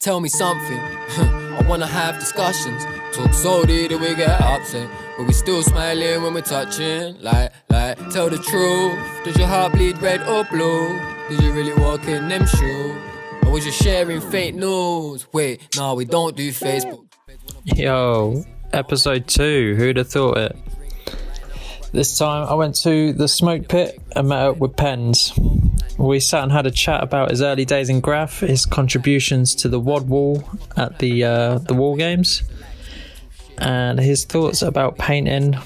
Tell 0.00 0.20
me 0.20 0.28
something. 0.28 0.78
I 0.78 1.64
wanna 1.68 1.86
have 1.86 2.20
discussions. 2.20 2.84
Talk 3.12 3.34
so 3.34 3.64
deep 3.64 3.90
that 3.90 4.00
we 4.00 4.14
get 4.14 4.40
upset. 4.40 4.88
But 5.16 5.26
we 5.26 5.32
still 5.32 5.60
smiling 5.60 6.22
when 6.22 6.34
we're 6.34 6.40
touching. 6.42 7.20
Like, 7.20 7.52
like, 7.68 7.98
tell 8.10 8.30
the 8.30 8.38
truth. 8.38 8.96
Does 9.24 9.36
your 9.36 9.48
heart 9.48 9.72
bleed 9.72 10.00
red 10.00 10.22
or 10.22 10.44
blue? 10.44 10.96
Did 11.28 11.42
you 11.42 11.52
really 11.52 11.74
walk 11.74 12.06
in 12.06 12.28
them 12.28 12.46
shoes? 12.46 12.96
Or 13.42 13.50
was 13.50 13.66
you 13.66 13.72
sharing 13.72 14.20
fake 14.20 14.54
news? 14.54 15.26
Wait, 15.32 15.66
no, 15.76 15.94
we 15.94 16.04
don't 16.04 16.36
do 16.36 16.52
Facebook. 16.52 17.04
Yo, 17.64 18.44
episode 18.72 19.26
two. 19.26 19.74
Who'd 19.76 19.96
have 19.96 20.08
thought 20.08 20.38
it? 20.38 20.56
This 21.92 22.18
time 22.18 22.46
I 22.46 22.54
went 22.54 22.74
to 22.82 23.12
the 23.12 23.28
smoke 23.28 23.68
pit 23.68 23.98
and 24.14 24.28
met 24.28 24.46
up 24.46 24.58
with 24.58 24.76
Pendz. 24.76 25.32
We 25.96 26.20
sat 26.20 26.42
and 26.42 26.52
had 26.52 26.66
a 26.66 26.70
chat 26.70 27.02
about 27.02 27.30
his 27.30 27.40
early 27.40 27.64
days 27.64 27.88
in 27.88 28.00
Graff, 28.00 28.40
his 28.40 28.66
contributions 28.66 29.54
to 29.56 29.68
the 29.68 29.80
WOD 29.80 30.08
wall 30.08 30.48
at 30.76 30.98
the 30.98 31.24
uh, 31.24 31.58
the 31.58 31.74
wall 31.74 31.96
games, 31.96 32.42
and 33.56 33.98
his 33.98 34.24
thoughts 34.24 34.62
about 34.62 34.98
painting 34.98 35.56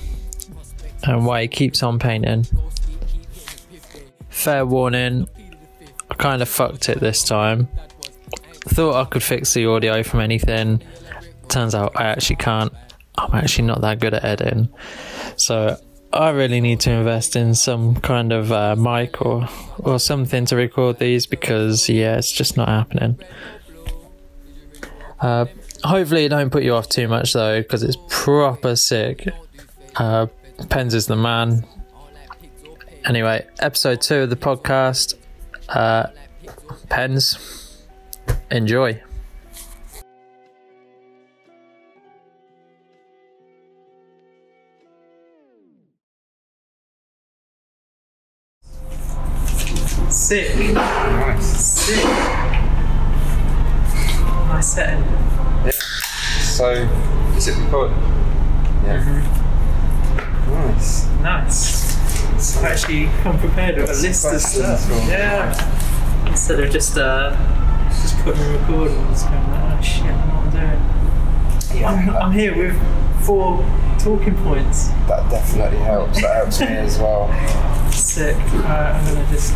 and 1.04 1.26
why 1.26 1.42
he 1.42 1.48
keeps 1.48 1.82
on 1.82 1.98
painting. 1.98 2.46
Fair 4.30 4.64
warning, 4.64 5.28
I 6.10 6.14
kind 6.14 6.40
of 6.40 6.48
fucked 6.48 6.88
it 6.88 7.00
this 7.00 7.24
time. 7.24 7.68
Thought 8.64 8.94
I 8.94 9.04
could 9.04 9.22
fix 9.22 9.52
the 9.54 9.66
audio 9.66 10.02
from 10.02 10.20
anything. 10.20 10.82
Turns 11.48 11.74
out 11.74 11.92
I 11.96 12.04
actually 12.04 12.36
can't. 12.36 12.72
I'm 13.16 13.34
actually 13.34 13.66
not 13.66 13.80
that 13.82 13.98
good 13.98 14.14
at 14.14 14.24
editing. 14.24 14.72
So 15.36 15.76
I 16.12 16.30
really 16.30 16.60
need 16.60 16.80
to 16.80 16.90
invest 16.90 17.36
in 17.36 17.54
some 17.54 17.96
kind 17.96 18.32
of 18.32 18.52
uh, 18.52 18.76
mic 18.76 19.22
or 19.22 19.48
or 19.78 19.98
something 19.98 20.44
to 20.46 20.56
record 20.56 20.98
these 20.98 21.26
because 21.26 21.88
yeah, 21.88 22.18
it's 22.18 22.30
just 22.30 22.56
not 22.56 22.68
happening. 22.68 23.18
Uh, 25.20 25.46
hopefully, 25.84 26.26
it 26.26 26.28
don't 26.28 26.50
put 26.50 26.64
you 26.64 26.74
off 26.74 26.88
too 26.88 27.08
much 27.08 27.32
though, 27.32 27.62
because 27.62 27.82
it's 27.82 27.96
proper 28.08 28.76
sick. 28.76 29.28
Uh, 29.96 30.26
Pendz 30.62 30.94
is 30.94 31.06
the 31.06 31.16
man. 31.16 31.64
Anyway, 33.04 33.46
episode 33.60 34.00
two 34.00 34.22
of 34.22 34.30
the 34.30 34.36
podcast. 34.36 35.14
Uh, 35.68 36.06
Pendz, 36.88 37.80
enjoy. 38.50 39.00
Sick. 50.32 50.72
Nice. 50.72 51.44
Sick. 51.44 52.04
Nice 54.48 54.66
setting. 54.66 55.04
Yeah. 55.04 55.70
So, 56.40 56.70
is 57.36 57.48
it 57.48 57.62
recording? 57.62 57.98
Yeah. 58.82 59.20
Nice. 60.48 61.06
Nice. 61.20 61.96
So, 62.42 62.60
I've 62.60 62.64
actually 62.64 63.10
come 63.20 63.38
prepared 63.40 63.76
with 63.76 63.90
a 63.90 63.92
list 63.92 64.24
of 64.24 64.40
stuff. 64.40 64.86
Yeah. 65.06 66.26
Instead 66.26 66.60
of 66.60 66.70
just 66.70 66.96
uh, 66.96 67.36
just 67.90 68.16
putting 68.20 68.40
a 68.40 68.56
record 68.56 68.90
and 68.90 69.08
just 69.10 69.28
going 69.28 69.50
like, 69.50 69.78
oh 69.78 69.82
shit, 69.82 70.04
what 70.04 70.14
I'm 70.14 70.54
not 70.54 71.68
doing. 71.68 71.84
I'm, 71.84 72.08
I'm 72.08 72.32
here 72.32 72.56
with 72.56 73.26
four 73.26 73.58
talking 73.98 74.34
points. 74.36 74.88
That 75.08 75.28
definitely 75.30 75.76
helps. 75.80 76.22
That 76.22 76.36
helps 76.36 76.58
me 76.58 76.68
as 76.68 76.98
well. 76.98 77.28
Sick. 77.92 78.34
Uh, 78.34 78.98
I'm 78.98 79.14
gonna 79.14 79.28
just 79.30 79.54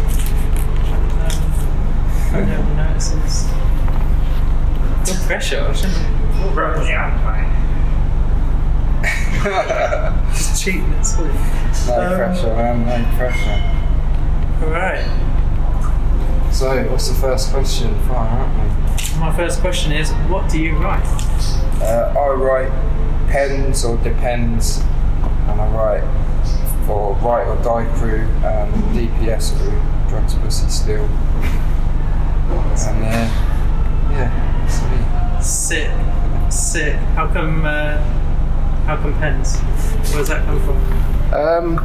no 2.32 2.60
one 2.60 2.76
notices. 2.76 3.46
No 5.06 5.26
pressure. 5.26 5.60
I 5.68 5.72
shouldn't. 5.72 6.06
Just 10.34 10.62
cheating 10.64 10.92
at 10.94 11.02
school. 11.06 11.26
No 11.26 11.32
Um, 11.32 12.16
pressure, 12.16 12.54
man. 12.56 12.86
No 12.86 13.16
pressure. 13.16 13.60
All 14.64 14.70
right. 14.70 15.04
So, 16.52 16.82
what's 16.90 17.08
the 17.08 17.14
first 17.14 17.52
question? 17.52 17.94
Fine, 18.08 18.16
aren't 18.28 18.54
we? 18.54 19.18
My 19.20 19.34
first 19.36 19.60
question 19.60 19.92
is, 19.92 20.10
what 20.28 20.50
do 20.50 20.58
you 20.60 20.76
write? 20.76 21.04
Uh, 21.82 22.12
I 22.18 22.28
write 22.34 22.72
Pendz 23.28 23.84
or 23.88 23.96
Dependz, 23.98 24.82
and 25.48 25.60
I 25.60 25.68
write 25.68 26.04
for 26.86 27.14
Write 27.16 27.46
or 27.46 27.56
Die 27.62 27.86
Crew, 27.98 28.22
um, 28.46 28.72
DPS 28.94 29.52
Crew, 29.58 29.80
Drugs, 30.08 30.34
Pussy, 30.34 30.68
Steel. 30.70 31.08
And 32.48 33.04
uh, 33.04 33.28
yeah, 34.12 34.30
me. 35.34 35.42
Sick, 35.42 35.90
sick. 36.50 36.94
How 37.14 37.26
come? 37.28 37.64
Uh, 37.64 37.98
how 38.86 38.96
come 38.96 39.14
Pendz? 39.14 39.58
Where 40.10 40.18
does 40.18 40.28
that 40.28 40.44
come 40.44 40.60
from? 40.60 40.76
Um, 41.34 41.78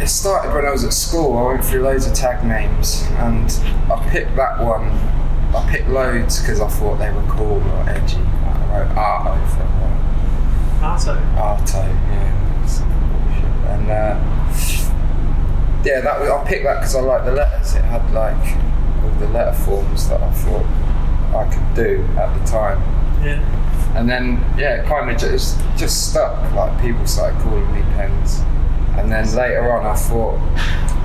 it 0.00 0.08
started 0.08 0.52
when 0.54 0.66
I 0.66 0.70
was 0.70 0.84
at 0.84 0.92
school. 0.92 1.38
I 1.38 1.52
went 1.52 1.64
through 1.64 1.82
loads 1.82 2.06
of 2.06 2.14
tag 2.14 2.44
names, 2.44 3.02
and 3.18 3.50
I 3.90 4.06
picked 4.10 4.36
that 4.36 4.60
one. 4.62 4.90
I 5.54 5.66
picked 5.70 5.88
loads 5.88 6.40
because 6.40 6.60
I 6.60 6.68
thought 6.68 6.96
they 6.96 7.10
were 7.10 7.22
cool 7.28 7.62
or 7.62 7.88
edgy. 7.88 8.16
I 8.18 8.80
wrote 8.80 8.90
Arto 8.96 9.36
for 9.50 9.62
a 9.62 9.66
while. 9.80 10.96
Arto. 10.96 11.16
Arto, 11.36 11.84
yeah. 12.10 12.32
And 13.74 13.90
uh, 13.90 14.16
yeah, 15.84 16.00
that 16.00 16.20
was, 16.20 16.28
I 16.28 16.44
picked 16.46 16.64
that 16.64 16.80
because 16.80 16.94
I 16.94 17.00
liked 17.00 17.24
the 17.24 17.32
letters. 17.32 17.74
It 17.74 17.84
had 17.84 18.10
like 18.12 18.56
all 19.02 19.10
the 19.18 19.28
letter 19.28 19.52
forms 19.52 20.08
that 20.08 20.22
I 20.22 20.30
thought 20.32 20.64
I 21.34 21.48
could 21.52 21.74
do 21.74 22.04
at 22.18 22.38
the 22.38 22.44
time. 22.46 22.80
Yeah. 23.24 23.40
And 23.96 24.08
then, 24.08 24.38
yeah, 24.56 24.82
it 24.82 24.86
kind 24.86 25.10
of 25.10 25.18
just 25.18 25.58
just 25.76 26.10
stuck. 26.10 26.52
Like 26.54 26.80
people 26.80 27.06
started 27.06 27.40
calling 27.42 27.70
me 27.72 27.80
Pendz, 27.92 28.40
and 28.98 29.10
then 29.10 29.26
later 29.34 29.70
on, 29.72 29.84
I 29.86 29.94
thought 29.94 30.38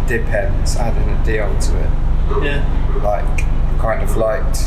Dependz, 0.07 0.77
adding 0.77 1.09
a 1.09 1.25
D 1.25 1.39
onto 1.39 1.75
it. 1.75 1.89
Yeah. 2.43 2.63
Like, 3.03 3.39
kind 3.79 4.01
of 4.01 4.15
liked. 4.15 4.59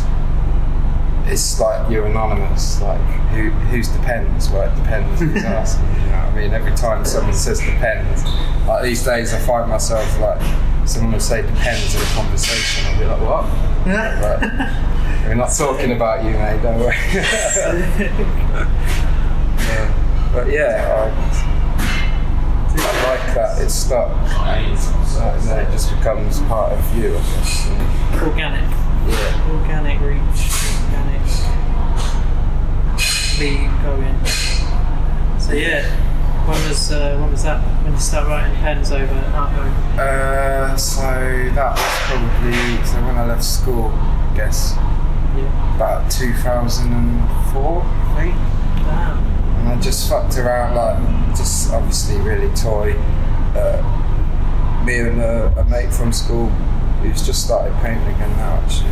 It's 1.26 1.60
like 1.60 1.90
you're 1.90 2.06
anonymous. 2.06 2.80
Like, 2.82 3.00
who 3.32 3.50
who's 3.70 3.88
Dependz? 3.88 4.50
Well, 4.52 4.70
it 4.70 4.76
depends. 4.76 5.20
Who's 5.20 5.44
asking? 5.44 5.86
You 5.86 6.10
know 6.10 6.18
what 6.18 6.28
I 6.28 6.34
mean? 6.34 6.52
Every 6.52 6.74
time 6.74 7.04
someone 7.04 7.34
says 7.34 7.60
depends, 7.60 8.24
like 8.66 8.82
these 8.82 9.02
days, 9.02 9.32
I 9.32 9.38
find 9.38 9.70
myself 9.70 10.18
like 10.20 10.40
someone 10.86 11.12
will 11.12 11.20
say 11.20 11.42
depends 11.42 11.94
in 11.94 12.00
a 12.00 12.04
conversation. 12.14 12.86
I'll 12.86 12.98
be 12.98 13.04
like, 13.06 13.20
what? 13.20 13.44
Right. 13.86 15.26
We're 15.26 15.34
not 15.34 15.50
talking 15.56 15.92
about 15.92 16.24
you, 16.24 16.30
mate. 16.32 16.60
Don't 16.62 16.78
worry. 16.80 16.96
Yeah. 19.60 20.30
But 20.32 20.46
yeah, 20.50 20.86
I, 20.96 21.10
I 22.76 23.08
like 23.08 23.34
that. 23.34 23.60
It's 23.62 23.74
stuck. 23.74 24.10
And 24.10 25.42
then 25.42 25.66
it 25.66 25.70
just 25.72 25.90
becomes 25.96 26.40
part 26.42 26.72
of 26.72 26.96
you, 26.96 27.10
I 27.10 27.20
guess. 27.20 27.66
and- 27.68 28.20
Organic. 28.22 28.70
Yeah. 29.08 29.50
Organic 29.52 30.00
reach. 30.00 30.40
Organic. 30.84 31.26
Lead 33.38 33.70
going. 33.82 34.18
So 35.40 35.52
yeah. 35.52 35.84
When 36.46 36.68
was 36.68 36.90
uh, 36.90 37.16
when 37.20 37.30
was 37.30 37.42
that? 37.44 37.60
When 37.84 37.92
you 37.92 37.98
start 38.00 38.26
writing 38.28 38.54
Pendz 38.56 38.90
over 38.92 39.14
Arto? 39.32 39.98
Uh, 39.98 40.76
so 40.76 41.00
that 41.02 41.72
was 41.76 41.98
probably 42.06 42.84
so 42.84 42.96
when 43.06 43.16
I 43.16 43.26
left 43.26 43.44
school, 43.44 43.88
I 43.94 44.32
guess 44.36 44.74
Yeah. 45.36 45.76
about 45.76 46.10
2004, 46.10 47.82
I 47.82 48.14
think. 48.16 48.34
Damn. 48.84 49.18
And 49.60 49.68
I 49.68 49.80
just 49.80 50.08
fucked 50.08 50.36
around, 50.38 50.74
like, 50.74 51.36
just 51.36 51.72
obviously 51.72 52.16
really 52.18 52.52
toy. 52.56 52.94
Uh, 53.54 53.82
me 54.84 54.98
and 55.00 55.20
a, 55.20 55.52
a 55.60 55.64
mate 55.66 55.92
from 55.92 56.12
school 56.12 56.46
who's 57.02 57.24
just 57.24 57.44
started 57.44 57.74
painting 57.82 58.06
again 58.14 58.30
now, 58.38 58.54
actually. 58.64 58.90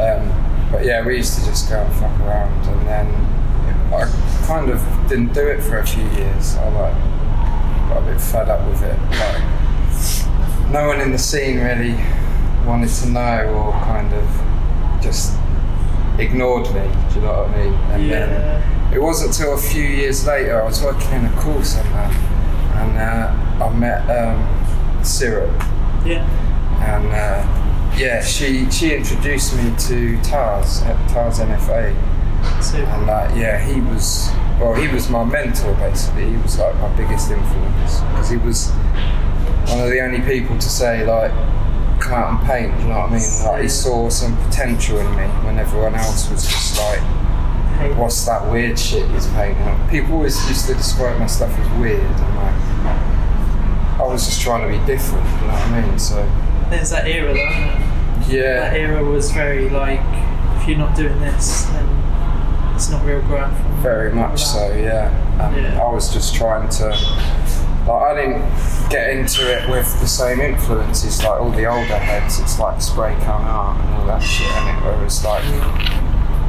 Um, 0.00 0.68
but 0.70 0.84
yeah, 0.84 1.04
we 1.04 1.16
used 1.16 1.38
to 1.38 1.44
just 1.44 1.68
go 1.68 1.80
and 1.82 1.92
fuck 1.94 2.18
around, 2.20 2.52
and 2.68 2.86
then 2.86 3.06
I 3.92 4.44
kind 4.46 4.70
of 4.70 4.80
didn't 5.08 5.32
do 5.34 5.46
it 5.46 5.62
for 5.62 5.78
a 5.78 5.86
few 5.86 6.04
years. 6.10 6.56
I 6.56 6.68
like 6.70 6.94
got 7.88 8.02
a 8.02 8.12
bit 8.12 8.20
fed 8.20 8.48
up 8.48 8.66
with 8.68 8.82
it. 8.82 8.98
Like, 9.18 10.70
no 10.70 10.86
one 10.88 11.00
in 11.00 11.12
the 11.12 11.18
scene 11.18 11.58
really 11.58 11.94
wanted 12.66 12.90
to 12.90 13.08
know, 13.08 13.46
or 13.54 13.72
kind 13.84 14.12
of 14.12 15.02
just 15.02 15.36
ignored 16.18 16.66
me. 16.74 16.82
Do 17.08 17.14
you 17.16 17.20
know 17.22 17.42
what 17.42 17.50
I 17.50 17.64
mean? 17.64 17.72
And 17.92 18.10
then 18.10 18.28
yeah. 18.30 18.94
it 18.94 19.00
wasn't 19.00 19.30
until 19.30 19.54
a 19.54 19.58
few 19.58 19.82
years 19.84 20.26
later 20.26 20.60
I 20.60 20.64
was 20.64 20.82
working 20.82 21.10
in 21.12 21.24
a 21.24 21.32
call 21.40 21.62
centre, 21.62 21.88
and 21.88 22.98
uh, 22.98 23.64
I 23.64 23.72
met 23.74 24.02
um, 24.10 25.04
Syrup 25.04 25.50
Yeah. 26.04 26.26
and 26.82 27.06
uh, 27.12 27.94
yeah, 27.96 28.22
she 28.22 28.70
she 28.70 28.94
introduced 28.94 29.56
me 29.56 29.72
to 29.88 30.20
Tars 30.22 30.82
at 30.82 31.08
Tars 31.08 31.38
NFA, 31.38 31.94
So 32.62 32.78
and 32.78 33.08
uh, 33.08 33.32
yeah, 33.34 33.58
he 33.58 33.80
was 33.80 34.30
well, 34.60 34.74
he 34.74 34.88
was 34.88 35.08
my 35.08 35.24
mentor 35.24 35.74
basically. 35.74 36.30
He 36.30 36.36
was 36.36 36.58
like 36.58 36.74
my 36.76 36.94
biggest 36.96 37.30
influence 37.30 38.00
because 38.00 38.30
he 38.30 38.36
was 38.36 38.70
one 39.70 39.80
of 39.80 39.90
the 39.90 40.00
only 40.00 40.20
people 40.20 40.56
to 40.56 40.68
say 40.68 41.04
like, 41.06 41.30
come 42.00 42.14
out 42.14 42.40
and 42.40 42.48
paint. 42.48 42.80
You 42.80 42.88
know 42.88 43.00
what 43.00 43.10
I 43.10 43.18
mean? 43.18 43.44
Like 43.44 43.62
he 43.62 43.68
saw 43.68 44.08
some 44.08 44.36
potential 44.46 44.98
in 44.98 45.10
me 45.16 45.26
when 45.44 45.58
everyone 45.58 45.94
else 45.94 46.30
was 46.30 46.44
just 46.44 46.78
like, 46.78 47.00
"What's 47.96 48.24
that 48.26 48.50
weird 48.50 48.78
shit 48.78 49.08
he's 49.10 49.26
painting?" 49.28 49.88
People 49.88 50.14
always 50.14 50.36
used 50.48 50.66
to 50.66 50.74
describe 50.74 51.18
my 51.18 51.26
stuff 51.26 51.56
as 51.58 51.80
weird, 51.80 52.00
and 52.00 52.36
like 52.36 52.54
I 53.98 54.06
was 54.06 54.26
just 54.26 54.40
trying 54.40 54.62
to 54.70 54.78
be 54.78 54.84
different. 54.86 55.24
You 55.24 55.46
know 55.46 55.52
what 55.52 55.62
I 55.62 55.80
mean? 55.82 55.98
So 55.98 56.16
There's 56.70 56.90
that 56.90 57.06
era, 57.06 57.34
though. 57.34 57.40
Isn't 57.40 58.34
it? 58.34 58.60
That 58.60 58.76
era 58.76 59.02
was 59.02 59.32
very 59.32 59.68
like, 59.70 60.00
if 60.60 60.68
you're 60.68 60.78
not 60.78 60.94
doing 60.94 61.18
this, 61.20 61.66
it's 62.78 62.90
not 62.90 63.04
real 63.04 63.18
and 63.18 63.52
very 63.82 64.12
much 64.12 64.44
so. 64.44 64.72
Yeah, 64.72 65.10
and 65.44 65.56
Yeah. 65.56 65.82
I 65.82 65.92
was 65.92 66.12
just 66.12 66.36
trying 66.36 66.68
to. 66.78 66.86
Like 67.88 68.02
I 68.02 68.14
didn't 68.14 68.90
get 68.90 69.10
into 69.10 69.42
it 69.50 69.68
with 69.68 69.88
the 70.00 70.06
same 70.06 70.40
influences 70.40 71.24
like 71.24 71.40
all 71.40 71.50
the 71.50 71.66
older 71.66 71.98
heads. 71.98 72.38
It's 72.38 72.60
like 72.60 72.80
spray 72.80 73.14
can 73.20 73.42
art 73.42 73.80
and 73.84 73.94
all 73.94 74.06
that 74.06 74.20
shit, 74.22 74.46
and 74.46 74.78
it 74.78 74.84
whereas 74.84 75.24
like 75.24 75.42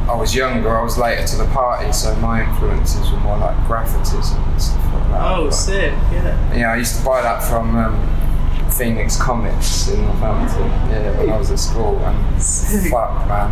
I 0.08 0.16
was 0.16 0.36
younger, 0.36 0.78
I 0.78 0.84
was 0.84 1.00
later 1.00 1.26
to 1.26 1.38
the 1.38 1.46
party, 1.46 1.92
so 1.94 2.16
my 2.18 2.48
influences 2.48 3.10
were 3.12 3.20
more 3.22 3.38
like 3.40 3.56
Graphotism 3.68 4.38
and 4.52 4.62
stuff 4.62 4.94
like 4.94 5.08
that. 5.10 5.38
Oh, 5.38 5.46
But, 5.46 5.52
sick! 5.54 5.92
Yeah. 6.12 6.56
Yeah, 6.56 6.74
I 6.74 6.76
used 6.78 6.96
to 7.00 7.04
buy 7.06 7.22
that 7.24 7.42
from 7.44 7.76
um, 7.76 8.70
Phoenix 8.72 9.18
Comics 9.18 9.88
in 9.90 10.02
Northampton. 10.04 10.68
Yeah, 10.92 11.18
when 11.18 11.30
I 11.31 11.38
was 11.38 11.50
at 11.52 11.60
school, 11.60 11.98
and 12.00 12.44
fuck, 12.92 13.28
man, 13.28 13.50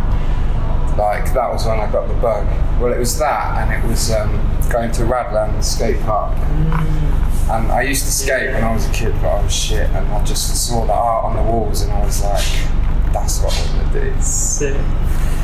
like 0.98 1.32
that 1.32 1.50
was 1.50 1.64
when 1.64 1.78
I 1.78 1.90
got 1.90 2.08
the 2.08 2.14
bug. 2.14 2.46
Well, 2.80 2.92
it 2.92 2.98
was 2.98 3.18
that, 3.18 3.62
and 3.62 3.72
it 3.72 3.88
was 3.88 4.10
um, 4.10 4.32
going 4.68 4.90
to 4.92 5.02
Radland 5.02 5.62
skate 5.62 6.00
park. 6.02 6.36
And 7.50 7.72
I 7.72 7.82
used 7.82 8.04
to 8.04 8.12
skate 8.12 8.52
when 8.52 8.62
I 8.62 8.74
was 8.74 8.86
a 8.86 8.92
kid, 8.92 9.14
but 9.22 9.28
I 9.28 9.42
was 9.42 9.54
shit, 9.54 9.88
and 9.90 10.06
I 10.08 10.24
just 10.24 10.68
saw 10.68 10.84
the 10.84 10.92
art 10.92 11.24
on 11.24 11.36
the 11.36 11.50
walls, 11.50 11.82
and 11.82 11.92
I 11.92 12.04
was 12.04 12.22
like, 12.22 12.44
that's 13.12 13.40
what 13.40 13.56
I'm 13.58 13.92
gonna 13.92 14.12
do. 14.12 14.20
Sick. 14.20 14.76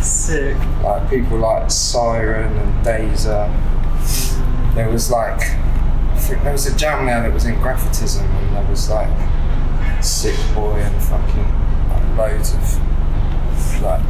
Sick. 0.03 0.56
like 0.83 1.09
people 1.09 1.39
like 1.39 1.71
Siren 1.71 2.55
and 2.59 2.85
Dazer. 2.85 3.49
There 4.75 4.91
was 4.91 5.11
like, 5.11 5.41
I 5.41 6.19
think 6.19 6.43
there 6.43 6.53
was 6.53 6.67
a 6.67 6.77
jam 6.77 7.07
there 7.07 7.23
that 7.23 7.33
was 7.33 7.47
in 7.47 7.55
Graphotism, 7.55 8.25
and 8.25 8.57
there 8.57 8.69
was 8.69 8.91
like 8.91 9.09
Sick 10.03 10.37
Boy 10.55 10.81
and 10.81 11.03
fucking 11.03 12.19
like, 12.19 12.33
loads 12.33 12.55
of 12.55 13.83
like 13.83 14.03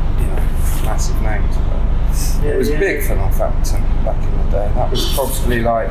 massive 0.85 1.21
names. 1.23 1.57
But 1.57 2.45
Yeah, 2.45 2.53
it 2.55 2.59
was 2.59 2.71
yeah. 2.71 2.79
big 2.79 3.03
for 3.05 3.15
Northampton 3.17 3.83
back 4.05 4.23
in 4.23 4.37
the 4.39 4.51
day. 4.51 4.71
That 4.75 4.91
was 4.91 5.13
probably 5.15 5.61
like 5.63 5.91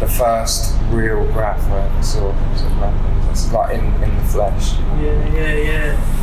the 0.00 0.06
first 0.06 0.74
real 0.90 1.24
graff 1.32 1.60
I 1.70 1.80
ever 1.86 2.02
saw. 2.02 2.26
Was 2.52 2.62
at 2.62 2.72
London. 2.80 3.28
It's 3.30 3.52
like 3.52 3.74
in 3.74 3.84
in 4.02 4.14
the 4.16 4.22
flesh. 4.24 4.74
Yeah, 5.00 5.34
yeah, 5.34 5.52
yeah. 5.54 6.14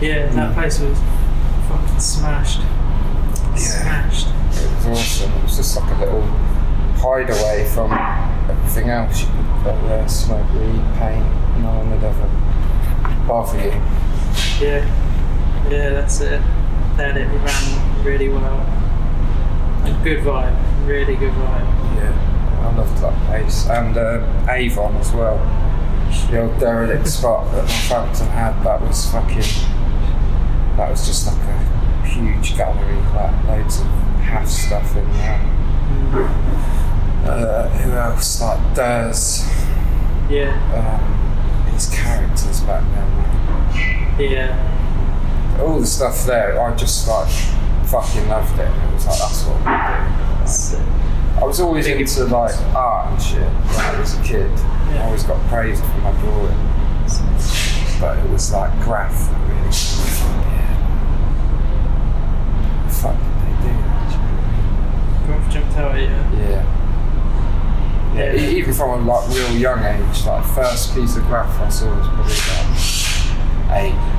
Yeah, 0.00 0.26
that 0.32 0.50
Mm. 0.50 0.54
place 0.54 0.80
was 0.80 0.98
fucking 1.68 2.00
smashed. 2.00 2.60
Smashed. 3.56 4.28
It 4.52 4.70
was 4.76 4.86
awesome. 4.86 5.32
It 5.32 5.42
was 5.44 5.56
just 5.56 5.76
like 5.76 5.90
a 5.96 5.98
little 6.00 6.22
hideaway 6.96 7.64
from 7.74 7.92
everything 8.48 8.88
else. 8.90 9.20
You 9.22 9.26
could 9.28 9.64
go 9.64 9.88
there, 9.88 10.08
smoke 10.08 10.46
weed, 10.54 10.80
paint. 10.98 11.24
No 11.62 11.68
one 11.78 11.90
would 11.90 12.02
ever 12.04 12.28
bother 13.26 13.58
you. 13.58 13.72
Yeah. 14.60 14.84
Yeah, 15.68 15.90
that's 15.90 16.20
it. 16.20 16.40
That 16.96 17.16
it 17.16 17.26
ran 17.26 18.04
really 18.04 18.28
well. 18.28 18.60
And 19.84 20.04
good 20.04 20.20
vibe. 20.20 20.86
Really 20.86 21.16
good 21.16 21.32
vibe. 21.32 21.66
Yeah, 21.96 22.62
I 22.62 22.76
loved 22.76 22.98
that 23.02 23.26
place. 23.26 23.66
And 23.68 23.96
uh, 23.96 24.26
Avon 24.48 24.96
as 24.96 25.12
well. 25.12 25.38
The 26.30 26.42
old 26.42 26.58
derelict 26.58 27.06
spot 27.06 27.50
that 27.52 27.66
Northampton 27.68 28.26
had, 28.28 28.62
that 28.64 28.80
was 28.80 29.10
fucking. 29.10 29.42
That 30.76 30.90
was 30.90 31.06
just 31.06 31.26
like 31.26 31.36
a 31.36 32.06
huge 32.06 32.56
gallery, 32.56 32.96
like 33.14 33.44
loads 33.46 33.80
of 33.80 33.86
half 34.22 34.48
stuff 34.48 34.96
in 34.96 35.10
there. 35.12 35.40
Uh, 37.24 37.68
who 37.68 37.92
else? 37.92 38.40
Like 38.40 38.58
Durs. 38.74 39.46
Yeah. 40.28 40.56
Um, 40.74 41.72
his 41.72 41.88
characters 41.90 42.60
back 42.62 42.82
then. 42.94 43.10
Yeah. 44.18 44.76
All 45.60 45.78
the 45.78 45.86
stuff 45.86 46.24
there, 46.26 46.60
I 46.60 46.74
just 46.76 47.06
like 47.08 47.28
fucking 47.86 48.28
loved 48.28 48.58
it. 48.58 48.62
It 48.68 48.92
was 48.94 49.06
like 49.06 49.18
that's 49.18 49.44
what 49.44 49.56
we 49.58 49.64
do. 49.64 51.40
I 51.40 51.44
was 51.44 51.60
always 51.60 51.86
into 51.86 52.24
like 52.24 52.54
art 52.74 53.12
and 53.12 53.22
shit 53.22 53.40
when 53.42 53.80
I 53.80 53.98
was 54.00 54.14
a 54.18 54.22
kid. 54.22 54.50
I 54.58 55.02
always 55.04 55.22
got 55.22 55.38
praised 55.48 55.82
for 55.82 55.98
my 55.98 56.12
drawing, 56.20 56.56
but 58.00 58.18
it 58.18 58.28
was 58.30 58.52
like 58.52 58.72
graff 58.80 59.12
that 59.12 59.40
really. 59.48 59.70
Yeah. 60.50 60.76
The 62.86 62.92
fuck 62.94 63.16
did 63.16 63.34
they 63.46 63.68
do? 63.68 63.74
Graff 65.26 65.52
jumped 65.52 65.76
out 65.76 65.94
at 65.94 66.00
you. 66.00 66.06
Yeah. 66.42 66.64
Yeah, 68.14 68.32
Yeah. 68.32 68.50
even 68.50 68.72
from 68.74 68.90
a 68.90 69.12
like 69.12 69.28
real 69.30 69.52
young 69.56 69.84
age, 69.84 70.24
like 70.26 70.44
first 70.54 70.94
piece 70.94 71.16
of 71.16 71.22
graff 71.24 71.58
I 71.60 71.68
saw 71.68 71.86
was 71.96 72.06
probably 72.08 72.34
about 72.34 73.82
eight. 73.82 74.16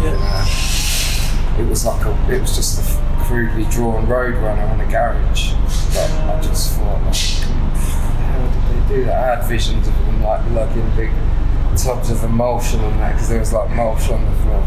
Yeah. 0.00 0.16
Uh, 0.20 1.60
it 1.62 1.68
was 1.68 1.84
like 1.84 2.04
a, 2.06 2.10
it 2.32 2.40
was 2.40 2.54
just 2.56 2.78
a 2.80 2.84
crudely 3.24 3.64
drawn 3.66 4.06
roadrunner 4.06 4.68
on 4.70 4.80
a 4.80 4.90
garage. 4.90 5.52
But 5.94 6.10
I 6.10 6.40
just 6.42 6.72
thought, 6.78 7.02
like, 7.02 7.14
how 7.14 8.40
did 8.48 8.88
they 8.88 8.96
do 8.96 9.04
that? 9.04 9.22
I 9.22 9.36
had 9.36 9.48
visions 9.48 9.86
of 9.86 9.94
them 10.06 10.22
like 10.22 10.40
lugging 10.50 10.90
big 10.96 11.10
tubs 11.76 12.10
of 12.10 12.22
emulsion 12.24 12.80
on 12.80 12.96
that 12.98 13.12
because 13.12 13.28
there 13.28 13.38
was 13.40 13.52
like 13.52 13.70
mulch 13.70 14.08
on 14.10 14.24
the 14.24 14.32
floor. 14.42 14.62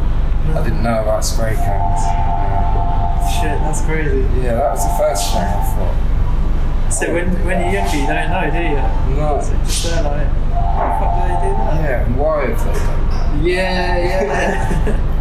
I 0.56 0.64
didn't 0.64 0.84
know 0.84 1.02
about 1.02 1.26
spray 1.26 1.56
cans. 1.56 2.02
Uh, 2.06 3.28
Shit, 3.42 3.60
that's 3.62 3.82
crazy. 3.86 4.22
yeah, 4.42 4.54
that 4.56 4.72
was 4.74 4.84
the 4.86 4.94
first 4.98 5.32
thing 5.34 5.42
I 5.42 5.64
thought. 5.76 6.92
So 6.94 7.14
when, 7.14 7.28
when 7.46 7.62
you're 7.62 7.82
younger, 7.82 7.98
you 7.98 8.06
don't 8.06 8.30
know, 8.30 8.50
do 8.54 8.62
you? 8.62 9.18
No. 9.18 9.42
So 9.42 9.54
just 9.66 9.84
there 9.86 10.04
like, 10.04 10.28
how 10.54 10.86
the 10.86 10.96
fuck 11.02 11.12
do 11.16 11.22
they 11.26 11.50
do 11.50 11.56
that? 11.58 11.82
Yeah, 11.82 12.06
and 12.06 12.16
why 12.18 12.46
have 12.46 12.60
they 12.64 12.74
done 12.80 13.10
that? 13.10 13.44
Yeah, 13.44 13.98
yeah. 14.04 15.12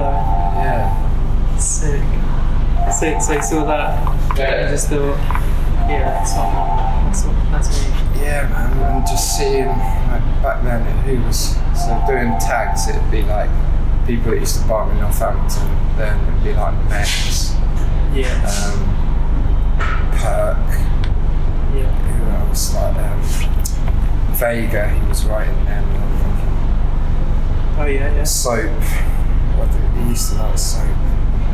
Yeah. 0.00 1.56
Sick. 1.58 2.02
Sick. 2.92 3.20
So 3.22 3.32
you 3.34 3.42
saw 3.42 3.64
that, 3.66 4.38
and 4.38 4.64
you 4.64 4.68
just 4.74 4.88
thought, 4.88 5.16
yeah, 5.88 6.04
that's 6.18 6.34
not 6.34 7.04
that's, 7.06 7.24
not, 7.24 7.50
that's 7.52 7.68
me. 7.70 7.88
Yeah, 8.22 8.48
man, 8.48 8.96
and 8.96 9.06
just 9.06 9.36
seeing 9.36 9.66
like 9.68 10.22
back 10.42 10.62
then 10.62 10.82
who 11.04 11.22
was 11.26 11.54
so 11.74 12.02
doing 12.06 12.36
tags, 12.38 12.88
it'd 12.88 13.10
be 13.10 13.22
like 13.22 13.50
people 14.06 14.30
that 14.32 14.40
used 14.40 14.60
to 14.60 14.68
buy 14.68 14.86
me 14.86 14.92
in 14.92 15.00
Northampton. 15.00 15.68
Then 15.96 16.18
it'd 16.28 16.44
be 16.44 16.52
like 16.54 16.74
Max, 16.88 17.52
Yeah. 18.12 18.34
um, 18.44 18.96
Perk, 20.20 20.58
yeah. 21.74 21.90
who 22.12 22.48
else? 22.48 22.74
Like 22.74 22.96
um, 22.96 23.22
Vega, 24.34 24.88
he 24.88 25.06
was 25.08 25.24
writing 25.24 25.64
them. 25.64 25.84
Oh 27.78 27.86
yeah, 27.86 28.14
yeah. 28.14 28.24
Soap, 28.24 28.70
what 28.70 29.09
used 30.10 30.32
to 30.32 30.38
like 30.38 30.58
soap. 30.58 30.86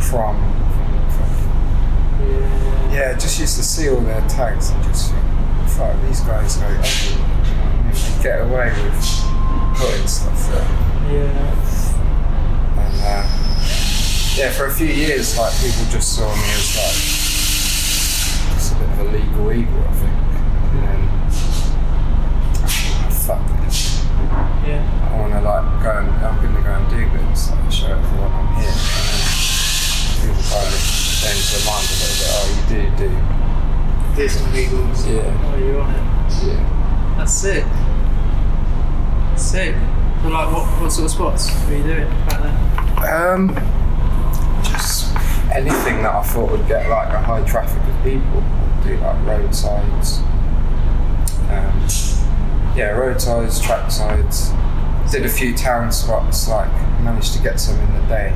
Prom. 0.00 0.36
Yeah. 2.20 2.92
Yeah, 2.92 3.12
just 3.14 3.38
used 3.38 3.56
to 3.56 3.62
see 3.62 3.88
all 3.90 4.00
their 4.00 4.26
tags 4.28 4.70
and 4.70 4.82
just 4.84 5.12
think, 5.12 5.24
fuck, 5.70 5.94
these 6.06 6.20
guys 6.20 6.56
ugly. 6.58 7.16
Know 7.16 7.24
I 7.88 8.22
get 8.22 8.40
away 8.40 8.72
with 8.72 9.24
putting 9.76 10.06
stuff 10.06 10.48
there. 10.48 10.68
Yeah. 11.12 11.52
And 12.80 12.96
uh, 13.02 13.24
yeah, 14.36 14.50
for 14.52 14.66
a 14.66 14.72
few 14.72 14.86
years, 14.86 15.36
like 15.38 15.52
people 15.60 15.84
just 15.90 16.16
saw 16.16 16.34
me 16.34 16.50
as 16.56 16.76
like 16.76 16.96
just 18.54 18.72
a 18.72 18.74
bit 18.76 18.88
of 18.88 18.98
a 19.00 19.04
legal 19.04 19.52
eagle, 19.52 19.80
I 19.80 19.92
think. 19.92 20.16
And 20.72 20.82
then 20.82 21.00
I 22.64 22.68
thought, 23.10 23.40
fuck 23.40 23.64
this. 23.64 24.04
Yeah. 24.66 24.95
I 25.16 25.20
want 25.20 25.32
to 25.32 25.40
like 25.40 25.64
go 25.82 25.96
and 25.96 26.10
I'm 26.24 26.36
going 26.42 26.54
to 26.54 26.60
go 26.60 26.68
and 26.76 26.84
do 26.90 27.08
this, 27.16 27.48
and 27.48 27.72
show 27.72 27.86
everyone 27.88 28.32
I'm 28.32 28.52
here. 28.60 28.68
And 28.68 29.08
then 29.16 29.32
people 30.20 30.44
kind 30.44 30.68
of 30.68 30.76
change 31.16 31.44
their 31.56 31.64
mind 31.64 31.88
a 31.88 31.96
little 31.96 32.20
bit. 32.20 32.28
Oh, 32.36 32.44
you 32.52 32.60
do 32.68 32.84
do. 33.00 33.08
This 34.14 34.36
and 34.44 34.52
Eagles. 34.54 35.06
Yeah. 35.06 35.24
Oh, 35.24 35.56
you're 35.56 35.80
on 35.80 35.88
it. 35.90 36.04
Yeah. 36.44 36.60
That's 37.16 37.32
sick. 37.32 37.64
Sick. 39.38 39.74
So 40.22 40.28
like, 40.28 40.52
what, 40.52 40.64
what 40.82 40.92
sort 40.92 41.06
of 41.06 41.10
spots 41.10 41.48
were 41.66 41.76
you 41.76 41.82
doing 41.82 42.08
back 42.28 42.42
then? 42.42 42.54
Um, 43.08 43.42
just 44.64 45.16
anything 45.54 46.02
that 46.02 46.14
I 46.14 46.22
thought 46.22 46.50
would 46.50 46.66
get 46.68 46.88
like 46.90 47.08
a 47.08 47.20
high 47.20 47.42
traffic 47.44 47.82
of 47.82 48.02
people. 48.02 48.42
I'd 48.42 48.82
do 48.84 48.96
like 48.98 49.24
roadsides. 49.24 50.18
Um, 51.48 51.72
yeah, 52.76 52.90
roadsides, 52.90 53.60
track 53.60 53.90
sides. 53.90 54.52
Did 55.10 55.24
a 55.24 55.28
few 55.28 55.54
town 55.56 55.92
spots. 55.92 56.48
Like 56.48 56.68
managed 57.00 57.32
to 57.34 57.42
get 57.42 57.60
some 57.60 57.78
in 57.80 57.92
the 57.94 58.06
day 58.08 58.32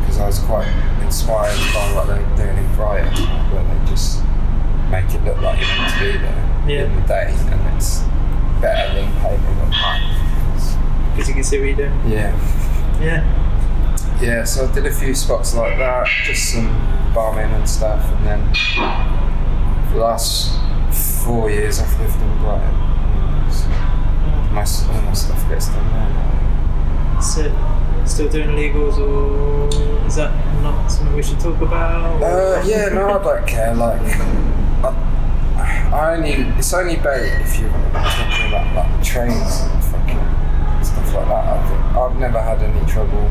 because 0.00 0.18
I 0.18 0.26
was 0.26 0.38
quite 0.40 0.66
inspired 1.02 1.56
by 1.74 1.92
what 1.94 2.06
they're 2.06 2.36
doing 2.36 2.56
in 2.56 2.74
Brighton, 2.74 3.12
where 3.52 3.62
they 3.64 3.90
just 3.90 4.22
make 4.90 5.04
it 5.14 5.22
look 5.24 5.36
like 5.42 5.58
you're 5.60 5.68
meant 5.76 5.92
to 5.94 6.00
be 6.00 6.18
there 6.18 6.64
Yeah. 6.66 6.84
in 6.84 6.94
the 6.96 7.02
day, 7.06 7.34
and 7.52 7.76
it's 7.76 8.00
better 8.60 8.94
than 8.94 9.12
painting 9.20 9.44
at 9.60 9.68
night. 9.68 11.12
Because 11.12 11.28
you 11.28 11.34
can 11.34 11.44
see 11.44 11.58
what 11.58 11.66
you're 11.66 11.76
doing. 11.76 12.10
Yeah. 12.10 12.32
Yeah. 13.00 14.18
Yeah, 14.20 14.44
so 14.44 14.66
I 14.66 14.72
did 14.74 14.86
a 14.86 14.90
few 14.90 15.14
spots 15.14 15.54
like 15.54 15.76
that, 15.78 16.06
just 16.24 16.52
some 16.52 16.66
bombing 17.14 17.50
and 17.52 17.68
stuff, 17.68 18.02
and 18.16 18.26
then 18.26 18.40
the 19.92 20.00
last 20.00 20.50
four 21.24 21.50
years 21.50 21.78
I've 21.80 22.00
lived 22.00 22.20
in 22.20 22.38
Brighton. 22.38 22.74
So 23.52 23.68
my, 24.54 24.62
s- 24.62 24.86
all 24.88 25.02
my 25.02 25.12
stuff 25.12 25.48
gets 25.48 25.68
done 25.68 25.86
there 25.92 26.08
now. 26.08 27.14
That's 27.14 27.36
it. 27.36 27.52
Still 28.18 28.30
doing 28.30 28.48
legals, 28.48 28.98
or 28.98 29.68
is 30.04 30.16
that 30.16 30.34
not 30.60 30.88
something 30.88 31.14
we 31.14 31.22
should 31.22 31.38
talk 31.38 31.60
about? 31.60 32.20
Uh, 32.20 32.60
yeah, 32.66 32.88
no, 32.88 33.10
I 33.10 33.22
don't 33.22 33.46
care. 33.46 33.72
Like, 33.76 34.00
I, 34.82 35.90
I 35.94 36.16
only 36.16 36.32
it's 36.58 36.74
only 36.74 36.96
bait 36.96 37.30
if 37.42 37.60
you're 37.60 37.70
talking 37.70 38.48
about 38.48 38.74
like 38.74 39.04
trains 39.04 39.60
and 39.62 39.84
fucking 39.84 40.84
stuff 40.84 41.14
like 41.14 41.28
that. 41.28 41.46
I 41.46 41.68
think 41.68 41.96
I've 41.96 42.16
never 42.18 42.42
had 42.42 42.60
any 42.60 42.84
trouble 42.90 43.22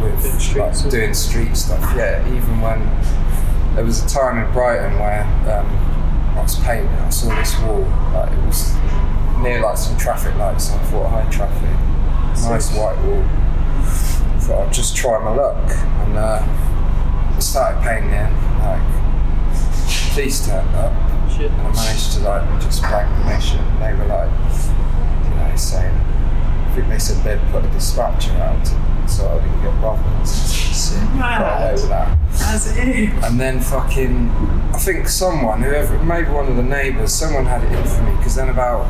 with 0.00 0.22
Doing 0.22 0.38
street 0.38 0.60
like, 0.60 0.74
stuff. 0.76 0.92
doing 0.92 1.12
street 1.14 1.56
stuff. 1.56 1.80
Yeah, 1.96 2.24
even 2.28 2.60
when 2.60 2.78
there 3.74 3.84
was 3.84 4.00
a 4.04 4.08
time 4.08 4.38
in 4.46 4.52
Brighton 4.52 4.96
where 5.00 5.24
um, 5.58 5.66
I 6.38 6.42
was 6.42 6.54
painting, 6.60 6.86
I 6.86 7.10
saw 7.10 7.34
this 7.34 7.58
wall. 7.62 7.80
Like 8.14 8.30
it 8.30 8.46
was 8.46 8.76
near 9.42 9.60
like 9.60 9.76
some 9.76 9.96
traffic 9.98 10.36
lights. 10.36 10.70
And 10.70 10.80
I 10.80 10.84
thought 10.84 11.08
high 11.08 11.28
traffic, 11.32 11.68
nice 12.44 12.70
white 12.74 12.98
wall. 13.04 13.24
Thought 14.40 14.68
I'd 14.68 14.72
just 14.72 14.96
try 14.96 15.18
my 15.22 15.34
luck 15.34 15.70
and. 16.06 16.16
Uh, 16.18 16.64
I 17.38 17.40
started 17.40 17.80
painting, 17.84 18.34
like, 18.58 18.82
police 20.12 20.44
turned 20.44 20.74
up, 20.74 20.92
Shit. 21.30 21.52
and 21.52 21.60
I 21.60 21.72
managed 21.72 22.12
to, 22.14 22.20
like, 22.20 22.60
just 22.60 22.80
blank 22.82 23.08
the 23.16 23.24
mission. 23.32 23.64
They 23.78 23.94
were 23.94 24.06
like, 24.06 24.28
you 25.22 25.34
know, 25.36 25.52
saying, 25.54 25.94
I 25.94 26.72
think 26.74 26.88
they 26.88 26.98
said 26.98 27.22
they'd 27.22 27.40
put 27.52 27.64
a 27.64 27.68
dispatcher 27.68 28.32
out 28.32 28.66
so 29.08 29.28
I 29.28 29.34
didn't 29.38 29.62
get 29.62 29.80
bothered. 29.80 30.26
Sick. 30.26 30.98
Got 31.00 31.14
Mad. 31.14 31.78
over 31.78 31.86
that. 31.86 32.18
It. 32.76 33.10
And 33.22 33.38
then 33.38 33.60
fucking, 33.60 34.28
I 34.74 34.78
think 34.78 35.06
someone, 35.08 35.62
whoever, 35.62 35.96
maybe 36.02 36.30
one 36.30 36.48
of 36.48 36.56
the 36.56 36.62
neighbours, 36.64 37.12
someone 37.14 37.46
had 37.46 37.62
it 37.62 37.70
in 37.70 37.86
for 37.86 38.02
me 38.02 38.16
because 38.16 38.34
then 38.34 38.48
about 38.48 38.82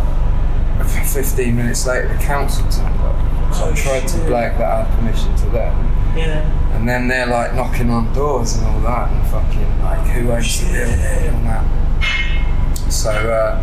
15 0.86 1.54
minutes 1.54 1.86
later 1.86 2.08
the 2.08 2.14
council 2.24 2.64
turned 2.70 2.98
up. 3.00 3.16
So 3.52 3.70
I 3.70 3.74
tried 3.74 4.06
to 4.08 4.16
blag 4.18 4.58
that 4.58 4.70
I 4.70 4.82
had 4.84 4.98
permission 4.98 5.34
to 5.36 5.46
them. 5.50 5.74
Yeah. 6.16 6.76
And 6.76 6.88
then 6.88 7.08
they're 7.08 7.26
like 7.26 7.54
knocking 7.54 7.90
on 7.90 8.12
doors 8.14 8.56
and 8.56 8.66
all 8.66 8.80
that, 8.80 9.10
and 9.10 9.26
fucking 9.28 9.80
like 9.82 10.06
who 10.08 10.30
owns 10.30 10.60
the 10.60 10.72
building 10.72 11.34
and 11.34 11.46
that. 11.46 12.92
So 12.92 13.10
uh, 13.10 13.60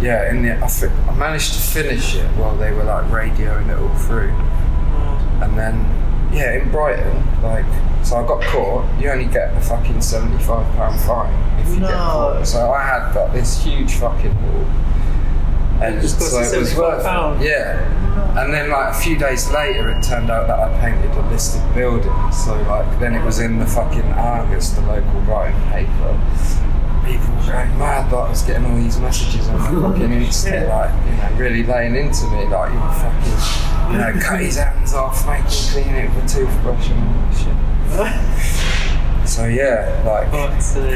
yeah, 0.00 0.30
in 0.30 0.42
the 0.42 0.56
I, 0.62 0.68
fi- 0.68 0.86
I 1.10 1.14
managed 1.16 1.54
to 1.54 1.60
finish 1.60 2.14
it 2.16 2.26
while 2.36 2.56
they 2.56 2.72
were 2.72 2.84
like 2.84 3.04
radioing 3.06 3.68
it 3.70 3.78
all 3.78 3.94
through, 4.06 4.30
and 5.42 5.58
then 5.58 5.84
yeah, 6.32 6.54
in 6.60 6.70
Brighton, 6.70 7.42
like 7.42 7.64
so 8.04 8.16
I 8.16 8.26
got 8.26 8.42
caught. 8.42 8.84
You 9.00 9.10
only 9.10 9.26
get 9.26 9.56
a 9.56 9.60
fucking 9.60 10.00
seventy-five 10.00 10.66
pound 10.76 11.00
fine 11.00 11.32
if 11.60 11.68
you 11.74 11.80
get 11.80 11.90
caught. 11.90 12.46
So 12.46 12.70
I 12.70 12.82
had 12.82 13.12
got 13.14 13.32
this 13.32 13.62
huge 13.62 13.94
fucking 13.94 14.34
wall. 14.42 14.66
And 15.82 16.00
just 16.00 16.20
so 16.20 16.38
it 16.40 16.58
was 16.58 16.72
£75 16.72 16.78
worth 16.78 17.40
it. 17.42 17.46
Yeah. 17.46 18.40
And 18.40 18.52
then 18.52 18.70
like 18.70 18.94
a 18.94 18.98
few 18.98 19.16
days 19.18 19.50
later, 19.50 19.88
it 19.90 20.02
turned 20.02 20.30
out 20.30 20.46
that 20.46 20.58
I 20.58 20.80
painted 20.80 21.10
a 21.16 21.28
listed 21.30 21.62
building. 21.74 22.12
So 22.32 22.54
like 22.62 22.98
then 23.00 23.14
it 23.14 23.24
was 23.24 23.38
in 23.40 23.58
the 23.58 23.66
fucking 23.66 24.02
Argus, 24.12 24.70
the 24.70 24.80
local 24.82 25.20
writing 25.22 25.60
paper. 25.70 26.20
People 27.04 27.34
were 27.36 27.42
going 27.52 27.78
mad 27.78 28.10
that 28.10 28.16
I 28.16 28.30
was 28.30 28.42
getting 28.42 28.64
all 28.66 28.76
these 28.76 28.98
messages 28.98 29.46
on 29.48 29.58
my 29.58 29.66
fucking 29.92 30.08
Insta, 30.10 30.52
Yeah. 30.52 30.76
like 30.76 30.92
you 31.06 31.16
know, 31.36 31.38
really 31.38 31.62
laying 31.62 31.96
into 31.96 32.26
me, 32.30 32.46
like 32.46 32.72
you 32.72 32.80
fucking, 32.80 33.92
you 33.92 33.98
know, 33.98 34.20
cut 34.24 34.40
his 34.40 34.56
hands 34.56 34.94
off, 34.94 35.26
make 35.26 35.40
him 35.42 35.48
clean 35.84 35.94
it 35.94 36.14
with 36.14 36.24
a 36.24 36.28
toothbrush 36.38 36.88
and 36.90 37.00
all 37.08 37.28
this 37.28 37.42
shit. 37.42 38.30
So 39.26 39.46
yeah, 39.46 40.02
like 40.04 40.30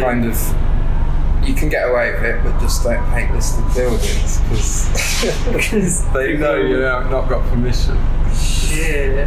kind 0.00 0.24
of. 0.26 0.67
You 1.48 1.54
can 1.54 1.68
get 1.70 1.88
away 1.88 2.12
with 2.12 2.22
it, 2.24 2.44
but 2.44 2.60
just 2.60 2.82
don't 2.84 3.02
paint 3.10 3.32
listed 3.32 3.64
buildings 3.74 4.38
because 4.50 6.04
they 6.12 6.36
know 6.36 6.56
you 6.56 6.76
have 6.80 7.10
not 7.10 7.28
got 7.28 7.42
permission. 7.48 7.96
Yeah. 8.70 9.26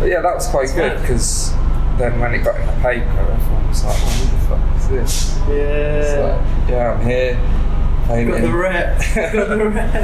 But 0.00 0.06
yeah, 0.08 0.20
that 0.22 0.34
was 0.34 0.48
quite 0.48 0.66
That's 0.68 0.72
good 0.74 1.00
because 1.02 1.52
then 1.98 2.18
when 2.18 2.34
it 2.34 2.42
got 2.42 2.58
in 2.58 2.66
the 2.66 2.72
paper, 2.82 3.08
everyone 3.08 3.68
was 3.68 3.84
like, 3.84 3.96
"What 3.96 4.30
the 4.32 4.38
fuck 4.48 4.76
is 4.76 4.88
this?" 4.88 5.36
It's 5.36 5.48
Yeah. 5.48 6.24
like, 6.26 6.68
yeah, 6.70 6.92
I'm 6.94 7.06
here 7.06 7.34
Got 7.36 8.08
painting. 8.08 8.42
the 8.42 8.52
rep. 8.56 8.98
Got 9.14 9.48
the 9.48 9.68
rep. 9.68 9.94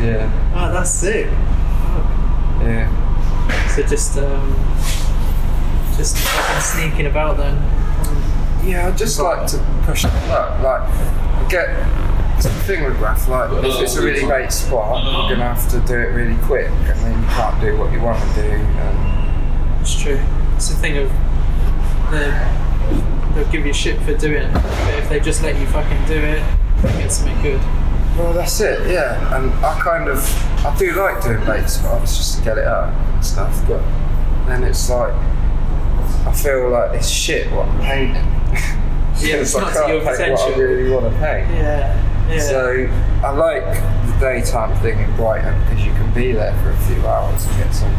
yeah, 0.00 0.52
Oh, 0.54 0.72
that's 0.72 0.90
sick. 0.90 1.26
yeah, 2.62 2.88
So 3.74 3.82
just 3.82 4.16
um, 4.18 4.54
just 5.96 6.16
fucking 6.18 6.60
sneaking 6.62 7.06
about 7.06 7.36
then. 7.36 7.56
Yeah. 8.64 8.88
I 8.88 8.96
just 8.96 9.18
like 9.20 9.46
to 9.48 9.82
push 9.84 10.02
the 10.02 10.08
luck. 10.28 10.62
Like, 10.62 10.82
I 10.82 11.46
get 11.48 11.68
it's 12.38 12.46
the 12.46 12.52
thing 12.62 12.84
with 12.84 12.96
graff. 12.98 13.26
Like, 13.28 13.50
if 13.64 13.80
it's 13.82 13.96
a 13.96 14.02
really 14.02 14.20
great 14.20 14.52
spot, 14.52 15.02
you're 15.04 15.36
gonna 15.36 15.52
have 15.52 15.68
to 15.70 15.80
do 15.80 15.94
it 15.94 16.14
really 16.14 16.36
quick, 16.44 16.68
and 16.68 16.98
then 17.00 17.20
you 17.20 17.26
can't 17.30 17.60
do 17.60 17.76
what 17.76 17.92
you 17.92 18.00
want 18.00 18.20
to 18.22 18.42
do. 18.42 18.48
And 18.48 19.80
It's 19.80 20.00
true. 20.00 20.20
It's 20.54 20.68
the 20.68 20.76
thing 20.76 20.98
of 20.98 21.10
they 22.12 22.30
they'll 23.34 23.50
give 23.50 23.66
you 23.66 23.72
shit 23.72 24.00
for 24.02 24.14
doing 24.14 24.44
it, 24.44 24.52
but 24.54 24.94
if 24.94 25.08
they 25.08 25.18
just 25.18 25.42
let 25.42 25.58
you 25.58 25.66
fucking 25.66 26.04
do 26.06 26.14
it, 26.14 26.42
you 26.76 26.88
get 26.98 27.10
something 27.10 27.42
good. 27.42 27.60
Well, 28.16 28.32
that's 28.32 28.60
it, 28.60 28.88
yeah. 28.90 29.36
And 29.36 29.52
I 29.64 29.80
kind 29.80 30.08
of, 30.08 30.18
I 30.64 30.76
do 30.78 30.92
like 30.92 31.22
doing 31.22 31.44
late 31.44 31.68
spots 31.68 32.16
just 32.16 32.38
to 32.38 32.44
get 32.44 32.58
it 32.58 32.66
out 32.66 32.92
and 32.92 33.24
stuff, 33.24 33.62
but 33.68 33.82
then 34.46 34.64
it's 34.64 34.88
like, 34.90 35.12
I 36.26 36.32
feel 36.32 36.70
like 36.70 36.94
it's 36.94 37.08
shit 37.08 37.50
what 37.52 37.66
I'm 37.66 37.80
painting. 37.80 38.37
Yeah, 39.20 39.42
it's 39.42 39.54
I 39.56 39.60
not 39.62 39.72
can't 39.72 39.88
your 39.88 40.00
paint 40.04 40.32
what 40.32 40.54
I 40.54 40.56
really 40.56 40.90
want 40.92 41.04
to 41.06 41.10
paint. 41.18 41.50
Yeah. 41.50 42.30
Yeah. 42.30 42.38
So 42.38 42.88
I 43.24 43.30
like 43.32 43.64
the 43.64 44.16
daytime 44.20 44.76
thing 44.80 45.00
in 45.00 45.16
Brighton 45.16 45.58
because 45.64 45.84
you 45.84 45.90
can 45.92 46.14
be 46.14 46.30
there 46.30 46.54
for 46.62 46.70
a 46.70 46.76
few 46.86 47.04
hours 47.04 47.44
and 47.44 47.56
get 47.58 47.74
something 47.74 47.98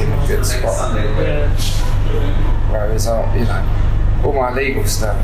in 0.00 0.10
a 0.10 0.26
good 0.26 0.46
spot. 0.46 0.94
yeah. 0.96 2.70
Whereas, 2.70 3.06
I, 3.08 3.36
you 3.36 3.44
know, 3.44 4.22
all 4.24 4.32
my 4.32 4.54
legal 4.54 4.84
stuff, 4.86 5.20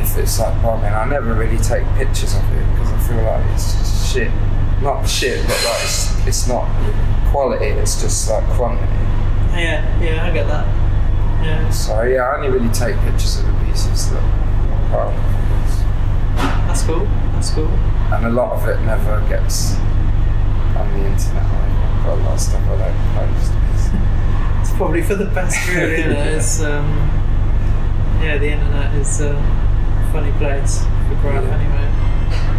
if 0.00 0.16
it's 0.16 0.38
like 0.40 0.62
bombing, 0.62 0.92
I 0.94 1.04
never 1.04 1.34
really 1.34 1.58
take 1.58 1.84
pictures 1.96 2.34
of 2.34 2.42
it 2.52 2.64
because 2.72 2.90
I 2.92 2.98
feel 3.06 3.22
like 3.22 3.44
it's 3.54 3.74
just 3.74 4.14
shit. 4.14 4.30
Not 4.80 5.06
shit, 5.08 5.42
but 5.42 5.50
like 5.64 5.82
it's, 5.82 6.26
it's 6.26 6.48
not 6.48 6.64
quality, 7.30 7.66
it's 7.66 8.00
just 8.00 8.30
like 8.30 8.44
quantity. 8.56 8.86
Yeah, 9.52 10.00
yeah, 10.00 10.24
I 10.24 10.30
get 10.32 10.46
that. 10.46 10.66
Yeah, 11.44 11.70
So 11.70 12.02
yeah, 12.02 12.22
I 12.22 12.36
only 12.36 12.48
really 12.48 12.72
take 12.72 12.96
pictures 13.00 13.38
of 13.40 13.46
the 13.46 13.52
I'm 13.72 14.90
proud 14.90 15.12
of. 15.14 16.66
that's 16.68 16.82
cool. 16.84 17.04
That's 17.34 17.50
cool. 17.50 17.68
And 18.12 18.26
a 18.26 18.30
lot 18.30 18.52
of 18.52 18.68
it 18.68 18.80
never 18.84 19.20
gets 19.28 19.74
on 20.76 20.88
the 20.94 21.06
internet. 21.06 21.44
I've 21.44 22.04
got 22.04 22.18
a 22.18 22.22
lot 22.22 22.32
of 22.34 22.40
stuff 22.40 22.62
I 22.68 22.76
don't 22.78 23.34
post. 23.34 23.52
It's 24.60 24.72
probably 24.76 25.02
for 25.02 25.14
the 25.14 25.24
best, 25.26 25.68
really. 25.74 25.94
isn't? 25.94 26.12
It's 26.12 26.60
um, 26.62 26.86
yeah, 28.22 28.38
the 28.38 28.48
internet 28.52 28.94
is 28.94 29.20
a 29.20 29.34
funny 30.12 30.32
place 30.32 30.80
for 31.08 31.14
graff 31.20 31.42
Yeah. 31.44 31.56
anyway. 31.58 31.88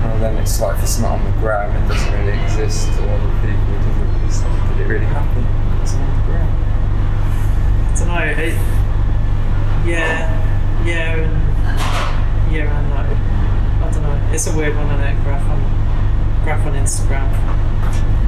Well, 0.04 0.20
then 0.20 0.38
it's 0.38 0.60
like 0.62 0.78
if 0.78 0.84
it's 0.84 1.00
not 1.00 1.20
on 1.20 1.26
the 1.26 1.32
gram, 1.40 1.70
it 1.76 1.88
doesn't 1.88 2.14
really 2.14 2.38
exist 2.44 2.88
to 2.88 3.04
other 3.04 3.32
people. 3.42 3.74
Does 3.74 3.88
it? 3.98 4.26
It's 4.26 4.40
did 4.42 4.80
it 4.82 4.88
really 4.90 5.06
happen? 5.06 5.46
It's 5.82 5.94
on 5.94 6.00
the 6.08 6.24
gram. 6.28 6.50
I 7.90 7.96
don't 7.98 8.08
know. 8.08 8.44
It, 8.44 8.54
yeah, 9.88 10.28
yeah, 10.86 11.16
and 11.16 12.52
yeah, 12.54 12.80
and 12.80 12.90
no. 12.90 13.86
I 13.86 13.92
don't 13.92 14.04
know. 14.04 14.30
It's 14.34 14.48
a 14.48 14.56
weird 14.56 14.76
one, 14.76 14.86
isn't 14.88 15.00
it? 15.02 15.24
Graff 15.24 15.46
on 15.50 15.60
graff 16.44 16.66
on 16.66 16.74
Instagram. 16.74 17.30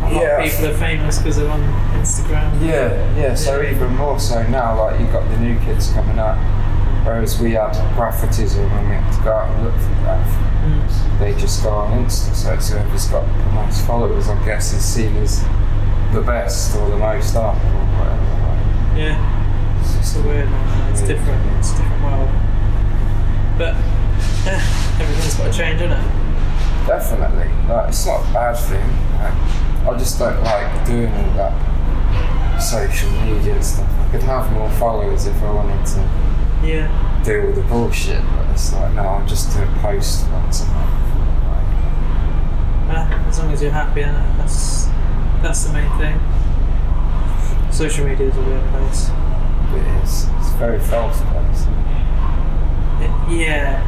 A 0.04 0.14
lot 0.14 0.22
Yeah. 0.24 0.42
of 0.44 0.52
people 0.52 0.68
are 0.72 0.74
famous 0.78 1.18
because 1.20 1.38
they're 1.38 1.50
on 1.50 1.62
Instagram. 2.00 2.62
Yeah, 2.62 3.16
yeah. 3.16 3.36
So 3.36 3.62
even 3.62 3.96
more 3.96 4.20
so 4.20 4.44
now, 4.48 4.80
like 4.80 5.00
you've 5.00 5.12
got 5.12 5.28
the 5.30 5.38
new 5.38 5.58
kids 5.60 5.92
coming 5.94 6.20
up, 6.20 6.38
whereas 7.06 7.40
we 7.40 7.52
had 7.52 7.74
Graphotism 7.96 8.66
and 8.72 8.90
we 8.90 8.96
had 8.96 9.14
to 9.18 9.24
go 9.24 9.32
out 9.34 9.50
and 9.50 9.64
look 9.66 9.76
for 9.76 9.94
graff. 10.04 10.28
Mm. 10.66 11.20
They 11.20 11.34
just 11.40 11.64
go 11.64 11.70
on 11.70 12.04
Insta, 12.06 12.36
so 12.36 12.54
it's 12.54 12.70
whoever's 12.70 13.08
got 13.08 13.26
the 13.26 13.52
most 13.54 13.86
followers, 13.86 14.28
I 14.30 14.44
guess, 14.46 14.74
is 14.74 14.84
seen 14.84 15.16
as 15.18 15.44
the 16.14 16.22
best 16.22 16.76
or 16.78 16.90
the 16.90 16.98
most 16.98 17.36
up 17.36 17.56
or 17.56 17.60
whatever. 17.98 19.00
Yeah, 19.00 19.16
it's 19.82 19.96
just 19.98 20.18
a 20.18 20.22
weird 20.22 20.50
one. 20.50 20.92
It's 20.92 21.02
Yeah. 21.02 21.08
different. 21.08 21.42
It's 21.60 21.74
a 21.74 21.78
different 21.78 22.04
world. 22.04 22.30
But 23.58 23.76
yeah, 24.46 24.62
everything's 25.00 25.36
got 25.36 25.52
to 25.52 25.58
change, 25.58 25.82
isn't 25.82 25.92
it? 25.92 26.88
Definitely. 26.88 27.50
Like, 27.70 27.90
it's 27.90 28.06
not 28.06 28.22
a 28.30 28.34
bad 28.34 28.56
thing. 28.58 28.90
Like, 29.20 29.94
I 29.94 29.98
just 29.98 30.18
don't 30.20 30.42
like 30.44 30.86
doing 30.86 31.12
all 31.14 31.34
that 31.38 32.62
social 32.62 33.10
media 33.12 33.54
and 33.56 33.64
stuff. 33.66 33.88
I 34.08 34.12
could 34.12 34.24
have 34.24 34.52
more 34.54 34.70
followers 34.72 35.26
if 35.28 35.42
I 35.44 35.52
wanted 35.52 35.86
to 35.88 36.10
Yeah. 36.64 36.88
do 37.24 37.48
all 37.48 37.54
the 37.54 37.62
bullshit, 37.62 38.22
but 38.36 38.46
it's 38.52 38.74
like, 38.74 38.94
no, 38.94 39.04
I'll 39.04 39.26
just 39.28 39.56
do 39.56 39.64
a 39.64 39.68
post 39.82 40.28
once 40.32 40.62
a 40.64 40.66
month. 40.68 40.90
Like, 42.88 42.98
Uh, 42.98 43.30
as 43.30 43.40
long 43.40 43.52
as 43.54 43.62
you're 43.62 43.72
happy, 43.72 44.04
that's 44.38 44.88
That's 45.42 45.64
the 45.64 45.74
main 45.74 45.90
thing. 45.98 46.20
Social 47.72 48.06
media 48.06 48.28
is 48.28 48.38
a 48.38 48.42
weird 48.42 48.64
place. 48.72 49.10
It 49.74 50.04
is. 50.04 50.28
It's 50.40 50.50
a 50.50 50.58
very 50.58 50.80
false 50.80 51.22
place. 51.22 51.62
It, 53.02 53.12
yeah, 53.40 53.82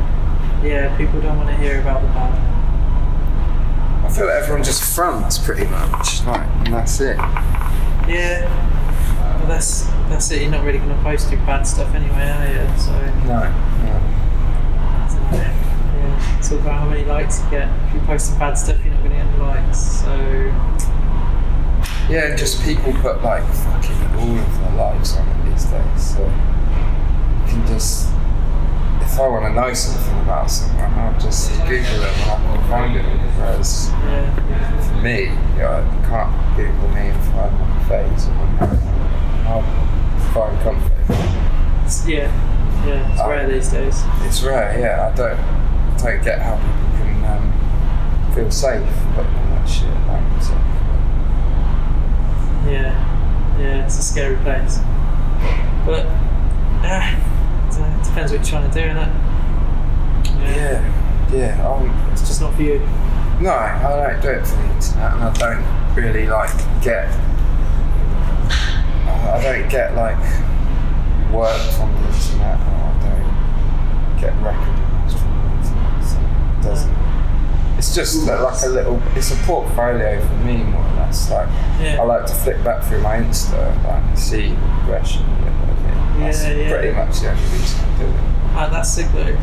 yeah. 0.64 0.96
People 0.98 1.22
don't 1.22 1.38
want 1.38 1.50
to 1.50 1.56
hear 1.58 1.82
about 1.82 2.02
the 2.02 2.08
bad. 2.08 2.40
I 4.06 4.10
feel 4.16 4.26
like 4.28 4.36
everyone 4.44 4.64
just 4.64 4.96
fronts 4.96 5.38
pretty 5.38 5.66
much, 5.66 6.24
like, 6.26 6.42
and 6.66 6.74
that's 6.74 7.00
it. 7.00 7.18
Yeah, 8.08 8.48
but 9.40 9.48
that's 9.48 9.86
that's 10.10 10.30
it. 10.32 10.42
You're 10.42 10.52
not 10.52 10.64
really 10.66 10.78
going 10.80 10.90
to 10.90 11.04
post 11.04 11.32
your 11.32 11.40
bad 11.46 11.64
stuff 11.64 11.94
anyway, 11.96 12.30
are 12.30 12.48
you? 12.48 12.78
So 12.80 12.92
No, 13.28 13.42
no. 13.84 14.02
yeah, 15.32 16.38
it's 16.38 16.52
all 16.52 16.60
about 16.60 16.80
how 16.80 16.90
many 16.90 17.06
likes 17.06 17.44
you 17.44 17.50
get. 17.52 17.70
If 17.88 17.94
you 17.96 18.00
post 18.02 18.30
some 18.30 18.40
bad 18.40 18.54
stuff, 18.58 18.78
you're 18.84 18.94
not 18.94 19.04
going 19.04 19.18
to 19.18 19.24
get 19.24 19.38
the 19.38 19.44
likes. 19.44 19.80
So 19.80 20.16
Yeah, 22.10 22.36
just 22.36 22.62
people 22.64 22.92
put 22.94 23.24
like 23.24 23.44
fucking 23.46 24.06
all 24.20 24.38
of 24.38 24.60
their 24.60 24.72
lives 24.76 25.16
on 25.16 25.28
it 25.28 25.43
these 25.64 25.72
days. 25.72 26.16
So 26.16 26.24
you 26.24 27.52
can 27.52 27.68
just, 27.68 28.08
if 29.02 29.20
I 29.20 29.28
want 29.28 29.46
to 29.46 29.54
know 29.54 29.74
something 29.74 30.20
about 30.22 30.50
someone, 30.50 30.92
I'll 30.94 31.20
just 31.20 31.52
Google 31.68 32.00
them 32.02 32.14
and 32.14 32.32
I 32.32 32.38
can 32.38 32.70
find 32.70 32.96
it. 32.98 33.06
Whereas 33.38 33.90
for 34.88 34.96
me, 35.02 35.22
you, 35.24 35.64
know, 35.64 35.80
you 35.80 36.08
can't 36.08 36.56
Google 36.56 36.90
me 36.90 37.10
and 37.10 37.24
find 37.34 37.60
my 37.60 37.84
face 37.90 38.28
or 38.28 38.34
my. 38.34 38.80
I'll 39.48 39.64
find 40.34 40.60
comfort. 40.62 40.92
yeah, 42.08 42.32
yeah. 42.88 43.12
It's 43.12 43.22
Oh. 43.22 43.30
rare 43.30 43.48
these 43.50 43.70
days. 43.70 44.02
It's 44.22 44.42
rare, 44.44 44.80
yeah. 44.80 45.10
I 45.12 45.16
don't, 45.16 45.40
I 45.40 45.98
don't 45.98 46.24
get 46.24 46.40
how 46.42 46.56
people 46.56 46.98
can 46.98 47.26
um, 47.26 48.34
feel 48.34 48.50
safe 48.52 48.82
putting 49.16 49.36
all 49.36 49.46
that 49.56 49.68
shit 49.70 49.90
about 49.90 50.22
themselves. 50.32 50.70
Yeah, 52.66 53.60
yeah. 53.60 53.86
It's 53.86 53.98
a 54.00 54.02
scary 54.02 54.38
place. 54.38 54.80
But 55.86 56.06
ah, 56.86 57.16
it 57.68 58.04
depends 58.06 58.32
what 58.32 58.40
you're 58.40 58.44
trying 58.44 58.70
to 58.70 58.74
do, 58.74 58.86
innit? 58.88 59.12
Yeah, 60.56 60.80
yeah. 61.34 61.68
I'm, 61.68 62.12
It's 62.12 62.22
just 62.28 62.42
not 62.42 62.54
for 62.54 62.62
you. 62.62 62.80
No, 63.42 63.52
I 63.52 64.12
don't 64.12 64.22
do 64.22 64.30
it 64.30 64.46
for 64.48 64.56
the 64.56 64.64
internet, 64.74 65.14
and 65.14 65.24
I 65.24 65.34
don't 65.34 65.96
really 65.96 66.28
like 66.28 66.52
get. 66.82 67.10
I 68.50 69.42
don't 69.42 69.70
get 69.70 69.96
like 69.96 70.18
work 71.34 71.60
from 71.74 71.92
the 71.94 72.08
internet, 72.08 72.60
or 72.60 72.74
I 72.74 72.94
don't 73.02 74.22
get 74.22 74.34
recognised 74.42 75.18
from 75.18 75.32
the 75.34 75.44
internet. 75.58 76.04
So 76.06 76.20
it 76.20 76.64
doesn't. 76.64 77.03
It's 77.84 77.94
just 77.94 78.26
like 78.26 78.40
like 78.40 78.64
a 78.64 78.68
little. 78.70 79.02
It's 79.14 79.32
a 79.34 79.36
portfolio 79.44 80.26
for 80.26 80.34
me, 80.46 80.64
more 80.64 80.82
or 80.82 80.94
less. 80.96 81.30
Like 81.30 81.50
Yeah. 81.82 81.98
I 82.00 82.04
like 82.06 82.26
to 82.28 82.34
flick 82.34 82.64
back 82.64 82.82
through 82.86 83.02
my 83.02 83.18
Insta, 83.18 83.60
like 83.84 84.02
and 84.04 84.18
see 84.18 84.56
progression. 84.80 85.24
a 85.26 85.36
bit 85.36 85.48
of 85.52 86.16
it. 86.16 86.20
That's 86.20 86.44
Yeah, 86.46 86.52
yeah. 86.54 86.70
pretty 86.72 86.92
much 86.96 87.20
the 87.20 87.30
only 87.32 87.44
reason 87.44 87.80
I 87.84 87.98
do 88.00 88.06
it. 88.06 88.16
Ah, 88.56 88.70
that's 88.72 88.90
sick 88.90 89.08
though. 89.12 89.36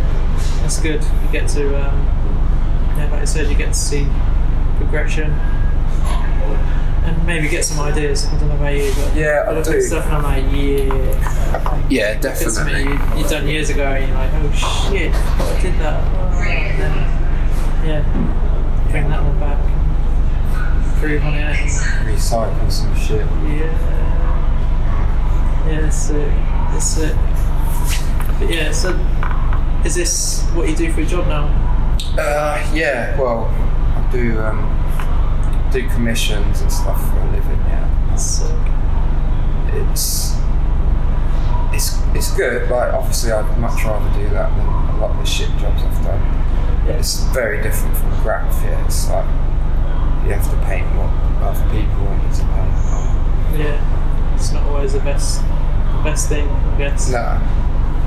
That's 0.63 0.81
good. 0.81 1.03
You 1.05 1.29
get 1.33 1.49
to, 1.51 1.67
um, 1.87 2.07
yeah, 2.97 3.09
like 3.13 3.21
I 3.21 3.25
said, 3.27 3.47
you 3.51 3.55
get 3.57 3.75
to 3.75 3.79
see 3.79 4.07
progression 4.79 5.31
and 7.05 7.27
maybe 7.27 7.47
get 7.49 7.67
some 7.67 7.79
ideas. 7.81 8.27
I 8.27 8.39
don't 8.39 8.49
know 8.49 8.55
about 8.55 8.73
you, 8.75 8.91
but 8.97 9.15
Yeah, 9.15 9.45
I 9.49 9.53
look 9.53 9.65
do. 9.65 9.73
at 9.77 9.83
stuff 9.83 10.07
and 10.07 10.15
I'm 10.17 10.23
like, 10.23 10.45
yeah. 10.51 11.87
Yeah, 11.91 12.15
definitely. 12.19 12.47
at 12.47 12.53
something 12.53 12.89
you, 13.19 13.23
you 13.23 13.29
done 13.29 13.47
years 13.49 13.69
ago 13.69 13.85
and 13.85 14.09
you're 14.09 14.17
like, 14.17 14.31
oh 14.33 14.89
shit, 14.91 15.13
I 15.15 15.61
did 15.61 15.75
that. 15.81 16.03
And 16.41 16.81
then, 16.81 17.20
yeah, 17.85 18.03
bring 18.91 19.09
that 19.09 19.23
one 19.23 19.39
back, 19.41 19.59
improve 20.95 21.25
on 21.25 21.35
it. 21.35 21.57
Recycle 22.07 22.71
some 22.71 22.95
shit. 22.97 23.27
Yeah. 23.49 24.01
Yeah, 25.67 25.81
that's 25.83 26.11
it. 26.11 26.29
That's 26.73 26.99
it. 26.99 27.17
But 28.39 28.51
yeah, 28.51 28.73
so 28.73 28.91
is 29.85 29.95
this 29.95 30.43
what 30.55 30.69
you 30.69 30.75
do 30.77 30.93
for 30.93 31.01
a 31.03 31.07
job 31.07 31.27
now? 31.29 31.47
Uh, 32.19 32.71
yeah, 32.75 33.19
well, 33.19 33.45
I 33.47 34.09
do 34.11 34.41
um, 34.41 35.71
do 35.73 35.89
commissions 35.91 36.61
and 36.61 36.73
stuff 36.73 37.01
for 37.11 37.19
a 37.19 37.31
living. 37.31 37.61
Yeah, 37.69 38.15
So, 38.17 38.47
it's 39.73 40.35
it's 41.73 41.99
it's 42.15 42.35
good. 42.35 42.69
Like, 42.71 42.93
obviously, 42.93 43.33
I'd 43.33 43.59
much 43.59 43.85
rather 43.85 44.11
do 44.19 44.29
that 44.31 44.55
than 44.57 44.67
a 44.67 44.99
lot 45.01 45.11
of 45.11 45.19
the 45.19 45.25
shit 45.25 45.49
jobs 45.59 45.83
I've 45.83 46.05
done. 46.05 46.40
It's 46.87 47.21
very 47.33 47.63
different 47.63 47.97
from 47.97 48.11
graff. 48.23 48.53
Yeah, 48.65 48.85
it's 48.87 49.09
like 49.09 49.25
you 50.27 50.33
have 50.35 50.45
to 50.51 50.67
paint 50.67 50.87
what 50.97 51.11
other 51.43 51.65
people 51.71 52.05
want 52.05 52.23
you 52.23 52.29
to 52.35 52.45
paint. 52.45 53.61
yeah, 53.61 54.35
it's 54.35 54.53
not 54.53 54.63
always 54.65 54.93
the 54.93 55.01
best, 55.01 55.41
the 55.43 56.01
best 56.05 56.29
thing, 56.29 56.49
I 56.49 56.79
guess. 56.79 57.11
No, 57.11 57.41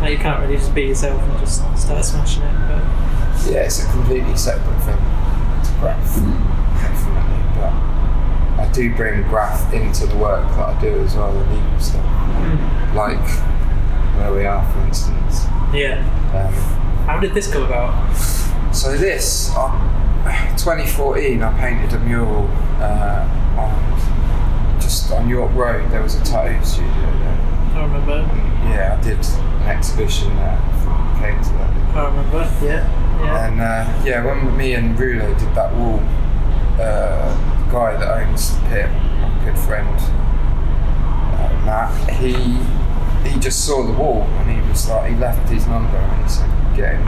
Like, 0.02 0.12
you 0.12 0.18
can't 0.18 0.42
really 0.42 0.58
just 0.58 0.74
be 0.76 0.84
yourself 0.84 1.22
and 1.22 1.40
just 1.40 1.62
start 1.78 2.04
smashing 2.06 2.44
it. 2.44 2.54
But 2.68 3.52
yeah, 3.52 3.64
it's 3.66 3.84
a 3.84 3.90
completely 3.92 4.36
separate 4.38 4.80
thing 4.84 4.98
to 4.98 5.72
graff, 5.80 6.16
definitely. 6.82 7.42
But 7.56 7.74
I 8.62 8.70
do 8.74 8.94
bring 8.96 9.24
graff 9.24 9.74
into 9.74 10.06
the 10.08 10.18
work 10.18 10.48
that 10.50 10.70
I 10.78 10.82
do 10.82 11.00
as 11.00 11.16
well, 11.16 11.32
the 11.34 11.40
legal 11.40 11.80
stuff. 11.80 12.06
Like 12.96 13.20
where 14.18 14.34
we 14.34 14.46
are, 14.46 14.64
for 14.72 14.80
instance. 14.82 15.46
yeah, 15.74 15.98
Um, 16.34 16.54
how 17.08 17.20
did 17.20 17.34
this 17.34 17.52
come 17.52 17.64
about? 17.64 17.92
So 18.74 18.98
this, 18.98 19.52
uh, 19.56 19.72
2014, 20.58 21.42
I 21.42 21.60
painted 21.60 21.94
a 21.94 22.00
mural 22.00 22.48
uh, 22.80 23.58
on 23.58 24.80
just 24.82 25.12
on 25.12 25.30
York 25.30 25.54
Road. 25.54 25.90
There 25.92 26.02
was 26.02 26.16
a 26.16 26.24
tattoo 26.24 26.64
studio 26.66 26.92
there. 26.92 27.40
I 27.76 27.84
remember. 27.84 28.18
Yeah, 28.70 28.98
I 29.00 29.04
did 29.04 29.20
an 29.20 29.70
exhibition 29.70 30.36
there. 30.36 30.58
Came 31.22 31.42
to 31.42 31.50
that. 31.50 31.96
I 31.96 32.06
remember. 32.08 32.66
Yeah, 32.66 33.22
yeah. 33.24 33.48
And 33.48 33.62
uh, 33.62 34.04
yeah, 34.06 34.26
when 34.26 34.56
me 34.58 34.74
and 34.74 34.98
Rulo 34.98 35.38
did 35.40 35.56
that 35.56 35.74
wall, 35.76 36.00
uh, 36.80 37.66
the 37.66 37.72
guy 37.72 37.98
that 37.98 38.28
owns 38.28 38.56
the 38.56 38.62
pit, 38.70 38.90
my 38.90 39.42
good 39.46 39.58
friend 39.58 39.88
uh, 40.00 41.62
Matt, 41.66 42.10
he 42.16 42.34
he 43.30 43.40
just 43.40 43.66
saw 43.66 43.86
the 43.86 43.94
wall 43.94 44.24
and 44.24 44.50
he 44.52 44.70
was 44.70 44.90
like, 44.90 45.12
he 45.12 45.16
left 45.18 45.48
his 45.50 45.66
number 45.68 45.96
and 45.98 46.24
he 46.24 46.30
said, 46.30 46.50
get 46.76 46.96
him 46.96 47.06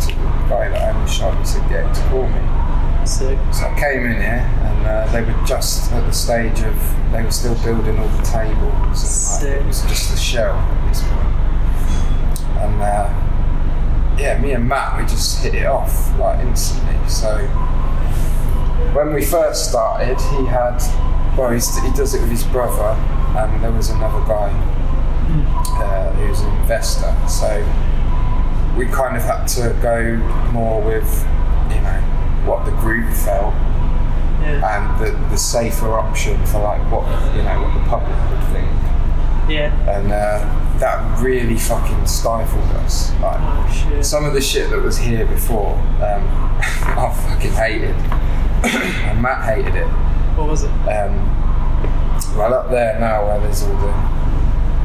to 0.00 0.06
the 0.06 0.48
guy 0.48 0.68
that 0.68 0.94
owned 0.94 1.06
the 1.06 1.10
shop. 1.10 1.38
He 1.38 1.44
said, 1.44 1.68
get 1.68 1.84
him 1.86 1.94
to 1.94 2.00
call 2.08 2.28
me. 2.28 3.06
Sick. 3.06 3.38
So 3.52 3.66
I 3.66 3.80
came 3.80 4.04
in 4.04 4.16
here 4.20 4.44
and 4.62 4.86
uh, 4.86 5.12
they 5.12 5.22
were 5.22 5.46
just 5.46 5.90
at 5.92 6.04
the 6.06 6.12
stage 6.12 6.60
of 6.60 7.12
they 7.12 7.22
were 7.22 7.30
still 7.30 7.54
building 7.62 7.98
all 7.98 8.08
the 8.08 8.22
tables 8.22 9.42
and 9.42 9.50
like, 9.50 9.62
it 9.62 9.66
was 9.66 9.82
just 9.82 10.14
a 10.14 10.16
shell 10.16 10.54
at 10.54 10.88
this 10.88 11.02
point. 11.02 11.34
And 12.60 12.82
uh, 12.82 13.08
yeah, 14.18 14.38
me 14.40 14.52
and 14.52 14.68
Matt 14.68 15.00
we 15.00 15.04
just 15.04 15.42
hit 15.42 15.54
it 15.54 15.66
off 15.66 16.16
like 16.18 16.44
instantly. 16.46 17.08
So 17.08 17.38
when 18.94 19.14
we 19.14 19.24
first 19.24 19.70
started, 19.70 20.20
he 20.36 20.44
had 20.46 20.78
well 21.36 21.50
he's, 21.50 21.78
he 21.78 21.90
does 21.92 22.14
it 22.14 22.20
with 22.20 22.30
his 22.30 22.44
brother 22.44 22.98
and 23.38 23.64
there 23.64 23.72
was 23.72 23.88
another 23.88 24.20
guy 24.26 24.50
uh, 25.80 26.12
who's 26.12 26.40
an 26.40 26.54
investor. 26.60 27.16
So 27.28 27.64
we 28.80 28.86
kind 28.86 29.14
of 29.14 29.22
had 29.22 29.44
to 29.44 29.76
go 29.82 30.16
more 30.52 30.80
with 30.80 31.04
you 31.68 31.80
know 31.82 32.00
what 32.46 32.64
the 32.64 32.70
group 32.80 33.04
felt 33.12 33.52
Yeah, 34.40 34.64
and 34.72 35.00
the, 35.04 35.10
the 35.28 35.36
safer 35.36 35.92
option 35.98 36.34
for 36.46 36.60
like 36.60 36.80
what 36.90 37.04
you 37.36 37.42
know 37.42 37.60
what 37.62 37.74
the 37.74 37.84
public 37.90 38.16
would 38.30 38.44
think 38.54 38.70
yeah. 39.50 39.68
and 39.90 40.10
uh, 40.10 40.78
that 40.78 41.20
really 41.20 41.58
fucking 41.58 42.06
stifled 42.06 42.64
us 42.86 43.12
like 43.20 43.36
Oh 43.38 43.70
shit. 43.90 44.06
some 44.06 44.24
of 44.24 44.32
the 44.32 44.40
shit 44.40 44.70
that 44.70 44.80
was 44.80 44.96
here 44.96 45.26
before 45.26 45.74
um, 46.00 46.24
I 47.04 47.12
fucking 47.28 47.52
hated 47.52 47.94
and 49.04 49.20
Matt 49.20 49.44
hated 49.44 49.74
it 49.74 49.88
What 50.38 50.48
was 50.48 50.62
it? 50.62 50.70
um, 50.70 51.12
well 52.34 52.54
up 52.54 52.70
there 52.70 52.98
now 52.98 53.26
where 53.26 53.40
there's 53.40 53.62
all 53.62 53.76
the 53.76 53.92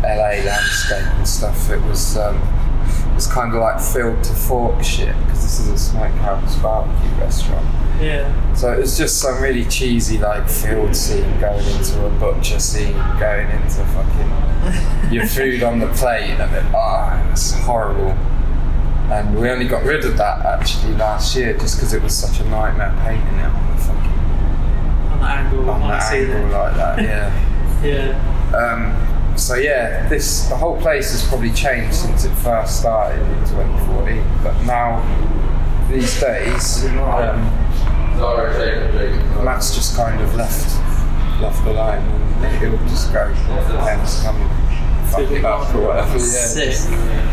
LA 0.04 0.44
landscape 0.44 1.08
and 1.16 1.26
stuff 1.28 1.70
it 1.70 1.82
was 1.84 2.18
um, 2.18 2.36
was 3.16 3.28
kind 3.28 3.54
of 3.54 3.60
like 3.62 3.80
filled 3.82 4.22
to 4.24 4.34
fork 4.34 4.84
shit 4.84 5.16
because 5.26 5.42
this 5.42 5.60
is 5.62 5.70
a 5.70 5.78
smokehouse 5.78 6.56
barbecue 6.58 7.10
restaurant 7.20 7.66
Yeah. 8.02 8.54
so 8.54 8.74
it 8.74 8.80
was 8.80 8.98
just 8.98 9.20
some 9.22 9.42
really 9.42 9.64
cheesy 9.66 10.18
like 10.18 10.50
field 10.50 10.96
scene 10.96 11.40
going 11.40 11.66
into 11.66 12.06
a 12.06 12.10
butcher 12.20 12.60
scene, 12.60 12.94
going 13.20 13.50
into 13.50 13.86
fucking 13.96 15.12
your 15.14 15.26
food 15.28 15.64
on 15.64 15.80
the 15.80 15.88
plate 15.94 16.32
and 16.32 16.54
it 16.56 16.64
ah, 16.74 17.32
it's 17.32 17.54
horrible. 17.54 18.12
And 19.12 19.40
we 19.40 19.48
only 19.50 19.68
got 19.68 19.84
rid 19.84 20.04
of 20.04 20.18
that 20.18 20.44
actually 20.46 20.94
last 20.96 21.36
year 21.36 21.56
just 21.58 21.78
because 21.78 21.94
it 21.94 22.02
was 22.02 22.18
such 22.18 22.40
a 22.40 22.50
nightmare 22.50 22.92
painting 23.04 23.38
it 23.38 23.46
on 23.46 23.76
the 23.76 23.82
fucking 23.84 24.12
On 25.12 25.20
the 25.20 25.26
angle, 25.26 25.70
on 25.70 25.82
the 25.82 25.94
angle 25.94 26.50
like 26.50 26.76
that, 26.76 27.02
yeah. 27.02 27.32
Yeah. 27.86 28.18
Um, 28.58 29.15
so 29.36 29.56
yeah, 29.56 30.08
this 30.08 30.48
the 30.48 30.56
whole 30.56 30.80
place 30.80 31.12
has 31.12 31.28
probably 31.28 31.52
changed 31.52 31.96
since 31.96 32.26
it 32.26 32.34
first 32.36 32.80
started 32.80 33.22
in 33.22 33.40
2014. 33.50 34.24
But 34.44 34.62
now, 34.64 35.02
these 35.90 36.20
days, 36.20 36.86
um, 36.86 37.42
Matt's 39.44 39.76
just 39.76 39.96
kind 39.96 40.22
of 40.22 40.34
left 40.36 40.76
left 41.42 41.66
alone, 41.68 42.04
and 42.44 42.58
he'll 42.60 42.78
just 42.88 43.12
go, 43.12 43.32
"Pendz, 43.84 44.24
come 44.24 44.40
fuck 45.10 45.32
it 45.32 45.44
up 45.44 45.74
or 45.76 45.88
whatever." 45.88 46.18
Yeah, 46.18 47.26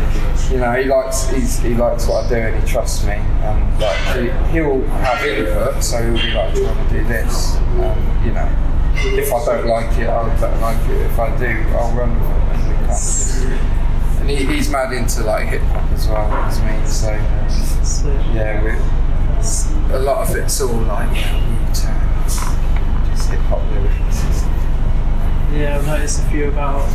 you 0.51 0.57
know, 0.59 0.73
he 0.73 0.83
likes 0.83 1.29
he's, 1.29 1.59
he 1.59 1.73
likes 1.73 2.07
what 2.07 2.25
I 2.25 2.29
do 2.29 2.35
and 2.35 2.63
he 2.63 2.69
trusts 2.69 3.05
me, 3.05 3.13
and 3.13 3.79
like 3.79 3.97
he, 4.15 4.51
he'll 4.51 4.81
have 4.87 5.25
input, 5.25 5.83
so 5.83 6.03
he'll 6.03 6.21
be 6.21 6.31
like, 6.31 6.53
"Do 6.53 6.61
you 6.61 6.67
to 6.67 6.87
do 6.89 7.03
this?" 7.05 7.55
Um, 7.55 8.21
you 8.25 8.31
know, 8.31 8.72
if 8.95 9.31
I 9.33 9.45
don't 9.45 9.67
like 9.67 9.97
it, 9.97 10.07
I 10.07 10.39
don't 10.39 10.61
like 10.61 10.89
it. 10.89 11.01
If 11.07 11.19
I 11.19 11.37
do, 11.37 11.47
I'll 11.77 11.91
run 11.93 12.19
with 12.19 12.29
it. 12.29 12.37
And 12.53 12.67
we 12.67 12.75
kind 12.75 12.91
of 12.91 14.19
and 14.21 14.29
he, 14.29 14.45
he's 14.45 14.69
mad 14.69 14.93
into 14.93 15.23
like 15.23 15.47
hip 15.47 15.61
hop 15.63 15.91
as 15.91 16.07
well 16.07 16.31
as 16.31 16.59
me, 16.61 16.85
so 16.87 17.11
yeah, 18.33 18.63
we, 18.63 18.71
a 19.93 19.99
lot 19.99 20.29
of 20.29 20.35
it's 20.37 20.61
all 20.61 20.73
like 20.83 21.13
yeah, 21.13 21.73
just 23.11 23.29
hip 23.29 23.39
hop 23.41 23.61
lyrics. 23.71 24.43
Yeah, 25.53 25.77
I've 25.77 25.85
noticed 25.85 26.19
a 26.21 26.25
few 26.29 26.47
about 26.47 26.87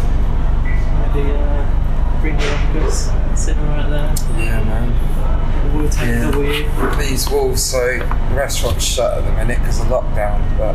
the 1.12 1.34
uh, 1.34 2.20
Bring 2.20 2.40
Your 2.40 2.50
Uncles 2.50 3.10
sitting 3.36 3.62
right 3.68 3.88
there. 3.88 4.14
Yeah, 4.42 4.64
man. 4.64 5.76
We'll 5.76 5.88
take 5.90 6.08
Yeah. 6.08 6.30
the. 6.30 6.96
These 6.98 7.28
walls, 7.30 7.62
so 7.62 7.78
the 7.98 8.34
restaurant's 8.34 8.84
shut 8.84 9.18
at 9.18 9.24
the 9.24 9.32
minute 9.32 9.58
because 9.58 9.80
of 9.80 9.88
lockdown, 9.88 10.40
but. 10.56 10.74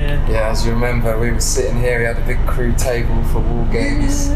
Yeah. 0.00 0.30
Yeah, 0.30 0.48
as 0.48 0.64
you 0.64 0.72
remember, 0.72 1.18
we 1.18 1.30
were 1.30 1.40
sitting 1.40 1.78
here. 1.78 1.98
We 1.98 2.06
had 2.06 2.16
a 2.16 2.24
big 2.24 2.38
crew 2.46 2.72
table 2.74 3.22
for 3.24 3.40
Wall 3.40 3.66
Games, 3.66 4.30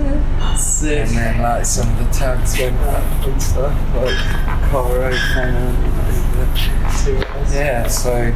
Sick. 0.61 1.09
and 1.09 1.17
then 1.17 1.41
like 1.41 1.65
some 1.65 1.89
of 1.91 1.99
the 2.05 2.13
tags 2.13 2.59
went 2.59 2.77
up 2.81 3.27
and 3.27 3.43
stuff, 3.43 3.73
like 3.97 4.71
Coro 4.71 5.11
Cannon. 5.11 5.75
Yeah, 7.51 7.87
so 7.89 8.31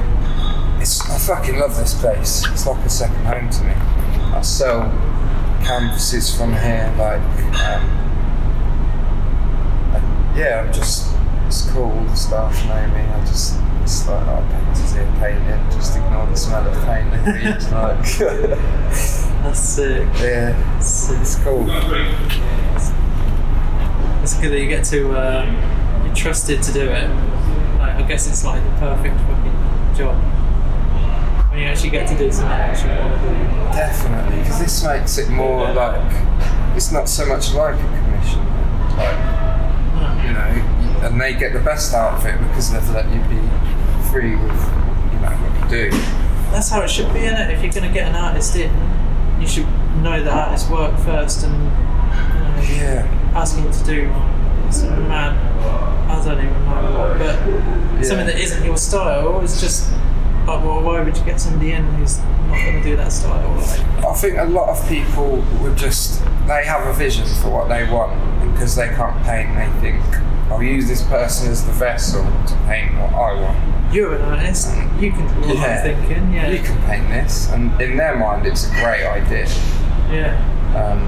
it's 0.81 1.03
I 1.11 1.19
fucking 1.19 1.59
love 1.59 1.77
this 1.77 2.01
place. 2.01 2.47
It's 2.49 2.67
like 2.67 2.83
a 2.87 2.89
second 2.89 3.27
home 3.27 3.51
to 3.51 3.65
me. 3.65 3.73
I 3.73 4.41
sell 4.41 4.91
canvases 5.63 6.35
from 6.35 6.53
here, 6.55 6.95
like 6.97 7.21
um, 7.61 7.85
yeah, 10.35 10.65
I'm 10.65 10.73
just 10.73 11.15
it's 11.47 11.71
cool. 11.73 11.93
The 12.05 12.15
staff 12.15 12.65
know 12.65 12.87
me. 12.95 13.03
I 13.03 13.21
just 13.27 13.61
it's 13.89 14.07
like 14.07 14.29
oh, 14.29 14.47
painters 14.53 14.93
here 14.93 15.11
painting. 15.19 15.71
Just 15.71 15.97
ignore 15.97 16.27
the 16.27 16.37
smell 16.37 16.69
of 16.69 16.75
paint. 16.85 17.11
They 17.11 17.33
read 17.33 17.63
like 17.73 18.05
That's 19.41 19.59
sick. 19.59 20.07
yeah, 20.21 20.77
it's, 20.77 21.11
it's 21.11 21.37
cool. 21.37 21.65
It's 24.23 24.39
good 24.39 24.53
that 24.53 24.61
you 24.61 24.69
get 24.69 24.85
to, 24.87 25.13
uh, 25.13 26.03
you're 26.05 26.15
trusted 26.15 26.63
to 26.65 26.73
do 26.73 26.83
it. 26.83 27.09
Like, 27.79 27.95
I 27.97 28.03
guess 28.07 28.29
it's 28.29 28.45
like 28.45 28.63
the 28.63 28.71
perfect 28.73 29.17
fucking 29.21 29.97
job. 29.97 30.17
When 31.51 31.61
you 31.61 31.65
actually 31.65 31.91
get 31.91 32.09
to 32.09 32.19
do 32.19 32.31
something 32.31 32.51
you 32.51 32.63
actually 32.63 32.91
want 32.91 33.23
to 33.23 33.29
do. 33.29 33.35
Definitely, 33.75 34.39
because 34.41 34.59
this 34.61 34.85
makes 34.85 35.17
it 35.17 35.31
more 35.31 35.73
like 35.73 36.13
it's 36.77 36.93
not 36.93 37.09
so 37.09 37.25
much 37.25 37.55
like 37.55 37.75
a 37.75 37.79
commission. 37.79 38.45
Like 38.99 39.17
you 40.27 40.33
know, 40.35 41.07
and 41.07 41.19
they 41.19 41.33
get 41.33 41.55
the 41.55 41.61
best 41.61 41.95
out 41.95 42.19
of 42.19 42.27
it 42.27 42.39
because 42.49 42.71
they've 42.71 42.91
let 42.91 43.07
you 43.07 43.21
be 43.35 43.58
free 44.11 44.37
with 44.37 44.43
you 45.13 45.21
know 45.21 45.37
what 45.37 45.73
you 45.73 45.91
do. 45.91 45.91
That's 46.51 46.71
how 46.71 46.83
it 46.83 46.91
should 46.91 47.13
be, 47.13 47.21
innit? 47.21 47.53
If 47.53 47.63
you're 47.63 47.73
going 47.73 47.87
to 47.87 47.93
get 47.93 48.09
an 48.09 48.17
artist 48.17 48.57
in, 48.57 48.73
you 49.41 49.47
should 49.47 49.67
know 50.03 50.23
the 50.23 50.33
artist's 50.33 50.71
work 50.71 50.99
first 51.01 51.45
and 51.45 51.55
you 51.55 52.41
know, 52.41 52.83
Yeah, 52.83 53.33
ask 53.35 53.57
him 53.57 53.71
to 53.71 53.85
do 53.85 54.11
some 54.71 55.09
mad, 55.09 55.37
I 56.11 56.25
don't 56.25 56.39
even 56.39 56.65
know 56.65 56.99
what, 56.99 57.19
but 57.19 58.05
something 58.05 58.27
that 58.27 58.39
isn't 58.39 58.65
your 58.65 58.77
style 58.77 59.41
is 59.41 59.61
just 59.61 59.91
like, 60.47 60.65
well, 60.65 60.83
why 60.83 61.03
would 61.03 61.17
you 61.17 61.25
get 61.25 61.41
somebody 61.41 61.73
in 61.73 61.85
who's 61.95 62.19
not 62.19 62.61
going 62.63 62.83
to 62.83 62.83
do 62.83 62.97
that 62.97 63.13
style? 63.13 63.55
Like, 63.57 64.05
I 64.05 64.15
think 64.15 64.39
a 64.39 64.45
lot 64.45 64.69
of 64.69 64.89
people 64.89 65.45
would 65.61 65.77
just 65.77 66.23
they 66.47 66.65
have 66.65 66.87
a 66.87 66.93
vision 66.95 67.27
for 67.43 67.51
what 67.51 67.69
they 67.69 67.85
want, 67.91 68.13
because 68.53 68.75
they 68.75 68.89
can't 68.89 69.23
paint, 69.25 69.55
they 69.55 69.81
think 69.81 70.03
I'll 70.51 70.63
use 70.63 70.89
this 70.89 71.03
person 71.05 71.51
as 71.51 71.67
the 71.67 71.73
vessel 71.73 72.25
to 72.25 72.55
paint 72.67 72.95
what 72.95 73.13
I 73.13 73.35
want. 73.41 73.78
You're 73.93 74.15
an 74.17 74.23
artist, 74.23 74.69
you 75.01 75.11
can 75.13 75.27
do 75.27 75.49
what 75.49 75.57
Yeah. 75.57 75.65
I'm 75.65 75.83
thinking, 76.07 76.33
yeah. 76.33 76.49
You 76.51 76.59
can 76.61 76.77
paint 76.87 77.09
this, 77.09 77.51
and 77.53 77.81
in 77.81 77.97
their 77.97 78.17
mind, 78.17 78.47
it's 78.47 78.67
a 78.67 78.71
great 78.71 79.05
idea. 79.07 79.47
yeah. 80.11 80.37
Um, 80.77 81.01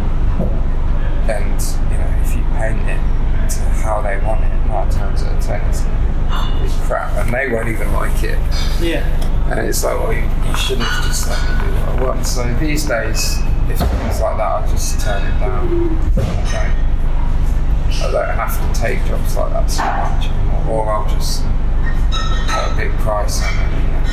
and 1.28 1.60
you 1.90 1.98
know, 1.98 2.22
if 2.22 2.34
you 2.34 2.42
paint 2.56 2.80
it 2.88 3.50
to 3.50 3.60
how 3.84 4.00
they 4.02 4.18
want 4.26 4.42
it, 4.44 4.48
nine 4.66 4.88
times 4.90 5.22
out 5.22 5.36
of 5.36 5.44
ten, 5.44 5.60
it's 5.68 6.86
crap, 6.86 7.12
and 7.24 7.32
they 7.32 7.48
won't 7.48 7.68
even 7.68 7.92
like 7.92 8.22
it. 8.22 8.38
Yeah. 8.80 9.04
And 9.50 9.60
it's 9.66 9.82
like, 9.84 9.98
well, 9.98 10.12
you, 10.12 10.20
you 10.22 10.56
should 10.56 10.78
have 10.78 11.04
just 11.06 11.28
let 11.28 11.38
me 11.42 11.66
do 11.66 11.72
what 11.74 11.88
I 11.88 12.02
want. 12.04 12.26
So 12.26 12.42
these 12.60 12.86
days, 12.86 13.38
if 13.68 13.78
things 13.78 14.20
like 14.20 14.36
that, 14.38 14.62
I 14.62 14.66
just 14.70 15.00
turn 15.00 15.22
it 15.26 15.38
down. 15.40 15.98
I 16.16 16.22
don't, 16.52 18.02
I 18.02 18.10
don't 18.12 18.36
have 18.36 18.74
to 18.74 18.80
take 18.80 19.04
jobs 19.06 19.36
like 19.36 19.52
that 19.52 19.70
so 19.70 19.82
much 19.84 20.26
anymore, 20.30 20.86
or 20.86 20.92
I'll 20.92 21.08
just 21.10 21.42
a 21.82 22.74
big 22.76 22.92
price 22.98 23.42
on 23.42 23.52
it. 23.58 23.70
You 23.80 23.88
know, 23.88 24.04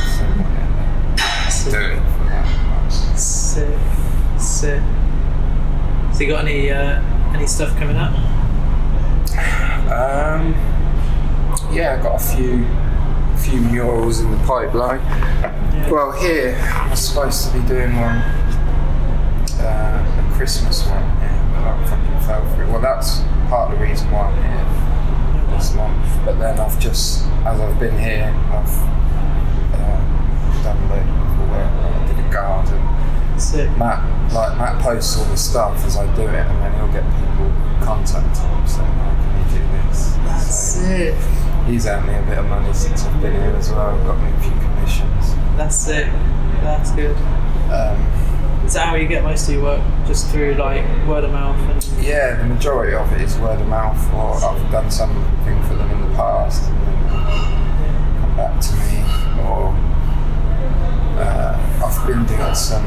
so 1.49 1.71
do 1.71 1.77
it 1.77 1.99
for 1.99 2.23
that. 2.25 2.89
Sick. 3.17 3.77
Sick. 4.39 4.81
So 6.13 6.23
you 6.23 6.29
got 6.29 6.45
any 6.45 6.71
uh, 6.71 7.01
any 7.33 7.47
stuff 7.47 7.77
coming 7.77 7.97
up? 7.97 8.13
Um, 9.87 10.53
yeah, 11.71 11.95
I've 11.95 12.03
got 12.03 12.15
a 12.15 12.35
few 12.35 12.65
few 13.37 13.61
murals 13.61 14.19
in 14.19 14.31
the 14.31 14.37
pipeline. 14.45 15.01
Well, 15.89 16.11
here 16.11 16.55
I'm 16.55 16.95
supposed 16.95 17.45
to 17.45 17.53
be 17.53 17.67
doing 17.67 17.95
one, 17.95 18.17
uh, 19.61 20.31
a 20.31 20.35
Christmas 20.35 20.85
one. 20.87 21.01
Yeah, 21.01 21.51
but 21.53 21.61
that 21.61 21.89
fucking 21.89 22.19
fell 22.27 22.55
through. 22.55 22.71
Well, 22.71 22.81
that's 22.81 23.21
part 23.49 23.71
of 23.71 23.79
the 23.79 23.85
reason 23.85 24.09
why 24.11 24.27
I'm 24.27 24.35
here 24.43 24.66
month. 25.75 26.25
But 26.25 26.39
then 26.39 26.59
I've 26.59 26.79
just, 26.79 27.25
as 27.45 27.59
I've 27.59 27.79
been 27.79 27.97
here, 27.97 28.33
I've 28.51 28.75
uh, 29.73 30.63
done 30.63 30.77
a 30.77 30.87
load 30.89 31.07
of 31.07 31.49
work. 31.49 31.71
I 31.83 32.07
did 32.07 32.19
a 32.25 32.29
garden. 32.31 33.39
Sick. 33.39 33.69
Matt, 33.77 34.01
like 34.33 34.57
Matt 34.57 34.81
posts 34.81 35.17
all 35.17 35.25
the 35.25 35.37
stuff 35.37 35.85
as 35.85 35.95
I 35.95 36.05
do 36.15 36.23
it, 36.23 36.33
and 36.33 36.57
then 36.61 36.73
he'll 36.75 36.91
get 36.91 37.05
people 37.21 37.51
contacting 37.85 38.49
him 38.49 38.67
saying, 38.67 38.89
"Oh, 38.97 39.13
can 39.13 39.37
you 39.37 39.59
do 39.59 39.87
this?" 39.89 40.13
That's 40.25 40.45
So 40.47 40.81
sick. 40.81 41.15
he's 41.67 41.85
earned 41.85 42.07
me 42.07 42.15
a 42.15 42.21
bit 42.23 42.37
of 42.39 42.45
money 42.47 42.73
since 42.73 43.05
I've 43.05 43.21
been 43.21 43.33
here 43.33 43.53
as 43.55 43.69
well. 43.69 43.95
Got 44.05 44.17
me 44.23 44.31
a 44.31 44.39
few 44.41 44.51
commissions. 44.51 45.35
That's 45.55 45.75
sick. 45.75 46.07
That's 46.63 46.91
good. 46.91 47.15
Um, 47.69 47.97
Is 48.67 48.73
that 48.73 48.89
how 48.89 48.95
you 48.95 49.07
get 49.07 49.23
most 49.23 49.47
of 49.47 49.53
your 49.53 49.63
work? 49.63 49.81
Just 50.05 50.29
through 50.29 50.55
like 50.55 50.83
word 51.07 51.23
of 51.23 51.31
mouth 51.31 51.57
and 51.71 52.03
yeah, 52.03 52.35
the 52.35 52.43
majority 52.43 52.93
of 52.93 53.09
it 53.13 53.21
is 53.21 53.39
word 53.39 53.61
of 53.61 53.67
mouth, 53.67 53.97
or 54.13 54.35
I've 54.43 54.69
done 54.69 54.91
something 54.91 55.63
for 55.63 55.75
them 55.75 55.89
in 55.89 56.01
the 56.01 56.15
past, 56.17 56.69
and 56.69 56.75
then 56.81 57.03
yeah. 57.07 58.17
come 58.19 58.35
back 58.35 58.59
to 58.59 58.73
me, 58.75 58.99
or 59.47 59.71
uh, 61.15 61.55
I've 61.79 62.07
been 62.07 62.25
doing 62.25 62.53
some 62.53 62.83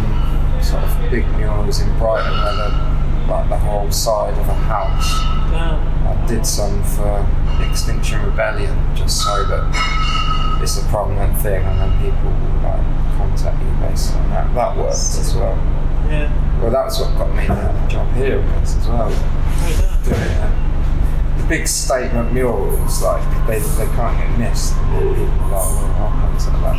sort 0.62 0.84
of 0.84 1.10
big 1.10 1.26
murals 1.38 1.80
in 1.80 1.88
Brighton 1.96 2.30
where 2.30 2.56
the, 2.56 3.32
like 3.32 3.48
the 3.48 3.56
whole 3.56 3.90
side 3.90 4.34
of 4.34 4.48
a 4.50 4.54
house 4.54 5.08
Damn. 5.50 5.80
I 6.06 6.26
did 6.26 6.44
some 6.44 6.84
for 6.84 7.26
Extinction 7.66 8.22
Rebellion 8.22 8.76
just 8.94 9.24
so 9.24 9.44
that 9.44 10.60
it's 10.62 10.76
a 10.76 10.84
prominent 10.88 11.38
thing 11.38 11.64
and 11.64 11.80
then 11.80 11.92
people 12.04 12.30
will 12.30 12.62
like 12.68 13.09
contact 13.20 13.60
you 13.62 13.70
based 13.88 14.14
on 14.16 14.30
that. 14.30 14.54
That 14.54 14.76
worked 14.76 14.92
as 14.94 15.34
well. 15.36 15.56
Yeah. 16.08 16.28
Well, 16.60 16.70
that's 16.70 16.98
what 17.00 17.16
got 17.18 17.34
me 17.34 17.46
the 17.46 17.86
job 17.88 18.12
here 18.14 18.40
guess, 18.40 18.76
as 18.76 18.88
well. 18.88 19.08
Oh, 19.12 20.10
uh, 20.12 21.36
the 21.40 21.46
big 21.48 21.66
statement 21.68 22.32
murals, 22.32 23.02
like 23.02 23.22
they, 23.46 23.58
they 23.58 23.86
can't 23.96 24.16
get 24.18 24.38
missed. 24.38 24.74
People 24.74 25.14
like, 25.14 25.50
well, 25.50 25.96
I'll 26.00 26.12
contact 26.20 26.60
that. 26.62 26.78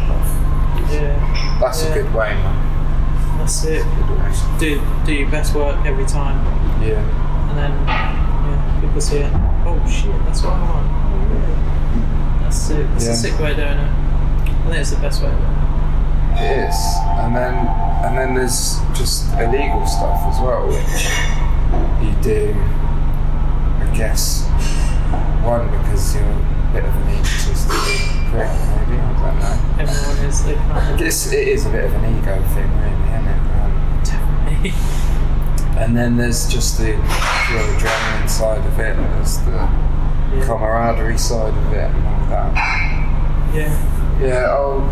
But 0.75 0.93
Yeah. 0.93 1.58
that's 1.62 1.84
Yeah. 1.84 1.89
a 1.89 1.93
good 2.01 2.13
way, 2.13 2.34
man. 2.34 3.38
That's 3.38 3.63
it. 3.65 3.86
Way. 3.86 4.34
Do 4.60 4.82
do 5.06 5.13
your 5.13 5.30
best 5.32 5.56
work 5.56 5.77
every 5.86 6.06
time, 6.06 6.38
Yeah. 6.84 6.99
and 7.49 7.58
then 7.58 7.71
yeah, 7.88 8.80
people 8.82 9.01
see 9.01 9.17
it. 9.17 9.32
Oh 9.65 9.80
shit, 9.89 10.13
that's 10.25 10.43
what 10.43 10.54
I 10.54 10.60
want. 10.62 10.88
Oh, 10.91 11.27
yeah. 11.34 12.43
That's 12.43 12.58
sick. 12.58 12.86
That's 12.93 13.06
Yeah. 13.06 13.12
a 13.12 13.15
sick 13.15 13.39
way 13.39 13.51
of 13.51 13.58
doing 13.58 13.69
it. 13.80 13.89
I 13.89 14.63
think 14.65 14.75
it's 14.77 14.91
the 14.91 14.97
best 14.97 15.23
way. 15.23 15.34
It. 16.41 16.69
Is, 16.69 16.75
and 17.21 17.36
then 17.36 17.54
and 18.04 18.17
then 18.17 18.34
there's 18.36 18.80
just 18.93 19.32
illegal 19.39 19.86
stuff 19.86 20.21
as 20.25 20.39
well, 20.41 20.65
which 20.67 21.06
you 22.01 22.13
do. 22.23 22.54
I 22.58 23.93
guess 23.95 24.47
one 25.43 25.69
because 25.69 26.15
you're 26.15 26.23
a 26.23 26.69
bit 26.73 26.84
of 26.86 26.95
an 26.95 27.10
egotistic 27.13 27.77
prick, 28.32 28.49
maybe 28.49 28.97
I 28.97 29.13
don't 29.21 29.39
know. 29.39 29.84
Everyone 29.84 30.25
is. 30.25 30.43
They 30.43 30.56
I 30.56 30.97
guess 30.97 31.32
it 31.32 31.47
is 31.47 31.65
a 31.65 31.69
bit 31.69 31.86
of 31.86 31.93
an 31.93 32.17
ego 32.17 32.41
thing, 32.54 32.69
really, 32.82 33.06
isn't 33.12 33.27
it? 33.27 33.41
Um, 33.62 34.01
Definitely. 34.04 34.73
and 35.82 35.95
then 35.95 36.17
there's 36.17 36.47
just 36.47 36.77
the 36.80 36.86
pure 36.86 37.62
adrenaline 37.77 38.30
side 38.30 38.65
of 38.65 38.80
it, 38.80 38.97
and 38.97 39.06
there's 39.13 39.38
the 39.39 39.51
Yeah. 39.51 40.45
camaraderie 40.45 41.17
side 41.19 41.54
of 41.54 41.73
it, 41.73 41.91
and 41.91 42.08
all 42.08 42.25
that. 42.30 42.54
Yeah. 43.54 44.17
Yeah, 44.21 44.45
I'll 44.49 44.89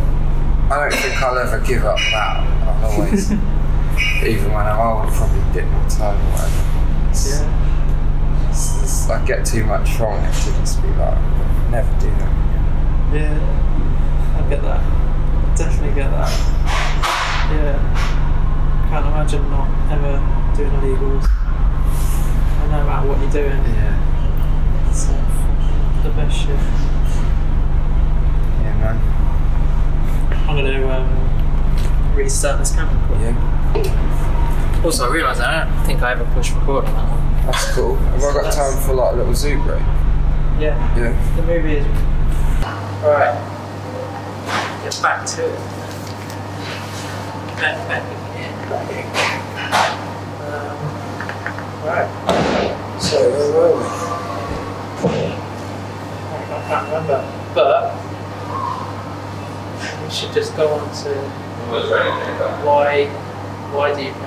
I 0.71 0.77
don't 0.89 0.93
think 0.99 1.21
I'll 1.21 1.37
ever 1.37 1.59
give 1.65 1.83
up 1.85 1.97
that. 1.97 2.45
I'll 2.67 2.91
always, 2.91 3.31
even 4.23 4.51
when 4.53 4.65
I'm 4.67 4.79
old, 4.79 5.13
probably 5.13 5.41
dip 5.53 5.65
my 5.65 5.87
toe 5.89 6.13
whatever. 6.13 7.09
It's- 7.09 7.41
Yeah. 7.41 8.49
it's- 8.49 8.77
it's- 8.77 9.09
I 9.09 9.25
get 9.25 9.45
too 9.45 9.63
much 9.65 9.89
from 9.93 10.13
it 10.23 10.33
to 10.33 10.51
just 10.59 10.81
be 10.81 10.87
like, 10.89 11.17
never 11.71 11.91
do 11.99 12.09
that 12.09 12.29
again. 12.29 13.09
Yeah. 13.13 14.37
I 14.37 14.49
get 14.49 14.61
that. 14.61 14.79
I 14.81 15.55
Definitely 15.55 15.95
get 15.95 16.11
that. 16.11 16.31
Yeah. 17.51 17.79
Can't 18.89 19.05
imagine 19.07 19.49
not 19.49 19.67
ever 19.91 20.21
doing 20.55 20.71
illegals. 20.71 21.25
And 22.61 22.71
no 22.71 22.83
matter 22.85 23.07
what 23.07 23.19
you're 23.19 23.31
doing, 23.31 23.63
Yeah. 23.73 24.87
it's 24.89 25.09
uh, 25.09 25.13
the 26.03 26.09
best 26.11 26.37
shit. 26.37 26.49
Yeah, 28.61 28.75
man. 28.77 28.97
I'm 30.47 30.55
gonna 30.55 30.71
um, 32.45 32.59
restart 32.59 32.59
this 32.59 32.71
camera. 32.75 33.07
quick. 33.07 33.19
Yeah. 33.21 34.81
Also, 34.83 35.09
I 35.09 35.13
realised 35.13 35.41
I 35.41 35.65
don't 35.65 35.85
think 35.85 36.01
I 36.01 36.11
ever 36.11 36.25
pushed 36.33 36.53
record 36.55 36.85
on 36.85 36.93
that 36.93 37.09
one. 37.09 37.45
That's 37.45 37.71
cool. 37.73 37.95
Have 37.95 38.23
I 38.23 38.33
got 38.33 38.53
time 38.53 38.81
for 38.81 38.93
like 38.93 39.13
a 39.13 39.17
little 39.17 39.33
zoo 39.33 39.61
break? 39.63 39.81
Yeah. 40.59 40.97
Yeah. 40.97 41.35
The 41.35 41.41
movie 41.43 41.77
is. 41.77 41.85
Alright. 43.03 43.35
Get 44.83 44.99
back 45.01 45.25
to 45.25 45.45
it. 45.45 45.59
Back, 47.59 47.87
back 47.89 48.03
again. 48.33 48.53
Um, 50.47 50.77
right. 51.85 52.07
So 53.01 53.17
where 53.29 53.51
were 53.53 53.77
we? 53.77 53.83
I 56.51 56.63
can't 56.67 56.85
remember. 56.87 57.19
But. 57.53 57.95
We 60.03 60.09
should 60.09 60.33
just 60.33 60.55
go 60.55 60.73
on 60.73 60.89
to 61.03 61.48
why. 61.69 63.05
Why 63.71 63.95
do 63.95 64.01
you 64.01 64.11
think? 64.11 64.25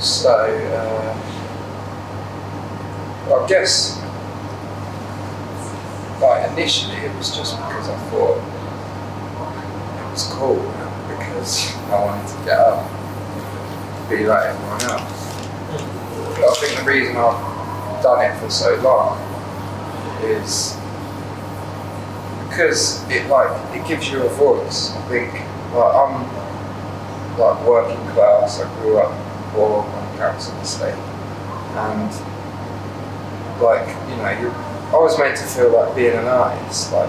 So, 0.00 0.30
uh, 0.30 1.14
I 3.34 3.46
guess, 3.46 4.00
like 6.20 6.50
initially 6.52 6.96
it 6.96 7.14
was 7.16 7.36
just 7.36 7.56
because 7.56 7.88
I 7.88 7.96
thought 8.10 8.38
it 9.98 10.10
was 10.10 10.24
cool, 10.32 10.60
because 11.08 11.76
I 11.90 12.04
wanted 12.04 12.28
to 12.28 12.44
get 12.44 12.58
up, 12.58 12.88
be 14.08 14.24
like 14.26 14.46
everyone 14.46 14.82
else. 14.90 15.20
But 16.36 16.48
I 16.48 16.54
think 16.54 16.78
the 16.78 16.84
reason 16.84 17.16
I've 17.16 18.02
done 18.02 18.24
it 18.24 18.34
for 18.40 18.50
so 18.50 18.74
long 18.76 19.20
is 20.24 20.81
because 22.52 23.02
it 23.08 23.26
like 23.28 23.48
it 23.74 23.88
gives 23.88 24.12
you 24.12 24.22
a 24.22 24.28
voice. 24.28 24.92
I 24.92 25.00
think 25.08 25.32
like 25.72 25.94
I'm 25.96 26.20
like 27.38 27.66
working 27.66 28.04
class. 28.12 28.60
I 28.60 28.68
grew 28.80 28.98
up 28.98 29.10
poor 29.52 29.82
on 29.82 30.16
council 30.18 30.54
estate, 30.60 30.92
and 30.92 32.12
like 33.60 33.88
you 34.08 34.16
know, 34.20 34.30
you 34.36 34.50
I 34.92 35.00
was 35.00 35.18
meant 35.18 35.38
to 35.38 35.44
feel 35.44 35.72
like 35.72 35.96
being 35.96 36.12
an 36.12 36.26
artist. 36.26 36.92
Like 36.92 37.08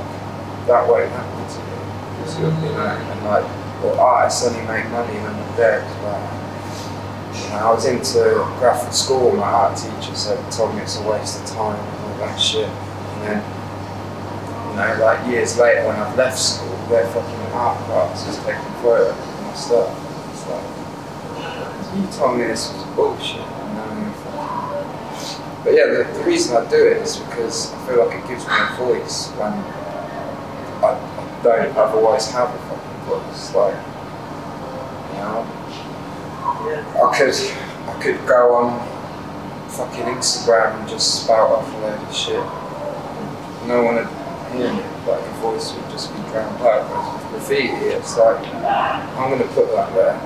that 0.67 0.87
won't 0.87 1.11
happen 1.11 1.43
to 1.43 1.59
me 1.59 1.75
because 2.15 2.39
you're 2.39 2.49
you 2.63 2.71
know, 2.71 2.87
and 2.87 3.25
like 3.25 3.43
well, 3.83 3.99
artists 3.99 4.47
only 4.47 4.61
make 4.61 4.87
money 4.91 5.19
when 5.19 5.35
they're 5.35 5.83
dead. 5.83 5.83
Like, 6.07 7.43
you 7.43 7.49
know, 7.49 7.67
I 7.67 7.73
was 7.73 7.85
into 7.85 8.47
graphic 8.59 8.93
school. 8.93 9.35
My 9.35 9.43
art 9.43 9.77
teacher 9.77 10.15
said, 10.15 10.39
told 10.53 10.73
me 10.73 10.81
it's 10.81 10.97
a 10.97 11.03
waste 11.03 11.41
of 11.41 11.49
time 11.49 11.75
and 11.77 12.05
all 12.05 12.17
that 12.19 12.39
shit. 12.39 12.69
And 12.69 13.23
then, 13.27 13.52
you 14.73 14.79
know, 14.79 14.97
like 15.05 15.27
years 15.29 15.57
later 15.59 15.85
when 15.87 15.95
I've 15.97 16.17
left 16.17 16.37
school, 16.39 16.75
their 16.89 17.05
fucking 17.13 17.53
art 17.53 17.77
class 17.85 18.27
is 18.27 18.37
taking 18.43 18.73
photos 18.81 19.11
of 19.13 19.41
my 19.45 19.53
stuff. 19.53 19.89
It's 20.33 20.45
like, 20.49 21.95
you 21.95 22.07
told 22.17 22.37
me 22.39 22.45
this 22.45 22.73
was 22.73 22.83
bullshit. 22.95 23.37
Now 23.39 24.13
fucking- 24.17 24.39
um, 24.39 25.63
But 25.63 25.73
yeah, 25.75 25.85
the, 25.85 26.09
the 26.17 26.23
reason 26.25 26.57
I 26.57 26.67
do 26.69 26.87
it 26.87 26.97
is 26.97 27.17
because 27.17 27.71
I 27.71 27.87
feel 27.87 28.05
like 28.05 28.17
it 28.17 28.27
gives 28.27 28.47
me 28.47 28.53
a 28.57 28.75
voice 28.77 29.29
when 29.37 29.53
I, 30.83 30.97
I 30.97 31.43
don't 31.43 31.77
otherwise 31.77 32.31
have 32.31 32.49
a 32.49 32.57
fucking 32.67 32.99
voice. 33.05 33.53
Like, 33.53 33.75
you 35.13 35.19
know, 35.21 35.45
I 36.97 37.17
could 37.17 37.33
I 37.33 38.01
could 38.01 38.27
go 38.27 38.55
on 38.55 38.79
fucking 39.69 40.05
Instagram 40.05 40.79
and 40.79 40.89
just 40.89 41.23
spout 41.23 41.49
off 41.51 41.73
a 41.73 41.77
load 41.77 41.99
of 42.09 42.15
shit. 42.15 42.43
No 43.67 43.83
one 43.83 43.95
would 43.95 44.07
hear 44.53 44.71
me, 44.73 44.83
like 45.07 45.23
the 45.23 45.31
voice 45.41 45.73
would 45.73 45.89
just 45.89 46.13
be 46.13 46.21
drowned 46.31 46.61
out. 46.61 46.87
Whereas 46.89 47.13
with 47.13 47.31
graffiti, 47.31 47.93
it's 47.93 48.17
like 48.17 48.45
I'm 48.53 49.29
gonna 49.31 49.49
put 49.53 49.71
that 49.71 49.93
there, 49.93 50.17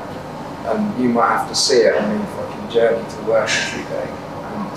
and 0.72 1.02
you 1.02 1.10
might 1.10 1.30
have 1.30 1.50
to 1.50 1.56
see 1.56 1.82
it 1.82 1.96
on 1.96 2.12
your 2.12 2.28
fucking 2.28 2.70
journey 2.70 3.04
to 3.10 3.18
work 3.24 3.50
every 3.50 3.84
day. 3.90 4.10
And 4.54 4.74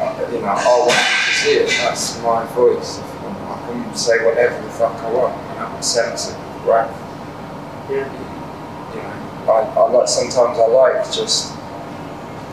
uh, 0.00 0.28
you 0.32 0.40
know, 0.40 0.48
I 0.48 0.78
want 0.80 0.90
you 0.90 0.96
to 0.96 1.32
see 1.32 1.54
it. 1.60 1.68
That's 1.82 2.20
my 2.22 2.44
voice. 2.54 3.00
I 3.00 3.56
can 3.68 3.94
say 3.96 4.24
whatever 4.24 4.60
the 4.62 4.70
fuck 4.70 4.94
I 5.02 5.10
want. 5.12 5.34
and 5.34 5.58
I'm 5.60 5.82
censored, 5.82 6.36
right? 6.64 6.90
Yeah. 7.90 8.06
you 8.94 9.00
know, 9.02 9.52
I, 9.52 9.62
I 9.74 9.90
like 9.90 10.08
sometimes 10.08 10.58
I 10.58 10.66
like 10.66 11.04
just 11.12 11.54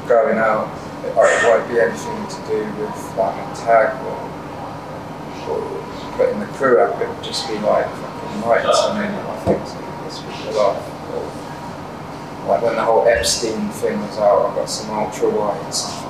going 0.08 0.38
out. 0.38 0.70
It, 1.04 1.10
it 1.10 1.44
won't 1.44 1.68
be 1.68 1.80
anything 1.80 2.28
to 2.28 2.48
do 2.48 2.60
with 2.80 2.96
like 3.18 3.36
my 3.36 3.54
tag 3.56 3.94
or, 4.06 4.23
or 5.48 5.62
putting 6.18 6.40
the 6.40 6.46
crew 6.58 6.80
up. 6.80 7.00
It 7.02 7.08
would 7.08 7.24
just 7.24 7.48
be 7.48 7.56
like 7.60 7.86
fucking 7.86 8.42
lights 8.42 8.80
and 8.86 9.00
then 9.00 9.14
I 9.14 9.36
think 9.46 9.62
it's 10.06 10.20
piss 10.20 10.58
off. 10.58 10.78
Or, 11.14 12.48
like 12.50 12.62
when 12.62 12.76
the 12.76 12.84
whole 12.84 13.08
Epstein 13.08 13.70
thing 13.70 14.00
was 14.02 14.18
out, 14.18 14.52
I 14.52 14.56
got 14.56 14.70
some 14.70 14.90
ultra 14.92 15.30
wides 15.30 16.04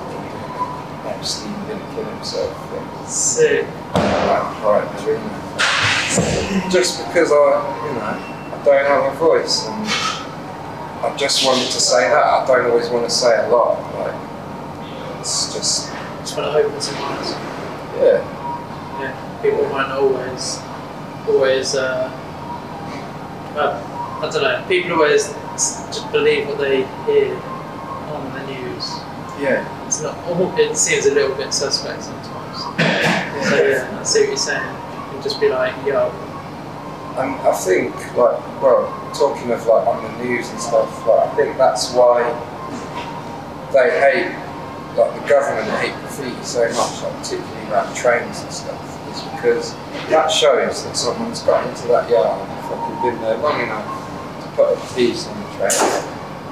the 1.04 1.10
Epstein 1.10 1.54
didn't 1.68 1.88
kill 1.94 2.06
himself 2.06 2.70
thing. 2.70 3.08
Sick. 3.08 3.66
Like 3.94 4.64
right 4.64 4.88
them. 5.06 6.72
Just 6.72 7.06
because 7.08 7.32
I, 7.32 7.88
you 7.88 7.94
know, 7.94 8.02
I 8.02 8.62
don't 8.64 8.86
have 8.86 9.14
a 9.14 9.16
voice 9.18 9.68
and 9.68 9.88
I 11.06 11.16
just 11.18 11.46
wanted 11.46 11.66
to 11.66 11.80
say 11.80 12.08
that. 12.10 12.24
I 12.24 12.46
don't 12.48 12.70
always 12.72 12.90
want 12.90 13.06
to 13.06 13.14
say 13.14 13.46
a 13.46 13.50
lot. 13.50 13.78
Like 14.00 15.20
it's 15.20 15.54
just 15.54 15.92
Just 16.20 16.38
want 16.38 16.54
to 16.54 16.64
open 16.64 16.80
some 16.82 16.96
eyes. 16.96 17.32
yeah. 18.00 18.40
People 19.44 19.64
won't 19.64 19.92
always, 19.92 20.60
always, 21.28 21.76
uh, 21.76 22.10
well, 23.54 23.76
I 24.24 24.30
don't 24.32 24.42
know. 24.42 24.66
People 24.70 24.94
always 24.94 25.28
just 25.54 26.10
believe 26.12 26.48
what 26.48 26.58
they 26.58 26.78
hear 27.06 27.36
on 28.16 28.34
the 28.34 28.48
news. 28.48 28.86
Yeah. 29.38 29.68
It's 29.86 30.02
not. 30.02 30.18
It 30.58 30.78
seems 30.78 31.06
a 31.08 31.14
little 31.14 31.36
bit 31.36 31.54
suspect 31.54 32.04
sometimes. 32.04 32.40
So 33.44 33.62
yeah, 33.62 34.00
I 34.00 34.04
see 34.04 34.20
what 34.22 34.28
you're 34.30 34.38
saying. 34.38 34.64
You 34.64 35.12
can 35.12 35.22
just 35.22 35.42
be 35.42 35.50
like, 35.50 35.76
yo, 35.86 36.10
And 37.18 37.36
I 37.42 37.52
think 37.52 37.94
like 38.16 38.40
well, 38.62 38.88
talking 39.14 39.52
of 39.52 39.66
like 39.68 39.86
on 39.86 40.02
the 40.04 40.24
news 40.24 40.50
and 40.50 40.60
stuff, 40.62 41.06
like 41.06 41.28
I 41.28 41.36
think 41.36 41.58
that's 41.58 41.92
why 41.94 42.24
they 43.74 43.90
hate 44.00 44.32
like 44.98 45.22
the 45.22 45.28
government 45.28 45.70
hate 45.82 45.94
graffiti 46.00 46.44
so 46.44 46.64
much, 46.70 47.04
like 47.04 47.14
particularly 47.18 47.72
around 47.72 47.94
trains 47.96 48.42
and 48.42 48.54
stuff, 48.54 48.93
because 49.44 49.74
that 50.08 50.32
shows 50.32 50.86
that 50.86 50.96
someone's 50.96 51.44
got 51.44 51.68
into 51.68 51.88
that 51.90 52.10
yard 52.10 52.40
and 52.40 52.62
fucking 52.64 52.96
been 53.04 53.22
there 53.22 53.38
long 53.40 53.60
enough 53.60 53.84
to 54.40 54.48
put 54.56 54.72
a 54.72 54.96
piece 54.96 55.28
on 55.28 55.36
the 55.36 55.48
train. 55.60 55.76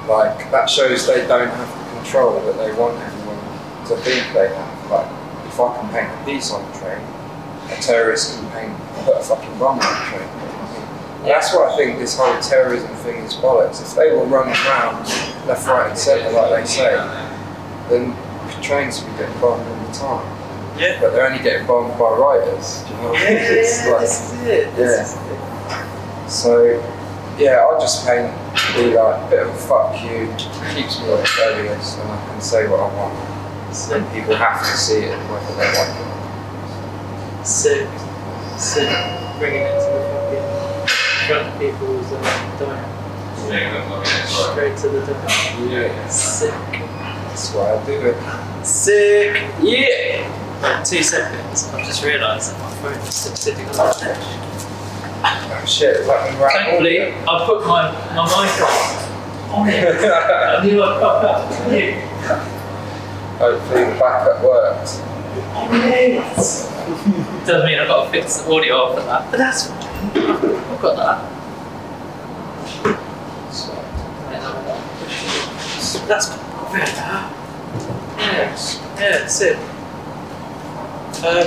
Like 0.06 0.50
that 0.52 0.68
shows 0.68 1.06
they 1.06 1.26
don't 1.26 1.48
have 1.48 1.72
the 1.72 2.00
control 2.00 2.38
that 2.44 2.58
they 2.60 2.70
want 2.76 3.00
everyone 3.00 3.40
to 3.88 3.96
think 4.04 4.20
they 4.34 4.52
have. 4.52 4.90
Like 4.90 5.08
if 5.48 5.58
I 5.58 5.74
can 5.80 5.88
paint 5.88 6.12
a 6.12 6.24
piece 6.26 6.52
on 6.52 6.60
the 6.70 6.78
train, 6.78 7.00
a 7.72 7.80
terrorist 7.80 8.38
can 8.38 8.50
paint 8.52 8.76
put 9.06 9.16
a 9.16 9.22
fucking 9.24 9.58
bomb 9.58 9.80
on 9.80 9.88
the 9.88 10.10
train. 10.12 10.28
That's 11.24 11.54
why 11.54 11.72
I 11.72 11.76
think 11.78 11.98
this 11.98 12.18
whole 12.18 12.38
terrorism 12.42 12.94
thing 12.96 13.24
is 13.24 13.32
bollocks. 13.36 13.80
If 13.80 13.96
they 13.96 14.12
were 14.12 14.26
running 14.26 14.54
around 14.66 15.08
left, 15.48 15.66
right, 15.66 15.88
and 15.88 15.98
centre 15.98 16.30
like 16.32 16.60
they 16.60 16.66
say, 16.66 16.92
then 17.88 18.12
trains 18.60 19.02
would 19.02 19.12
be 19.12 19.18
getting 19.18 19.40
bombed 19.40 19.66
all 19.66 19.86
the 19.86 19.92
time. 19.94 20.31
Yeah, 20.78 20.98
But 21.00 21.12
they're 21.12 21.26
only 21.26 21.42
getting 21.42 21.66
bombed 21.66 21.98
by 21.98 22.10
writers. 22.16 22.82
Do 22.88 22.94
you 22.94 23.00
know 23.02 23.08
what 23.10 23.20
I 23.22 23.24
mean? 23.24 23.38
It's 23.38 23.86
like- 23.86 24.00
this 24.00 24.32
is 24.32 24.42
it. 24.46 24.76
This 24.76 24.96
Yeah. 24.96 25.02
is 25.04 25.12
it. 25.14 26.30
so, 26.30 26.82
yeah, 27.38 27.56
I'll 27.60 27.80
just 27.80 28.06
paint, 28.06 28.30
be 28.76 28.94
like 28.94 29.16
a 29.20 29.26
bit 29.30 29.40
of 29.42 29.48
a 29.48 29.58
fuck 29.58 29.94
you, 30.02 30.28
keeps 30.74 31.00
me 31.00 31.06
rebellious, 31.08 31.98
and 31.98 32.10
I 32.10 32.16
can 32.30 32.40
say 32.40 32.66
what 32.68 32.80
I 32.80 32.88
want. 32.94 33.14
Sick, 33.74 33.96
And 33.96 34.12
people 34.12 34.34
have 34.36 34.60
to 34.60 34.76
see 34.76 34.98
it 35.00 35.16
whether 35.30 35.54
they 35.56 35.64
like 35.64 35.88
it. 35.88 36.00
or 36.00 37.38
not. 37.38 37.46
sick, 37.46 37.88
sick. 38.58 38.88
Bringing 39.38 39.62
it 39.62 39.80
to 39.80 39.88
the 39.90 40.02
fucking 40.12 41.26
front 41.26 41.48
of 41.54 41.58
people's 41.58 42.12
uh, 42.12 42.58
dome. 42.58 42.88
Straight 44.26 44.76
to 44.78 44.88
the 44.88 45.00
dome. 45.06 45.70
Yeah, 45.70 46.08
Sick. 46.08 46.50
that's 46.70 47.52
why 47.54 47.72
I 47.74 47.86
do 47.86 47.92
it. 48.14 48.64
Sick. 48.64 49.42
Yeah. 49.60 50.28
Wait, 50.62 50.84
two 50.84 51.02
seconds. 51.02 51.68
I've 51.74 51.84
just 51.86 52.04
realised 52.04 52.52
that 52.52 52.60
my 52.60 52.70
phone 52.76 52.92
is 53.06 53.14
still 53.14 53.34
sitting 53.34 53.66
on 53.66 53.72
the 53.72 53.96
bench. 54.00 54.24
Oh 55.24 55.64
shit, 55.66 55.96
is 55.96 56.06
that 56.06 56.38
when 56.38 56.50
Thankfully, 56.50 57.00
audio? 57.00 57.30
I 57.30 57.46
put 57.46 57.66
my, 57.66 57.90
my 58.14 58.26
microphone 58.30 58.96
on 59.52 59.68
it. 59.68 59.84
I 60.04 60.64
knew 60.64 60.82
I'd 60.82 61.00
fuck 61.00 61.24
up. 61.24 61.50
You. 61.72 61.92
Hopefully 63.38 63.84
the 63.84 63.90
backup 63.98 64.42
works. 64.44 65.00
It 65.74 67.46
doesn't 67.46 67.66
mean 67.66 67.78
I've 67.78 67.88
got 67.88 68.04
to 68.04 68.10
fix 68.10 68.36
the 68.42 68.52
audio 68.52 68.88
after 68.88 69.02
that, 69.02 69.30
but 69.30 69.36
that's 69.38 69.66
fine. 69.66 69.78
I've 70.16 70.80
got 70.80 70.96
that. 70.96 71.28
That's 76.08 76.28
better. 76.72 77.20
Yes, 78.18 78.80
yeah, 78.96 79.10
that's 79.18 79.40
it. 79.40 79.58
Uh, 81.24 81.44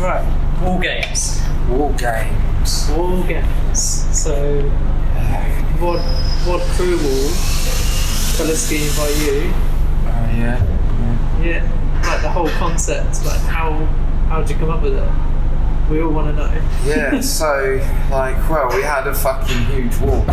right, 0.00 0.60
Wall 0.62 0.78
Games. 0.80 1.40
Wall 1.68 1.92
Games. 1.92 2.90
War 2.90 3.22
games. 3.26 3.80
So, 4.18 4.62
what 5.78 6.00
what 6.46 6.60
crew 6.72 6.96
war? 6.96 7.30
Colour 8.36 8.56
scheme 8.56 8.90
by 8.96 9.08
you. 9.20 9.52
Oh 10.06 10.30
yeah. 10.34 10.60
Yeah, 11.42 12.00
like 12.06 12.22
the 12.22 12.30
whole 12.30 12.48
concept. 12.50 13.24
Like 13.24 13.40
how 13.40 13.72
how 14.28 14.40
did 14.40 14.50
you 14.50 14.56
come 14.56 14.70
up 14.70 14.82
with 14.82 14.94
it? 14.94 15.90
We 15.90 16.00
all 16.02 16.10
want 16.10 16.28
to 16.28 16.32
know. 16.32 16.62
Yeah, 16.86 17.20
so 17.38 17.80
like 18.10 18.36
well 18.48 18.68
we 18.74 18.82
had 18.82 19.06
a 19.06 19.14
fucking 19.14 19.58
huge 19.66 19.96
war 19.98 20.24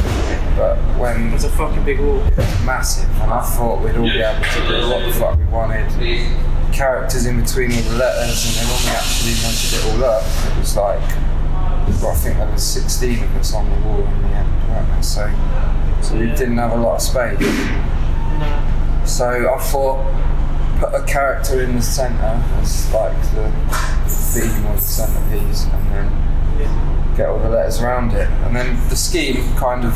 but 0.55 0.77
when 0.97 1.27
It 1.27 1.33
was 1.33 1.43
a 1.43 1.49
fucking 1.49 1.83
big 1.83 1.99
war. 1.99 2.23
massive 2.65 3.09
and 3.21 3.31
I 3.31 3.41
thought 3.41 3.81
we'd 3.83 3.95
all 3.95 4.03
be 4.03 4.21
able 4.21 4.41
to 4.43 4.67
do 4.67 4.89
what 4.89 5.05
the 5.05 5.13
fuck 5.13 5.37
we 5.37 5.45
wanted. 5.45 5.91
Characters 6.71 7.25
in 7.25 7.41
between 7.41 7.71
all 7.73 7.81
the 7.83 7.97
letters 7.97 8.45
and 8.47 8.55
then 8.55 8.65
when 8.73 8.81
we 8.85 8.97
actually 8.97 9.31
measured 9.43 9.79
it 9.79 9.85
all 9.93 10.03
up 10.05 10.23
it 10.23 10.57
was 10.57 10.75
like 10.75 10.99
well 12.01 12.11
I 12.11 12.15
think 12.15 12.37
there 12.37 12.49
was 12.51 12.63
16 12.63 13.23
of 13.23 13.35
us 13.35 13.53
on 13.53 13.69
the 13.69 13.87
wall 13.87 13.99
in 14.07 14.21
the 14.23 14.27
end, 14.29 14.69
weren't 14.69 14.87
there? 14.87 15.03
So, 15.03 15.29
so 16.01 16.15
we 16.17 16.27
didn't 16.27 16.57
have 16.57 16.71
a 16.71 16.75
lot 16.77 16.95
of 16.95 17.01
space. 17.01 17.39
No. 17.39 19.03
So 19.05 19.53
I 19.53 19.59
thought 19.59 19.99
put 20.79 20.93
a 20.95 21.03
character 21.05 21.61
in 21.61 21.75
the 21.75 21.81
centre 21.81 22.41
as 22.61 22.91
like 22.93 23.13
the 23.35 23.51
theme 24.07 24.65
or 24.65 24.75
the 24.75 24.81
centrepiece 24.81 25.65
and 25.65 25.91
then 25.91 26.05
Yeah. 26.59 27.13
get 27.17 27.29
all 27.29 27.37
the 27.39 27.49
letters 27.49 27.81
around 27.81 28.13
it. 28.13 28.27
And 28.45 28.55
then 28.55 28.79
the 28.89 28.95
scheme 28.95 29.43
kind 29.57 29.85
of 29.85 29.93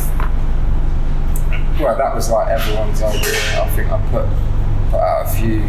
well 1.80 1.98
that 1.98 2.14
was 2.14 2.30
like 2.30 2.50
everyone's 2.50 3.02
idea. 3.02 3.62
I 3.64 3.70
think 3.76 3.92
I 3.92 4.00
put 4.12 4.28
put 4.92 5.00
out 5.00 5.26
a 5.26 5.30
few 5.30 5.64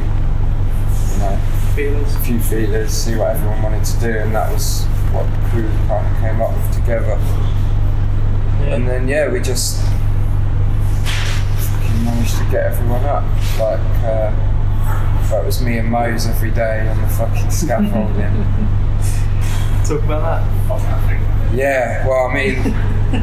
you 1.17 1.23
know, 1.23 1.39
Feelers. 1.75 2.15
a 2.15 2.19
few 2.21 2.39
feelers, 2.41 2.91
see 2.91 3.17
what 3.17 3.37
everyone 3.37 3.63
wanted 3.63 3.85
to 3.85 4.01
do 4.01 4.11
and 4.19 4.35
that 4.35 4.51
was 4.53 4.85
what 5.13 5.25
the 5.25 5.49
crew 5.49 5.69
kind 5.89 6.07
of 6.07 6.21
came 6.21 6.41
up 6.41 6.53
with 6.53 6.75
together. 6.75 7.17
Yeah. 8.61 8.75
And 8.75 8.87
then 8.89 9.09
yeah, 9.09 9.29
we 9.31 9.41
just 9.41 9.83
managed 12.05 12.37
to 12.39 12.45
get 12.51 12.67
everyone 12.73 13.05
up. 13.05 13.25
Like 13.59 13.81
uh, 14.05 14.33
well, 15.31 15.43
it 15.43 15.47
was 15.47 15.61
me 15.63 15.79
and 15.79 15.91
Mose 15.91 16.27
every 16.27 16.51
day 16.51 16.87
on 16.89 17.01
the 17.01 17.09
fucking 17.09 17.51
scaffolding. 17.61 18.45
Talk 19.85 20.03
about 20.03 20.43
that. 20.69 21.55
yeah, 21.55 22.07
well, 22.07 22.27
I 22.27 22.35
mean, 22.35 22.59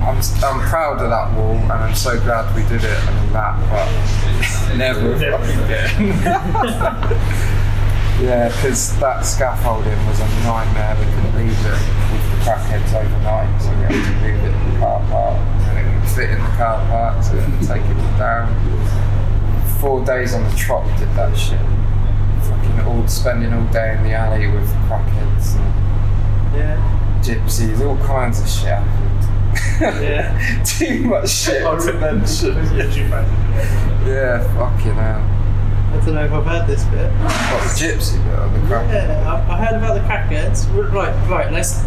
I'm, 0.02 0.18
I'm 0.44 0.70
proud 0.70 1.02
of 1.02 1.10
that 1.10 1.34
wall, 1.38 1.56
and 1.56 1.72
I'm 1.72 1.94
so 1.96 2.18
glad 2.22 2.56
we 2.56 2.62
did 2.64 2.84
it 2.84 2.98
and 3.08 3.20
all 3.20 3.28
that, 3.34 3.58
but 3.70 4.78
never 4.78 5.18
fucking 5.18 5.60
again. 5.66 5.90
yeah, 8.21 8.47
because 8.49 8.97
that 8.99 9.26
scaffolding 9.26 9.97
was 10.08 10.19
a 10.19 10.28
nightmare. 10.43 10.95
We 10.99 11.06
couldn't 11.15 11.36
leave 11.36 11.58
it 11.65 11.80
with 12.12 12.26
the 12.32 12.38
crackheads 12.45 12.93
overnight, 12.93 13.62
so 13.62 13.69
we 13.71 13.84
had 13.84 13.91
to 13.91 14.26
leave 14.26 14.43
it 14.43 14.54
in 14.54 14.73
the 14.73 14.80
car 14.80 14.99
park. 15.10 15.38
And 15.67 15.80
it 15.80 15.99
would 15.99 16.10
fit 16.10 16.30
in 16.30 16.39
the 16.39 16.52
car 16.58 16.80
park, 16.88 17.23
so 17.23 17.34
we 17.34 17.39
had 17.41 17.62
to 17.62 17.67
take 17.67 17.84
it 17.84 18.17
down. 18.17 18.47
Four 19.80 20.06
days 20.06 20.34
on 20.34 20.43
the 20.49 20.56
trot, 20.56 20.86
we 20.86 20.91
did 20.97 21.10
that 21.15 21.36
shit. 21.38 21.60
Fucking 22.47 22.80
all 22.88 23.08
spending 23.08 23.54
all 23.54 23.65
day 23.73 23.95
in 23.97 24.04
the 24.04 24.13
alley 24.13 24.47
with 24.47 24.67
crackheads 24.88 25.56
and 25.56 26.56
Yeah. 26.56 27.19
gypsies, 27.21 27.82
all 27.86 27.97
kinds 28.06 28.39
of 28.39 28.47
shit 28.47 28.69
happened. 28.69 30.04
Yeah. 30.04 30.63
Too 30.65 31.04
much 31.06 31.30
shit 31.30 31.62
to 31.63 31.93
mention. 31.99 32.56
Yeah, 34.06 34.43
fucking 34.56 34.95
hell. 34.95 35.23
I 35.94 36.06
don't 36.06 36.16
know 36.16 36.26
if 36.26 36.32
I've 36.34 36.46
heard 36.46 36.68
this 36.68 36.84
bit. 36.86 37.12
What, 37.12 37.62
the 37.62 37.70
gypsy 37.78 38.24
bit 38.26 38.40
or 38.40 38.50
the 38.50 38.68
crack? 38.68 38.92
Yeah, 38.92 39.48
I, 39.50 39.54
I 39.54 39.66
heard 39.66 39.78
about 39.78 39.94
the 39.94 40.02
crackheads. 40.02 40.68
Right, 40.92 41.30
right. 41.30 41.52
Let's 41.52 41.84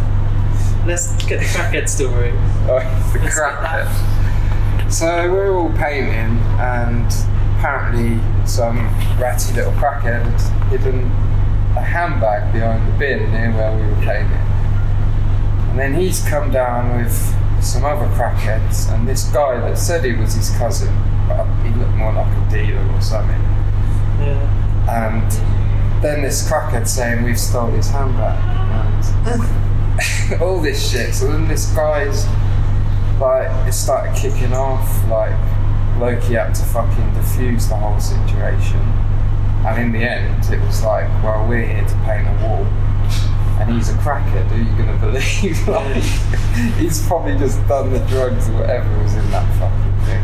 let's 0.86 1.12
get 1.26 1.40
the 1.40 1.46
crackhead 1.46 1.88
story. 1.88 2.30
Oh, 2.68 2.78
the 3.12 3.18
Let's 3.18 3.38
crackhead. 3.38 4.92
So 4.92 5.06
we're 5.32 5.52
all 5.58 5.70
painting, 5.70 6.38
and 6.60 7.12
apparently 7.58 8.20
some 8.46 8.78
ratty 9.20 9.52
little 9.54 9.72
crackhead 9.72 10.22
had 10.24 10.70
hidden 10.70 11.10
a 11.76 11.82
handbag 11.82 12.52
behind 12.52 12.86
the 12.88 12.96
bin 12.98 13.32
near 13.32 13.52
where 13.52 13.76
we 13.76 13.82
were 13.82 14.02
painting. 14.02 14.38
And 15.70 15.78
then 15.78 15.94
he's 15.94 16.24
come 16.26 16.52
down 16.52 16.96
with 16.96 17.12
some 17.62 17.84
other 17.84 18.06
crackheads, 18.14 18.88
and 18.94 19.06
this 19.08 19.24
guy 19.24 19.58
that 19.60 19.76
said 19.76 20.04
he 20.04 20.12
was 20.12 20.34
his 20.34 20.50
cousin, 20.56 20.94
but 21.26 21.44
he 21.64 21.70
looked 21.74 21.96
more 21.96 22.12
like 22.12 22.26
a 22.28 22.50
dealer 22.50 22.86
or 22.94 23.00
something. 23.00 23.42
Yeah. 24.20 24.42
And 24.88 26.02
then 26.02 26.22
this 26.22 26.48
crackhead 26.48 26.86
saying 26.86 27.24
we've 27.24 27.38
stole 27.38 27.70
his 27.70 27.88
handbag 27.88 28.38
and 29.26 30.40
all 30.42 30.60
this 30.60 30.90
shit. 30.90 31.14
So 31.14 31.30
then 31.32 31.48
this 31.48 31.66
guy's 31.74 32.26
like 33.20 33.48
it 33.66 33.72
started 33.72 34.14
kicking 34.16 34.52
off. 34.52 34.86
Like 35.08 35.34
Loki 35.98 36.34
had 36.34 36.54
to 36.54 36.62
fucking 36.64 37.10
defuse 37.12 37.68
the 37.68 37.76
whole 37.76 37.98
situation. 38.00 38.80
And 39.66 39.82
in 39.82 39.92
the 39.92 40.06
end, 40.06 40.44
it 40.52 40.60
was 40.60 40.84
like, 40.84 41.08
well, 41.24 41.46
we're 41.48 41.66
here 41.66 41.84
to 41.84 41.94
paint 42.04 42.28
a 42.28 42.46
wall. 42.46 42.64
And 43.58 43.72
he's 43.74 43.88
a 43.88 43.94
crackhead. 43.94 44.46
Who 44.48 44.54
are 44.54 44.58
you 44.58 44.76
gonna 44.76 44.98
believe? 45.00 45.66
like, 45.66 46.02
he's 46.78 47.04
probably 47.06 47.36
just 47.36 47.66
done 47.66 47.90
the 47.92 47.98
drugs 48.00 48.48
or 48.50 48.60
whatever 48.60 49.02
was 49.02 49.14
in 49.14 49.28
that 49.30 49.46
fucking 49.58 50.06
thing. 50.06 50.22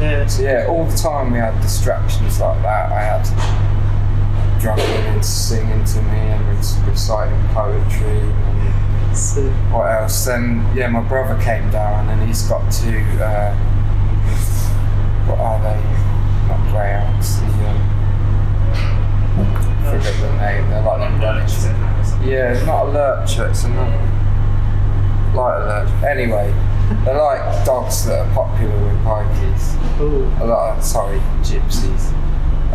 Yeah. 0.00 0.26
So 0.26 0.42
yeah, 0.42 0.66
all 0.68 0.84
the 0.84 0.96
time 0.96 1.32
we 1.32 1.38
had 1.38 1.58
distractions 1.60 2.38
like 2.40 2.60
that. 2.62 2.92
I 2.92 3.00
had 3.00 4.60
drunk 4.60 4.80
women 4.80 5.22
singing 5.22 5.84
to 5.84 6.02
me 6.02 6.18
and 6.18 6.46
rec- 6.48 6.86
reciting 6.86 7.40
poetry 7.54 8.20
and 8.20 9.16
So, 9.16 9.42
what 9.72 9.90
else. 9.90 10.24
Then 10.26 10.66
yeah, 10.74 10.88
my 10.88 11.00
brother 11.00 11.40
came 11.42 11.70
down 11.70 12.08
and 12.10 12.22
he's 12.26 12.42
got 12.42 12.70
to 12.70 13.24
uh, 13.24 13.54
what 15.26 15.38
are 15.38 15.58
they? 15.62 15.80
Not 16.48 16.60
greyhounds. 16.70 17.40
The 17.40 17.46
um, 17.68 17.80
I 19.86 19.98
forget 19.98 20.20
the 20.20 20.30
name. 20.36 20.70
They're 20.70 20.82
like 20.82 20.98
them 20.98 21.20
running. 21.20 22.28
Yeah, 22.28 22.62
not 22.66 22.86
a 22.86 22.90
lurcher. 22.90 23.48
It's 23.48 23.64
another 23.64 23.98
like 25.34 25.56
a 25.56 25.64
lurcher. 25.66 26.06
Anyway, 26.06 26.52
they're 27.04 27.18
like 27.18 27.64
dogs 27.64 28.06
that 28.06 28.26
are 28.26 28.34
popular 28.34 28.74
with 28.84 29.04
pikeys 29.04 30.00
ooh. 30.00 30.24
a 30.42 30.46
lot 30.46 30.78
of 30.78 30.84
sorry 30.84 31.18
gypsies. 31.42 32.12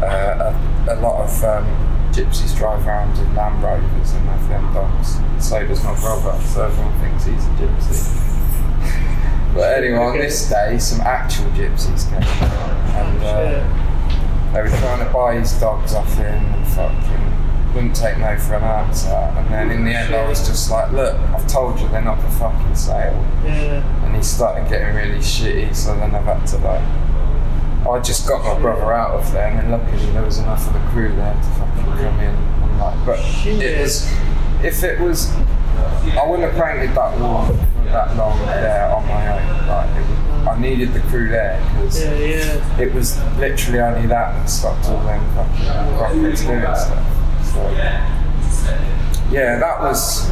Uh, 0.02 0.54
a, 0.88 0.94
a 0.94 0.98
lot 1.00 1.24
of 1.24 1.44
um, 1.44 1.66
gypsies 2.12 2.58
drive 2.58 2.86
around 2.88 3.18
in 3.20 3.36
Land 3.36 3.64
Rovers 3.64 4.14
and 4.14 4.28
have 4.28 4.50
them 4.50 4.74
dogs. 4.74 5.18
So 5.46 5.66
does 5.66 5.84
my 5.84 5.98
brother. 6.00 6.40
So 6.44 6.66
everyone 6.66 7.00
thinks 7.00 7.26
he's 7.26 7.46
a 7.46 7.50
gypsy. 7.52 9.52
but 9.54 9.78
anyway, 9.78 9.98
on 9.98 10.18
this 10.18 10.50
day, 10.50 10.80
some 10.80 11.02
actual 11.02 11.46
gypsies 11.52 12.10
came, 12.10 12.24
and 12.24 13.24
uh, 13.24 14.54
they 14.54 14.62
were 14.62 14.70
trying 14.70 15.06
to 15.06 15.14
buy 15.14 15.36
his 15.36 15.54
dogs 15.60 15.94
off 15.94 16.14
him 16.16 16.34
and 16.34 16.68
fucking 16.70 17.42
wouldn't 17.74 17.96
take 17.96 18.18
no 18.18 18.38
for 18.38 18.56
an 18.56 18.64
answer. 18.64 19.10
And 19.10 19.48
then 19.48 19.72
in 19.72 19.86
the 19.86 19.92
end, 19.92 20.14
I 20.14 20.28
was 20.28 20.46
just 20.46 20.70
like, 20.70 20.92
look, 20.92 21.16
I've 21.16 21.48
told 21.48 21.80
you 21.80 21.88
they're 21.90 22.02
not 22.02 22.22
for 22.22 22.30
fucking 22.32 22.76
sale 22.76 23.26
Yeah. 23.46 23.82
And 24.12 24.18
he 24.18 24.24
started 24.24 24.68
getting 24.70 24.94
really 24.94 25.20
shitty. 25.20 25.74
So 25.74 25.96
then 25.96 26.14
I've 26.14 26.26
had 26.26 26.46
to 26.48 26.58
like, 26.58 27.88
I 27.88 28.00
just 28.02 28.28
got 28.28 28.44
my 28.44 28.60
brother 28.60 28.92
out 28.92 29.12
of 29.12 29.32
there, 29.32 29.48
and 29.48 29.58
then 29.60 29.72
luckily 29.72 30.06
there 30.12 30.22
was 30.24 30.38
enough 30.40 30.68
of 30.68 30.74
the 30.74 30.80
crew 30.90 31.16
there 31.16 31.34
to 31.34 31.50
fucking 31.58 31.84
come 31.86 32.20
in 32.20 32.36
and 32.36 32.78
like. 32.80 33.06
But 33.06 33.20
it 33.46 33.80
was, 33.80 34.12
if 34.64 34.84
it 34.84 35.00
was, 35.00 35.32
I 36.12 36.26
wouldn't 36.28 36.52
have 36.52 36.62
painted 36.62 36.94
that 36.96 37.20
wall 37.20 37.46
that 37.86 38.16
long 38.18 38.38
there 38.46 38.94
on 38.94 39.08
my 39.08 39.40
own. 39.40 39.68
Like, 39.68 40.48
I 40.56 40.60
needed 40.60 40.94
the 40.94 41.00
crew 41.02 41.30
there 41.30 41.58
because 41.76 42.02
Yeah. 42.04 42.14
Yeah. 42.16 42.80
it 42.82 42.94
was 42.94 43.18
literally 43.38 43.80
only 43.80 44.08
that 44.08 44.34
that 44.34 44.50
stopped 44.50 44.86
all 44.90 45.00
them 45.06 45.24
fucking 45.36 45.98
rockets 45.98 46.42
doing 46.44 46.60
stuff. 46.62 47.08
So, 47.46 47.70
yeah, 49.32 49.58
that 49.60 49.80
was 49.80 50.30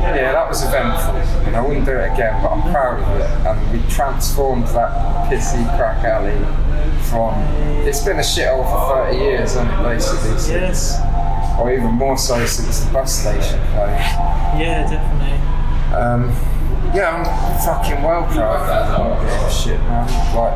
yeah, 0.00 0.32
that 0.32 0.48
was 0.48 0.62
eventful. 0.64 1.14
And 1.46 1.56
I 1.56 1.60
wouldn't 1.60 1.86
do 1.86 1.92
it 1.92 2.12
again, 2.12 2.40
but 2.42 2.50
I'm 2.50 2.62
proud 2.72 3.00
of 3.00 3.20
it. 3.20 3.30
And 3.46 3.72
we 3.72 3.88
transformed 3.90 4.66
that 4.68 5.30
pissy 5.30 5.64
crack 5.76 6.04
alley 6.04 6.36
from 7.10 7.34
it's 7.86 8.04
been 8.04 8.18
a 8.18 8.22
shithole 8.22 8.64
for 8.68 9.04
30 9.06 9.16
years, 9.16 9.54
hasn't 9.54 9.70
it, 9.72 9.82
basically? 9.82 10.38
since- 10.38 10.48
Yes. 10.50 11.58
or 11.58 11.72
even 11.72 11.92
more 11.92 12.16
so 12.18 12.44
since 12.46 12.80
the 12.80 12.92
bus 12.92 13.12
station 13.20 13.58
closed. 13.72 14.00
Yeah, 14.60 14.86
definitely. 14.88 15.38
Um, 15.96 16.30
yeah, 16.94 17.16
I'm 17.16 17.24
fucking 17.64 18.02
well 18.02 18.24
proud 18.24 18.60
of 18.60 18.66
that 18.68 19.40
game 19.40 19.50
shit, 19.50 19.80
man. 19.80 20.06
Like, 20.34 20.54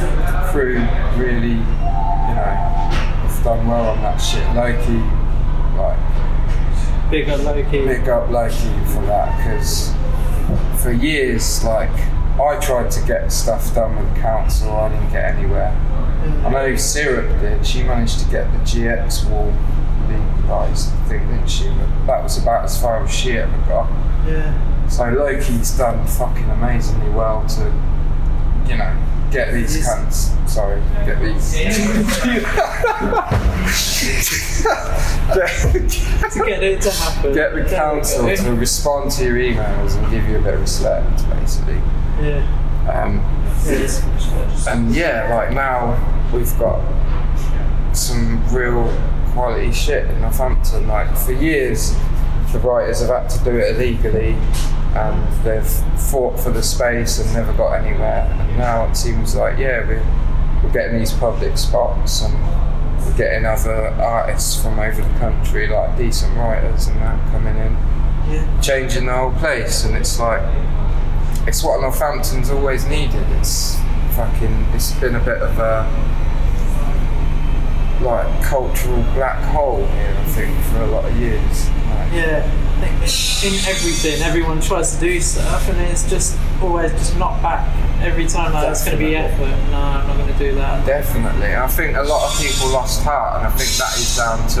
the 0.00 0.48
crew 0.50 0.78
really, 1.16 1.52
you 1.52 2.34
know, 2.36 2.54
have 3.26 3.44
done 3.44 3.66
well 3.68 3.90
on 3.90 4.02
that 4.02 4.16
shit. 4.18 4.44
Loki, 4.54 5.00
like, 5.78 5.98
Big 7.10 7.28
up 7.28 7.42
Loki. 7.42 7.84
big 7.84 8.08
up 8.08 8.30
Loki 8.30 8.54
for 8.94 9.02
that, 9.06 9.36
because 9.38 9.92
for 10.80 10.92
years, 10.92 11.64
like, 11.64 11.90
I 12.40 12.58
tried 12.60 12.90
to 12.92 13.06
get 13.06 13.32
stuff 13.32 13.74
done 13.74 13.96
with 13.96 14.22
council, 14.22 14.70
I 14.70 14.88
didn't 14.90 15.10
get 15.10 15.34
anywhere. 15.36 15.76
I 16.44 16.50
know 16.50 16.76
Syrup 16.76 17.40
did, 17.40 17.66
she 17.66 17.82
managed 17.82 18.20
to 18.20 18.30
get 18.30 18.50
the 18.52 18.58
GX 18.58 19.28
wall 19.28 19.52
legalised, 20.08 20.92
I 20.92 21.04
think, 21.08 21.28
didn't 21.28 21.48
she? 21.48 21.68
But 21.68 22.06
that 22.06 22.22
was 22.22 22.38
about 22.40 22.64
as 22.64 22.80
far 22.80 23.02
as 23.02 23.12
she 23.12 23.38
ever 23.38 23.56
got. 23.66 23.90
Yeah. 24.26 24.86
So 24.88 25.08
Loki's 25.10 25.76
done 25.76 26.06
fucking 26.06 26.48
amazingly 26.50 27.10
well 27.10 27.46
to, 27.48 27.64
you 28.70 28.76
know, 28.76 28.96
get 29.30 29.52
these 29.52 29.86
cunts. 29.86 30.30
Sorry, 30.48 30.80
get 31.06 31.20
these. 31.20 31.52
get, 31.54 31.74
To 36.32 36.44
get 36.44 36.62
it 36.62 36.82
to 36.82 36.90
happen. 36.90 37.32
get 37.34 37.54
the 37.54 37.64
council 37.68 38.34
to 38.34 38.54
respond 38.54 39.10
to 39.12 39.24
your 39.24 39.36
emails 39.36 39.96
and 39.96 40.10
give 40.10 40.28
you 40.28 40.38
a 40.38 40.42
bit 40.42 40.54
of 40.54 40.60
respect, 40.60 41.28
basically. 41.30 41.80
Yeah. 42.20 42.42
Um, 42.92 43.20
Yes. 43.66 44.02
and 44.68 44.94
yeah, 44.94 45.34
like 45.34 45.52
now 45.52 45.94
we've 46.32 46.58
got 46.58 46.80
some 47.94 48.42
real 48.54 48.90
quality 49.32 49.70
shit 49.70 50.08
in 50.10 50.20
Northampton. 50.22 50.88
Like 50.88 51.14
for 51.16 51.32
years, 51.32 51.94
the 52.52 52.58
writers 52.60 53.00
have 53.00 53.10
had 53.10 53.28
to 53.30 53.44
do 53.44 53.50
it 53.58 53.76
illegally, 53.76 54.34
and 54.94 55.44
they've 55.44 55.66
fought 56.10 56.38
for 56.40 56.50
the 56.50 56.62
space 56.62 57.18
and 57.18 57.32
never 57.34 57.52
got 57.54 57.72
anywhere. 57.74 58.26
And 58.40 58.58
now 58.58 58.84
it 58.86 58.96
seems 58.96 59.34
like 59.34 59.58
yeah, 59.58 59.86
we're 59.86 60.02
we're 60.62 60.72
getting 60.72 60.98
these 60.98 61.12
public 61.12 61.56
spots 61.56 62.22
and 62.22 62.34
we're 63.04 63.16
getting 63.16 63.46
other 63.46 63.88
artists 64.00 64.62
from 64.62 64.78
over 64.78 65.00
the 65.02 65.18
country, 65.18 65.66
like 65.68 65.96
decent 65.96 66.36
writers 66.36 66.86
and 66.88 66.96
that 67.00 67.30
coming 67.30 67.56
in 67.56 67.76
Yeah. 68.28 68.60
changing 68.60 69.06
the 69.06 69.14
whole 69.14 69.32
place, 69.32 69.84
and 69.84 69.96
it's 69.96 70.18
like 70.20 70.42
it's 71.46 71.62
what 71.64 71.80
Northampton's 71.80 72.50
always 72.50 72.84
needed. 72.86 73.24
It's 73.38 73.76
fucking. 74.14 74.66
It's 74.74 74.92
been 74.92 75.14
a 75.14 75.20
bit 75.20 75.38
of 75.38 75.58
a 75.58 75.86
like 78.00 78.42
cultural 78.42 79.02
black 79.14 79.42
hole 79.52 79.86
here, 79.86 80.16
I 80.18 80.24
think, 80.24 80.58
for 80.66 80.82
a 80.82 80.86
lot 80.86 81.04
of 81.04 81.16
years. 81.18 81.68
Like, 81.68 82.12
Yeah. 82.12 82.66
I 82.80 83.06
think 83.06 83.52
in 83.52 83.68
everything, 83.68 84.22
everyone 84.22 84.60
tries 84.62 84.94
to 84.94 85.00
do 85.00 85.20
stuff, 85.20 85.68
and 85.68 85.78
it's 85.80 86.08
just 86.08 86.38
always 86.62 86.90
just 86.92 87.14
knocked 87.18 87.42
back 87.42 87.68
every 88.00 88.26
time. 88.26 88.54
Like, 88.54 88.70
it's 88.70 88.84
going 88.86 88.96
to 88.98 89.04
be 89.04 89.14
effort. 89.16 89.50
No, 89.70 89.76
I'm 89.76 90.06
not 90.06 90.16
going 90.16 90.32
to 90.32 90.38
do 90.38 90.54
that. 90.54 90.86
Definitely, 90.86 91.54
I 91.54 91.66
think 91.68 91.96
a 91.98 92.02
lot 92.02 92.32
of 92.32 92.40
people 92.40 92.68
lost 92.70 93.02
heart, 93.02 93.36
and 93.38 93.46
I 93.46 93.50
think 93.50 93.68
that 93.76 93.98
is 93.98 94.16
down 94.16 94.48
to 94.56 94.60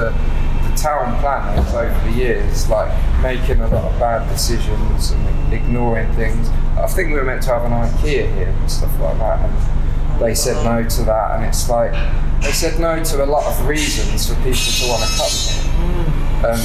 the 0.68 0.76
town 0.76 1.18
planners 1.20 1.72
over 1.72 2.10
the 2.10 2.14
years, 2.14 2.68
like 2.68 2.92
making 3.22 3.60
a 3.60 3.68
lot 3.68 3.90
of 3.90 3.98
bad 3.98 4.28
decisions 4.28 5.12
and 5.12 5.52
ignoring 5.54 6.12
things. 6.12 6.50
I 6.78 6.86
think 6.88 7.08
we 7.08 7.14
were 7.14 7.24
meant 7.24 7.42
to 7.44 7.48
have 7.50 7.64
an 7.64 7.72
IKEA 7.72 8.34
here 8.34 8.48
and 8.48 8.70
stuff 8.70 9.00
like 9.00 9.16
that, 9.16 9.48
and 9.48 10.20
they 10.20 10.34
said 10.34 10.62
no 10.62 10.86
to 10.86 11.02
that, 11.04 11.36
and 11.36 11.44
it's 11.46 11.70
like 11.70 11.94
they 12.40 12.52
said 12.52 12.78
no 12.80 13.02
to 13.02 13.24
a 13.24 13.26
lot 13.26 13.44
of 13.46 13.66
reasons 13.66 14.28
for 14.28 14.34
people 14.36 14.54
to 14.54 14.86
want 14.88 15.02
to 15.02 15.10
come 15.16 15.30
here. 15.30 16.50
And 16.50 16.62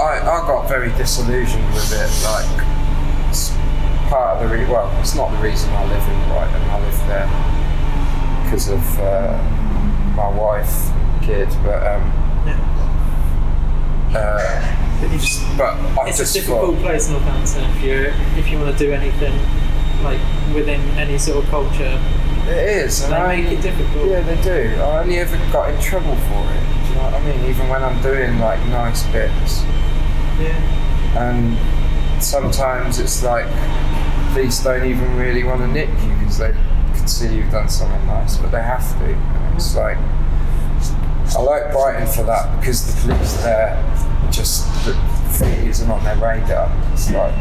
I, 0.00 0.18
I 0.20 0.46
got 0.46 0.68
very 0.68 0.90
disillusioned 0.90 1.66
with 1.72 1.92
it. 1.92 2.10
Like, 2.24 2.66
it's 3.30 3.50
part 4.10 4.36
of 4.36 4.48
the 4.50 4.56
re- 4.56 4.66
well, 4.66 4.90
it's 5.00 5.14
not 5.14 5.30
the 5.30 5.38
reason 5.38 5.70
I 5.70 5.84
live 5.84 6.02
in 6.02 6.28
Brighton. 6.28 6.62
I 6.70 6.80
live 6.80 6.98
there 7.06 7.28
because 8.44 8.68
of 8.68 8.98
uh, 9.00 9.38
my 10.16 10.28
wife, 10.28 10.90
kid, 11.22 11.48
but 11.62 11.86
um, 11.86 12.02
Yeah. 12.46 12.58
uh, 14.18 15.00
But 15.00 15.10
you 15.12 15.18
just, 15.18 15.42
but 15.58 15.76
it's 16.08 16.20
a 16.20 16.32
difficult 16.32 16.74
thought, 16.74 16.82
place, 16.82 17.08
Northampton. 17.08 17.64
If 17.76 17.82
you 17.82 18.12
if 18.38 18.48
you 18.50 18.58
want 18.58 18.76
to 18.76 18.84
do 18.84 18.92
anything 18.92 19.32
like 20.02 20.20
within 20.54 20.80
any 20.98 21.18
sort 21.18 21.44
of 21.44 21.50
culture, 21.50 22.00
it 22.46 22.84
is, 22.84 23.02
and 23.02 23.12
they 23.12 23.16
I 23.16 23.40
make 23.40 23.52
it 23.52 23.62
difficult. 23.62 24.08
Yeah, 24.08 24.20
they 24.20 24.40
do. 24.42 24.80
I 24.80 25.00
only 25.02 25.18
ever 25.18 25.36
got 25.52 25.70
in 25.70 25.80
trouble 25.80 26.16
for 26.16 26.42
it. 26.52 26.60
Do 26.84 26.88
you 26.88 26.94
know 26.96 27.02
what 27.04 27.14
I 27.14 27.24
mean? 27.24 27.50
Even 27.50 27.68
when 27.68 27.82
I'm 27.82 28.00
doing 28.02 28.38
like 28.38 28.60
nice 28.68 29.06
bits. 29.08 29.62
Yeah. 30.40 30.50
and 31.16 31.56
sometimes 32.20 32.98
it's 32.98 33.22
like 33.22 33.46
police 34.32 34.64
don't 34.64 34.84
even 34.84 35.16
really 35.16 35.44
want 35.44 35.60
to 35.60 35.68
nick 35.68 35.88
you 36.02 36.12
because 36.18 36.38
they 36.38 36.52
can 36.96 37.06
see 37.06 37.36
you've 37.36 37.52
done 37.52 37.68
something 37.68 38.04
nice, 38.06 38.36
but 38.36 38.50
they 38.50 38.62
have 38.62 38.86
to. 38.98 39.04
And 39.04 39.54
it's 39.54 39.72
mm. 39.72 39.76
like 39.76 39.98
I 41.36 41.40
like 41.40 41.72
Brighton 41.72 42.06
for 42.08 42.22
that 42.24 42.60
because 42.60 42.94
the 42.94 43.00
police 43.00 43.34
there 43.42 43.74
just 44.30 44.66
the 44.84 44.94
thing 45.38 45.66
isn't 45.68 45.90
on 45.90 46.02
their 46.04 46.16
radar. 46.16 46.70
It's 46.92 47.10
like 47.10 47.34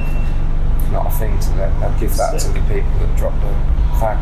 not 0.94 1.08
a 1.08 1.12
thing 1.18 1.38
to 1.40 1.50
them. 1.50 1.80
They'll 1.80 2.00
give 2.00 2.16
that 2.18 2.40
to 2.40 2.48
the 2.50 2.62
people 2.62 2.92
that 3.00 3.18
drop 3.18 3.34
the 3.42 3.52
fag, 4.00 4.18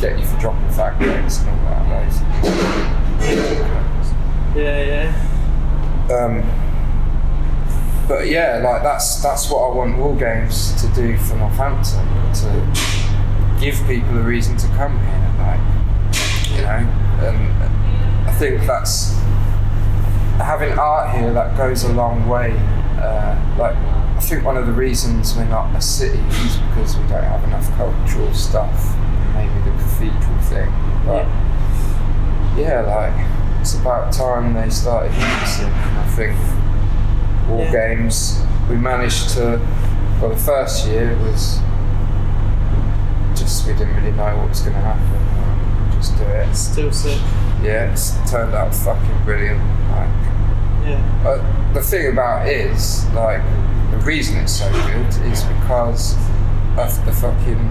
get 0.00 0.18
you 0.18 0.26
for 0.26 0.38
dropping 0.38 0.68
fag 0.68 1.00
rates 1.00 1.40
and 1.40 1.48
all 1.50 1.56
that. 1.64 1.82
Those. 1.86 2.20
Yeah, 4.54 4.82
yeah. 4.84 5.12
Um, 6.14 6.44
but 8.06 8.28
yeah, 8.28 8.60
like 8.62 8.82
that's 8.82 9.20
that's 9.22 9.50
what 9.50 9.68
I 9.68 9.74
want 9.74 9.98
Wall 9.98 10.14
Games 10.14 10.80
to 10.80 10.88
do 10.94 11.16
for 11.18 11.34
Northampton 11.36 12.06
to 12.34 13.60
give 13.60 13.74
people 13.86 14.18
a 14.18 14.22
reason 14.22 14.56
to 14.58 14.66
come 14.68 14.98
here, 15.00 15.34
like 15.38 15.60
you 16.50 16.62
know, 16.62 16.86
and 17.26 18.28
I 18.28 18.32
think 18.38 18.64
that's 18.66 19.12
having 20.38 20.78
art 20.78 21.16
here 21.16 21.32
that 21.32 21.56
goes 21.56 21.84
a 21.84 21.92
long 21.92 22.28
way. 22.28 22.52
Uh, 22.98 23.34
like 23.58 23.76
I 24.16 24.20
think 24.20 24.44
one 24.44 24.56
of 24.56 24.66
the 24.66 24.72
reasons 24.72 25.36
we're 25.36 25.44
not 25.44 25.74
a 25.76 25.80
city 25.80 26.18
is 26.18 26.56
because 26.56 26.96
we 26.96 27.02
don't 27.08 27.22
have 27.22 27.44
enough 27.44 27.68
cultural 27.76 28.32
stuff. 28.34 28.96
Maybe 29.34 29.52
the 29.64 29.70
cathedral 29.76 30.38
thing, 30.48 30.70
but 31.04 31.26
yeah, 32.58 32.80
like 32.80 33.60
it's 33.60 33.74
about 33.74 34.12
time 34.12 34.54
they 34.54 34.70
started 34.70 35.12
using. 35.12 35.66
And 35.66 35.98
I 35.98 36.06
think 36.16 36.36
Wall 37.48 37.60
Yeah. 37.60 37.72
Games, 37.94 38.42
we 38.70 38.76
managed 38.76 39.30
to. 39.34 39.60
Well, 40.20 40.30
the 40.30 40.36
first 40.36 40.86
year 40.88 41.10
it 41.12 41.18
was 41.18 41.58
just 43.38 43.66
we 43.66 43.74
didn't 43.74 43.94
really 43.96 44.12
know 44.12 44.36
what 44.38 44.48
was 44.48 44.60
going 44.60 44.72
to 44.72 44.80
happen. 44.80 45.92
Just 46.00 46.16
do 46.16 46.24
it. 46.24 46.54
Still 46.54 46.90
sick. 46.92 47.20
Yeah, 47.62 47.92
it's 47.92 48.12
turned 48.30 48.54
out 48.54 48.74
fucking 48.74 49.24
brilliant. 49.24 49.60
Like, 49.90 50.08
Yeah. 50.86 51.20
but 51.22 51.74
the 51.74 51.82
thing 51.82 52.08
about 52.12 52.46
it 52.48 52.70
is, 52.70 53.04
like, 53.12 53.42
the 53.90 53.98
reason 53.98 54.36
it's 54.36 54.52
so 54.52 54.70
good 54.70 55.08
is 55.30 55.44
because 55.44 56.14
of 56.76 57.04
the 57.04 57.12
fucking 57.12 57.70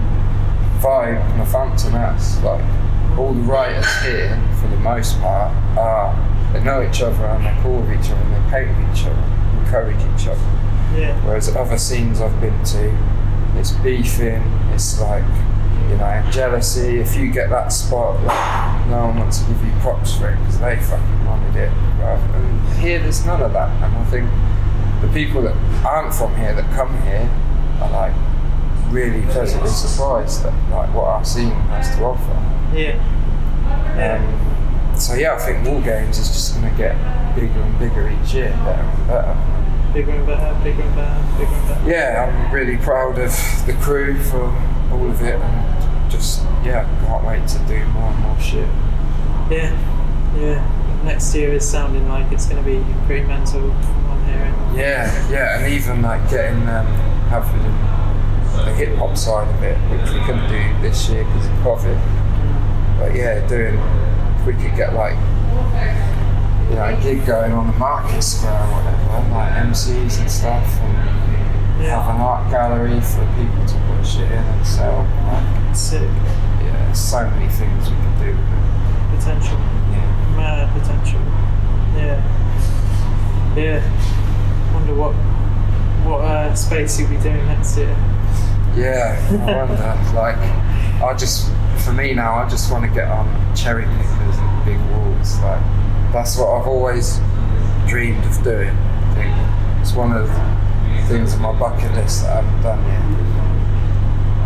vibe 0.80 1.36
Northampton 1.36 1.92
has. 1.92 2.40
Like, 2.42 2.64
all 3.18 3.32
the 3.32 3.42
writers 3.42 3.86
here, 4.02 4.38
for 4.60 4.68
the 4.68 4.76
most 4.76 5.18
part, 5.20 5.54
are 5.78 6.14
they 6.52 6.62
know 6.62 6.82
each 6.82 7.02
other 7.02 7.24
and 7.26 7.44
they're 7.44 7.58
cool 7.62 7.80
with 7.80 7.92
each 7.92 8.10
other 8.10 8.20
and 8.20 8.32
they 8.34 8.50
paint 8.50 8.68
with 8.76 8.98
each 8.98 9.06
other, 9.06 9.22
encourage 9.60 9.96
each 10.14 10.26
other. 10.28 10.40
Yeah. 10.94 11.18
Whereas 11.24 11.54
other 11.54 11.78
scenes 11.78 12.20
I've 12.20 12.38
been 12.40 12.62
to, 12.64 12.96
it's 13.58 13.70
beefing, 13.72 14.42
it's 14.72 15.00
like, 15.00 15.24
you 15.88 15.96
know, 15.96 16.28
jealousy. 16.30 16.98
If 16.98 17.16
you 17.16 17.30
get 17.30 17.48
that 17.50 17.68
spot, 17.68 18.22
like, 18.24 18.88
no 18.88 19.06
one 19.06 19.18
wants 19.18 19.38
to 19.38 19.46
give 19.46 19.64
you 19.64 19.72
props 19.80 20.16
for 20.16 20.28
it 20.28 20.38
because 20.38 20.58
they 20.60 20.76
fucking 20.76 21.24
wanted 21.24 21.56
it. 21.56 21.70
Right? 22.00 22.20
And 22.34 22.78
here, 22.78 22.98
there's 22.98 23.24
none 23.24 23.40
of 23.40 23.52
that. 23.52 23.70
And 23.82 23.96
I 23.96 24.04
think 24.04 24.28
the 25.00 25.08
people 25.12 25.42
that 25.42 25.54
aren't 25.84 26.14
from 26.14 26.34
here 26.36 26.54
that 26.54 26.70
come 26.74 26.90
here 27.02 27.28
are 27.80 27.90
like 27.90 28.14
really 28.90 29.22
pleasantly 29.32 29.68
surprised 29.68 30.44
at 30.44 30.52
like 30.70 30.92
what 30.94 31.04
our 31.04 31.24
scene 31.24 31.50
has 31.70 31.94
to 31.96 32.04
offer. 32.04 32.76
Yeah. 32.76 32.96
Um, 33.96 34.96
so 34.96 35.14
yeah, 35.14 35.34
I 35.34 35.38
think 35.38 35.66
Wall 35.66 35.80
Games 35.80 36.18
is 36.18 36.28
just 36.28 36.54
going 36.54 36.70
to 36.70 36.76
get 36.76 36.94
bigger 37.34 37.60
and 37.60 37.78
bigger 37.78 38.08
each 38.08 38.34
year, 38.34 38.50
better 38.64 38.82
and 38.82 39.06
better. 39.06 39.92
Bigger 39.92 40.10
and 40.12 40.26
better, 40.26 40.64
bigger 40.64 40.82
and 40.82 40.94
better, 40.94 41.38
bigger 41.38 41.52
and 41.52 41.68
better. 41.68 41.90
yeah, 41.90 42.46
I'm 42.46 42.52
really 42.54 42.76
proud 42.76 43.18
of 43.18 43.32
the 43.66 43.76
crew 43.82 44.22
for 44.22 44.44
all 44.90 45.10
of 45.10 45.22
it, 45.22 45.34
and 45.40 46.10
just 46.10 46.42
yeah, 46.64 46.84
can't 47.04 47.24
wait 47.24 47.46
to 47.48 47.58
do 47.66 47.84
more 47.86 48.10
and 48.10 48.18
more 48.20 48.40
shit. 48.40 48.68
Yeah. 49.50 49.72
Yeah. 50.36 51.02
Next 51.04 51.34
year 51.34 51.52
is 51.52 51.68
sounding 51.68 52.08
like 52.08 52.30
it's 52.32 52.46
going 52.46 52.62
to 52.62 52.68
be 52.68 52.84
pretty 53.06 53.26
mental 53.26 53.70
Yeah, 54.76 55.30
yeah, 55.30 55.58
and 55.58 55.72
even 55.72 56.02
like 56.02 56.28
getting 56.30 56.60
um, 56.68 56.86
having 57.30 57.62
the 58.64 58.72
hip 58.74 58.96
hop 58.98 59.16
side 59.16 59.48
of 59.48 59.62
it, 59.62 59.76
which 59.90 60.10
we 60.12 60.20
couldn't 60.20 60.48
do 60.48 60.82
this 60.82 61.08
year 61.08 61.24
because 61.24 61.46
of 61.46 61.52
COVID. 61.64 61.98
But 62.98 63.14
yeah, 63.14 63.46
doing 63.48 63.78
if 64.40 64.46
we 64.46 64.52
could 64.52 64.76
get 64.76 64.94
like 64.94 65.16
you 66.68 66.74
know, 66.76 66.84
a 66.86 67.00
gig 67.02 67.24
going 67.26 67.52
on 67.52 67.66
the 67.68 67.78
market 67.78 68.22
square 68.22 68.52
or 68.52 68.66
whatever, 68.82 69.34
like 69.34 69.52
MCs 69.66 70.20
and 70.20 70.30
stuff, 70.30 70.66
and 70.80 71.86
have 71.86 72.14
an 72.14 72.20
art 72.20 72.50
gallery 72.50 73.00
for 73.00 73.24
people 73.38 73.64
to 73.66 73.74
put 73.86 74.06
shit 74.06 74.30
in 74.30 74.42
and 74.42 74.66
sell. 74.66 75.06
Like, 75.26 75.76
Sick 75.76 76.00
yeah, 76.64 76.92
so 76.92 77.28
many 77.30 77.48
things 77.52 77.90
we 77.90 77.96
could 77.96 78.18
do 78.18 78.30
with 78.32 78.38
it. 78.40 79.18
potential. 79.18 79.58
Yeah. 79.92 80.34
Mad 80.36 80.72
potential. 80.72 81.20
Yeah. 81.94 82.45
Yeah. 83.56 83.80
Wonder 84.74 84.94
what 84.94 85.14
what 86.06 86.20
uh, 86.20 86.54
space 86.54 87.00
you'll 87.00 87.08
be 87.10 87.16
doing 87.16 87.44
next 87.46 87.76
year. 87.76 87.88
Yeah, 88.76 89.18
I 89.30 89.56
wonder. 89.56 89.74
like, 90.14 90.36
I 91.02 91.16
just, 91.18 91.50
for 91.84 91.92
me 91.92 92.12
now, 92.14 92.34
I 92.34 92.48
just 92.48 92.70
want 92.70 92.84
to 92.84 92.90
get 92.90 93.08
on 93.08 93.26
cherry 93.56 93.84
pickers 93.84 94.36
and 94.38 94.64
big 94.64 94.78
walls. 94.90 95.38
Like, 95.40 95.60
that's 96.12 96.36
what 96.36 96.48
I've 96.48 96.66
always 96.66 97.18
dreamed 97.88 98.24
of 98.24 98.44
doing. 98.44 98.70
I 98.70 99.14
think 99.14 99.80
it's 99.80 99.94
one 99.94 100.12
of 100.12 100.28
the 100.28 101.02
things 101.08 101.34
on 101.34 101.40
my 101.40 101.58
bucket 101.58 101.92
list 101.94 102.22
that 102.22 102.36
I 102.36 102.42
haven't 102.42 102.62
done 102.62 102.84
yet. 102.86 103.02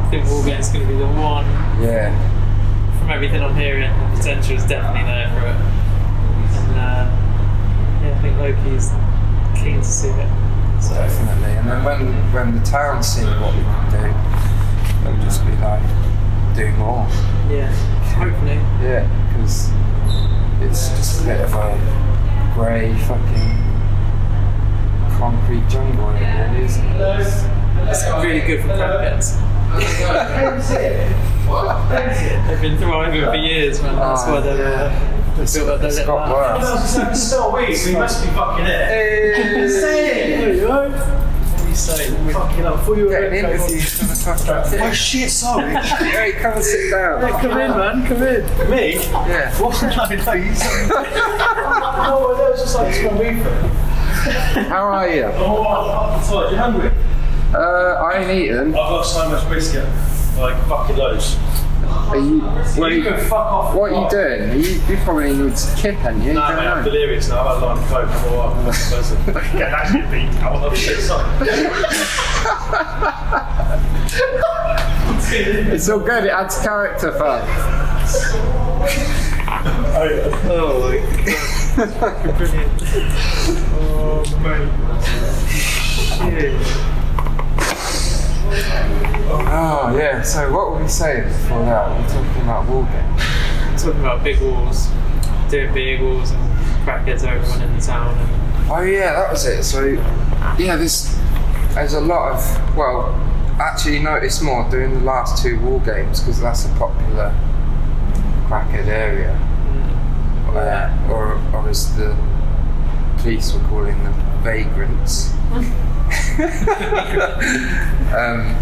I 0.07 0.11
think 0.11 0.25
Wargame's 0.27 0.69
going 0.71 0.87
to 0.87 0.93
be 0.93 0.99
the 0.99 1.07
one. 1.07 1.45
Yeah, 1.83 2.11
From 2.99 3.11
everything 3.11 3.43
I'm 3.43 3.57
hearing, 3.57 3.91
the 3.91 4.17
potential 4.17 4.57
is 4.57 4.65
definitely 4.67 5.03
there 5.03 5.29
for 5.29 5.47
it. 5.47 5.59
And 6.59 6.77
uh, 6.79 7.20
yeah, 8.51 8.57
I 8.57 8.59
think 8.63 8.67
Loki's 8.67 8.91
keen 9.63 9.79
to 9.79 9.85
see 9.85 10.09
it. 10.09 10.29
So 10.83 10.95
definitely. 10.95 11.53
And 11.57 11.67
then 11.69 11.85
when 11.85 12.01
when 12.33 12.55
the 12.59 12.65
town 12.65 13.03
see 13.03 13.25
what 13.25 13.55
we 13.55 13.63
can 13.63 13.91
do, 13.91 14.13
they'll 15.05 15.23
just 15.23 15.45
be 15.45 15.53
like, 15.57 15.83
do 16.57 16.71
more. 16.79 17.07
yeah, 17.51 17.71
hopefully. 18.17 18.59
Yeah, 18.83 19.05
because 19.29 19.71
it's 20.63 20.89
just 20.97 21.21
a 21.23 21.25
bit 21.27 21.41
of 21.41 21.53
a 21.55 21.77
grey 22.55 22.95
fucking 23.07 23.59
concrete 25.19 25.67
jungle 25.69 26.09
in 26.11 26.17
here, 26.17 26.49
really, 26.53 26.65
isn't 26.65 26.87
it? 26.87 27.01
It's 27.89 28.05
really 28.25 28.41
good 28.41 28.61
for 28.63 28.69
crackheads. 28.69 29.37
They've 32.49 32.61
been 32.61 32.77
thriving 32.79 33.23
for 33.25 33.35
years, 33.37 33.81
man. 33.83 33.97
That's 33.97 34.25
why 34.27 34.41
they're 34.41 34.67
uh, 34.67 34.89
they 34.89 35.20
It's, 35.41 35.55
built 35.57 35.69
up 35.71 35.79
their 35.81 35.89
it's 35.89 35.99
little 35.99 36.17
got 36.17 36.61
lab. 36.61 36.61
worse. 36.63 37.21
Still 37.23 37.53
weed, 37.53 37.75
so 37.75 37.91
you 37.91 37.99
must 37.99 38.23
be 38.25 38.31
fucking 38.31 38.67
it. 38.67 38.89
Hey, 38.89 39.69
Say 39.69 40.33
it! 40.35 40.69
What 40.69 41.69
you 41.69 41.75
say? 41.75 42.33
Fucking 42.33 42.67
up 42.67 42.81
for 42.85 42.97
you. 42.97 43.09
get 43.09 43.25
an 43.25 43.35
interview 43.35 43.81
for 43.81 44.05
the 44.05 44.15
fucking 44.15 44.81
Oh 44.83 44.93
shit, 44.93 45.31
sorry. 45.31 45.73
Hey, 45.77 46.33
come 46.33 46.55
and 46.55 46.65
sit 46.65 46.91
down. 46.91 47.21
Come 47.41 47.53
in, 47.53 47.71
man. 47.71 48.07
Come 48.07 48.23
in. 48.23 48.71
Me? 48.71 48.95
Yeah. 48.95 49.55
What? 49.61 49.81
No, 49.83 50.05
no, 50.07 50.33
you 50.35 50.47
no, 50.47 52.37
that 52.37 52.51
was 52.51 52.61
just 52.61 52.77
like 52.77 52.95
small 52.95 53.19
weed 53.19 53.43
for 53.43 53.51
How 54.69 54.83
are 54.85 55.09
you? 55.09 55.25
Oh, 55.25 55.65
I'm 55.67 56.23
tired. 56.29 56.51
You 56.53 56.57
hungry? 56.59 56.91
Uh, 57.55 57.59
I 57.59 58.19
ain't 58.19 58.31
eaten. 58.31 58.69
I've 58.69 58.73
got 58.75 59.03
so 59.03 59.29
much 59.29 59.49
biscuit, 59.49 59.85
Like 60.39 60.57
fucking 60.69 60.97
loads. 60.97 61.37
Are 62.11 62.19
you? 62.19 62.41
What 62.41 62.91
are 62.91 62.95
you 62.95 63.03
you, 63.03 63.05
can 63.11 63.21
fuck 63.29 63.33
off. 63.53 63.75
what 63.75 63.93
are 63.93 64.03
you 64.03 64.11
doing? 64.11 64.51
Are 64.51 64.55
you, 64.57 64.81
you 64.89 64.97
probably 65.05 65.33
need 65.33 65.57
to 65.57 65.77
kip, 65.77 65.95
haven't 65.97 66.23
you? 66.23 66.33
No, 66.35 66.41
mate, 66.41 66.47
I'm 66.49 66.65
don't 66.65 66.85
know. 66.85 66.91
delirious 66.91 67.29
now. 67.29 67.47
I've 67.47 67.61
had 67.61 67.63
a 67.63 67.67
line 67.67 67.79
of 67.79 67.85
coke 67.89 68.11
for 68.21 68.29
a 68.29 68.37
while. 68.37 68.65
Listen, 68.67 69.17
Get 69.27 69.71
that 69.71 69.87
shit 69.93 70.11
beat 70.11 70.43
out. 70.43 70.77
Shit, 70.77 70.99
sorry. 71.01 71.27
It's 75.33 75.89
all 75.89 76.01
good. 76.01 76.25
It 76.25 76.31
adds 76.31 76.61
character, 76.61 77.13
fam. 77.13 77.47
Oh, 79.93 80.05
yeah. 80.05 80.49
Oh 80.51 80.81
my 80.81 80.97
god. 81.87 82.37
Brilliant. 82.37 82.73
Oh, 83.83 84.23
mate. 84.43 84.69
Shit. 86.31 86.55
Oh 89.33 89.95
yeah. 89.97 90.23
So 90.23 90.53
what 90.53 90.73
were 90.73 90.83
we 90.83 90.89
saying 90.89 91.25
before 91.25 91.65
that? 91.65 91.89
We 91.91 92.03
were 92.03 92.09
talking 92.09 92.43
about 92.43 92.67
wall 92.69 92.83
games. 92.85 93.23
Talking 93.83 94.01
about 94.01 94.23
big 94.25 94.41
walls, 94.41 94.89
doing 95.49 95.73
big 95.73 96.01
walls 96.01 96.31
and 96.33 96.41
crackheads 96.85 97.25
everyone 97.25 97.63
in 97.63 97.77
the 97.77 97.81
town. 97.83 98.17
And, 98.19 98.31
Oh 98.73 98.83
yeah, 98.83 99.15
that 99.15 99.33
was 99.33 99.45
it. 99.47 99.65
So 99.65 99.85
yeah, 99.85 100.77
there's 100.77 101.17
there's 101.75 101.95
a 101.95 102.01
lot 102.01 102.33
of 102.33 102.77
well, 102.77 103.13
actually 103.59 103.99
noticed 103.99 104.43
more 104.45 104.69
doing 104.71 104.95
the 104.95 105.01
last 105.01 105.43
two 105.43 105.59
Wall 105.61 105.81
Games 105.81 106.21
because 106.21 106.41
that's 106.41 106.67
a 106.67 106.69
popular 106.75 107.35
crackhead 108.47 108.87
area, 108.87 109.33
uh, 110.55 110.89
or 111.11 111.41
or 111.53 111.69
as 111.69 111.97
the 111.97 112.15
police 113.19 113.53
were 113.53 113.61
calling 113.69 114.01
them, 114.05 114.15
vagrants. 114.45 115.33
um, 118.15 118.55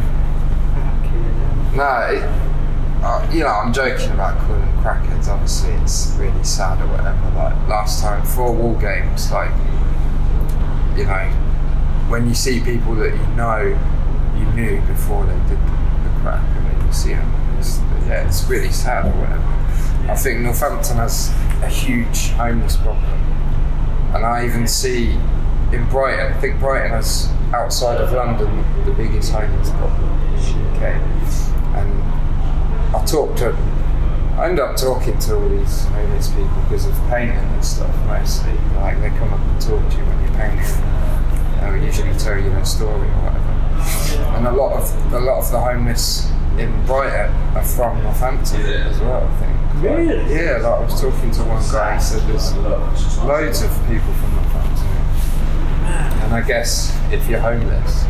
no, 1.75 2.09
it, 2.11 2.23
uh, 3.03 3.29
you 3.33 3.41
know, 3.41 3.49
I'm 3.49 3.73
joking 3.73 4.11
about 4.11 4.39
calling 4.47 4.61
them 4.61 4.79
crackheads. 4.83 5.29
Obviously, 5.29 5.71
it's 5.75 6.15
really 6.19 6.43
sad 6.43 6.83
or 6.83 6.89
whatever. 6.89 7.31
Like 7.37 7.55
last 7.69 8.03
time, 8.03 8.25
four 8.25 8.53
wall 8.53 8.75
games, 8.75 9.31
like 9.31 9.51
you 10.97 11.05
know, 11.05 11.31
when 12.09 12.27
you 12.27 12.35
see 12.35 12.61
people 12.61 12.95
that 12.97 13.13
you 13.15 13.37
know, 13.37 13.79
you 14.37 14.45
knew 14.53 14.81
before 14.87 15.25
they 15.27 15.39
did 15.49 15.59
the, 15.59 16.09
the 16.09 16.21
crack, 16.21 16.45
and 16.57 16.67
then 16.67 16.87
you 16.87 16.93
see 16.93 17.11
them, 17.11 17.57
it's, 17.59 17.79
yeah, 18.09 18.27
it's 18.27 18.45
really 18.49 18.73
sad 18.73 19.07
or 19.07 19.21
whatever. 19.21 20.11
I 20.11 20.17
think 20.17 20.41
Northampton 20.41 20.97
has 20.97 21.29
a 21.63 21.69
huge 21.69 22.31
homeless 22.31 22.77
problem, 22.77 23.05
and 24.15 24.25
I 24.25 24.45
even 24.45 24.67
see 24.67 25.13
in 25.73 25.87
Brighton. 25.89 26.33
I 26.33 26.41
think 26.41 26.59
Brighton 26.59 26.91
has 26.91 27.31
outside 27.55 28.01
of 28.01 28.13
London 28.13 28.65
the 28.85 28.93
biggest 28.93 29.33
homeless 29.33 29.71
problem 29.71 30.03
in 30.31 30.37
the 30.37 30.87
UK, 30.87 31.58
and 31.79 32.97
I 32.97 33.05
talked 33.05 33.39
to. 33.39 33.57
I 34.39 34.49
end 34.49 34.61
up 34.61 34.77
talking 34.77 35.19
to 35.19 35.35
all 35.35 35.49
these 35.49 35.85
homeless 35.87 36.29
people 36.29 36.63
because 36.63 36.87
of 36.87 36.95
painting 37.09 37.37
and 37.37 37.65
stuff 37.65 37.95
mostly. 38.07 38.53
Like 38.77 39.01
they 39.01 39.11
come 39.11 39.33
up 39.33 39.41
and 39.41 39.61
talk 39.61 39.91
to 39.91 39.97
you 39.97 40.05
when 40.05 40.23
you're 40.23 40.39
painting. 40.39 40.99
They'll 41.61 41.85
usually 41.85 42.17
tell 42.19 42.39
you 42.39 42.51
their 42.51 42.65
story 42.65 43.09
or 43.09 43.19
whatever. 43.27 43.59
And 44.37 44.47
a 44.47 44.53
lot 44.53 44.79
of 44.79 45.13
a 45.13 45.21
lot 45.21 45.39
of 45.39 45.51
the 45.51 45.59
homeless 45.59 46.31
in 46.57 46.71
Brighton 46.87 47.35
are 47.57 47.65
from 47.65 48.03
Northampton 48.03 48.61
as 48.61 49.01
well. 49.01 49.25
I 49.25 49.37
think. 49.37 49.83
Really? 49.83 50.35
Yeah. 50.35 50.59
Like 50.59 50.65
I 50.65 50.81
was 50.85 51.01
talking 51.01 51.31
to 51.33 51.43
one 51.43 51.63
guy. 51.73 51.97
He 51.97 52.03
said 52.03 52.23
there's 52.29 52.55
loads 53.19 53.63
of 53.63 53.71
people 53.89 54.13
from 54.15 54.35
Northampton. 54.37 54.87
And 56.23 56.35
I 56.35 56.43
guess 56.47 56.97
if 57.11 57.29
you're 57.29 57.41
homeless, 57.41 58.05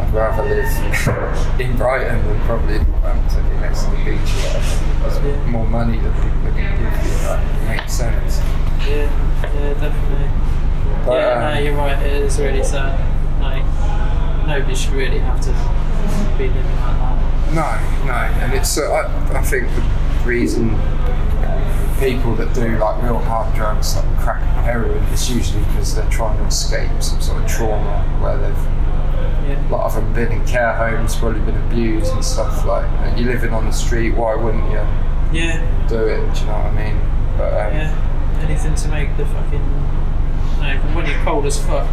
I'd 0.00 0.14
rather 0.14 0.42
live 0.42 1.60
in 1.60 1.76
Brighton 1.76 2.26
than 2.26 2.40
probably 2.46 2.76
in 2.76 2.90
Northampton, 2.90 3.44
to 3.44 3.50
the 3.50 3.96
beach 3.96 4.16
or 4.16 4.48
whatever. 4.48 5.20
There's 5.20 5.46
more 5.46 5.66
money 5.66 5.98
that 5.98 6.14
people 6.16 6.48
are 6.48 6.52
going 6.52 6.64
to 6.64 6.82
give 6.82 7.04
you. 7.04 7.18
That 7.28 7.68
makes 7.68 7.92
sense. 7.92 8.38
yeah, 8.88 9.06
yeah, 9.42 9.74
definitely. 9.74 10.30
But, 11.04 11.16
yeah, 11.20 11.32
um, 11.34 11.54
no, 11.54 11.60
you're 11.60 11.76
right. 11.76 12.02
It 12.02 12.22
is 12.22 12.38
really 12.38 12.64
sad. 12.64 12.98
Like, 13.40 13.64
nobody 14.46 14.74
should 14.74 14.94
really 14.94 15.18
have 15.18 15.40
to 15.42 15.50
be 16.38 16.48
living 16.48 16.64
like 16.64 16.96
that. 16.98 17.52
No, 17.52 18.06
no, 18.06 18.14
and 18.14 18.54
it's 18.54 18.78
uh, 18.78 18.90
I, 18.90 19.38
I 19.38 19.42
think 19.42 19.68
the 19.68 19.82
reason 20.24 20.70
people 21.98 22.34
that 22.36 22.54
do 22.54 22.78
like 22.78 23.02
real 23.02 23.18
hard 23.18 23.54
drugs 23.54 23.94
like 23.94 24.18
crack 24.20 24.40
and 24.40 24.64
heroin 24.64 25.02
it's 25.12 25.28
usually 25.28 25.62
because 25.64 25.94
they're 25.94 26.08
trying 26.08 26.38
to 26.38 26.44
escape 26.44 26.90
some 27.02 27.20
sort 27.20 27.42
of 27.42 27.46
trauma 27.46 28.02
where 28.22 28.38
they've 28.38 28.89
Yeah. 29.50 29.68
a 29.68 29.70
lot 29.70 29.86
of 29.86 29.94
them 29.94 30.12
been 30.14 30.30
in 30.32 30.46
care 30.46 30.72
homes, 30.74 31.16
probably 31.16 31.40
been 31.40 31.56
abused 31.66 32.12
and 32.12 32.24
stuff 32.24 32.64
like. 32.64 32.86
And 33.02 33.18
you're 33.18 33.32
living 33.32 33.52
on 33.52 33.64
the 33.66 33.72
street, 33.72 34.12
why 34.14 34.34
wouldn't 34.34 34.64
you 34.70 34.78
Yeah, 35.38 35.86
do 35.88 35.96
it? 36.06 36.34
Do 36.34 36.40
you 36.40 36.46
know 36.46 36.52
what 36.52 36.66
I 36.66 36.72
mean? 36.72 37.00
But 37.36 37.52
um, 37.52 37.72
yeah. 37.74 38.40
Anything 38.42 38.74
to 38.74 38.88
make 38.88 39.16
the 39.16 39.26
fucking. 39.26 39.60
No, 40.60 40.76
when 40.94 41.06
you're 41.06 41.22
cold 41.24 41.46
as 41.46 41.58
fuck, 41.66 41.86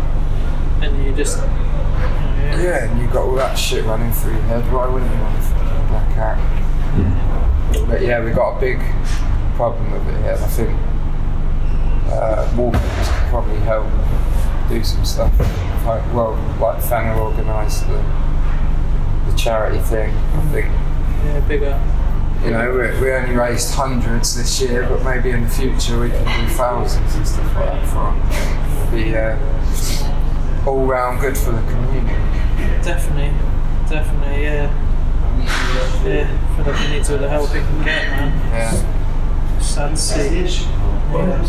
and 0.81 1.05
you 1.05 1.13
just. 1.15 1.37
Yeah. 1.37 2.61
yeah, 2.61 2.83
and 2.85 3.01
you 3.01 3.07
got 3.07 3.23
all 3.23 3.35
that 3.35 3.55
shit 3.57 3.83
running 3.85 4.11
through 4.13 4.33
your 4.33 4.41
head. 4.43 4.71
Why 4.71 4.87
wouldn't 4.87 5.11
you 5.11 5.19
want 5.19 5.35
to 5.35 5.87
black 5.89 6.17
out? 6.17 6.37
Yeah. 6.97 7.85
But 7.87 8.01
yeah, 8.01 8.23
we 8.23 8.31
got 8.31 8.57
a 8.57 8.59
big 8.59 8.79
problem 9.55 9.91
with 9.91 10.07
it 10.07 10.21
here. 10.21 10.33
and 10.33 10.43
I 10.43 10.47
think 10.47 10.79
uh, 12.11 12.53
Walkers 12.55 12.81
could 12.81 13.27
probably 13.29 13.59
help 13.61 13.85
do 14.69 14.83
some 14.83 15.03
stuff. 15.05 15.31
Like, 15.85 16.03
well, 16.13 16.35
like 16.59 16.81
Fenner 16.81 17.17
organised 17.19 17.87
the 17.87 18.03
the 19.29 19.37
charity 19.37 19.79
thing. 19.79 20.09
I 20.13 20.41
think 20.51 20.65
Yeah, 21.25 21.39
big 21.47 21.63
up. 21.63 21.81
you 22.43 22.51
know 22.51 22.71
we, 22.71 23.01
we 23.01 23.11
only 23.13 23.35
raised 23.35 23.73
hundreds 23.73 24.35
this 24.35 24.61
year, 24.61 24.83
but 24.87 25.03
maybe 25.03 25.31
in 25.31 25.43
the 25.43 25.49
future 25.49 25.99
we 25.99 26.09
can 26.09 26.23
do 26.23 26.53
thousands 26.53 27.15
and 27.15 27.27
stuff 27.27 27.55
like 27.55 27.65
that 27.65 27.87
for 27.87 28.07
'em. 28.09 28.91
Be 28.91 29.15
uh, 29.15 29.35
all 30.69 30.85
round 30.85 31.19
good 31.21 31.37
for 31.37 31.51
the 31.51 31.61
community. 31.71 32.15
Definitely, 32.83 33.31
definitely, 33.89 34.43
yeah. 34.43 34.69
Yeah, 36.05 36.27
feel 36.55 36.65
like 36.73 36.79
we 36.79 36.87
need 36.97 37.09
all 37.09 37.17
the 37.17 37.29
help 37.29 37.53
we 37.53 37.59
can 37.59 37.83
get, 37.83 38.09
man. 38.09 38.31
Yeah. 38.51 38.73
Sad 39.61 39.89
to 39.91 39.97
see. 39.97 40.45
Yeah. 41.13 41.43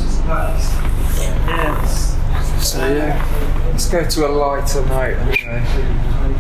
So 2.61 2.79
yeah, 2.87 3.69
let's 3.71 3.89
go 3.89 4.05
to 4.05 4.27
a 4.27 4.31
lighter 4.31 4.85
note 4.87 5.17
anyway. 5.19 5.65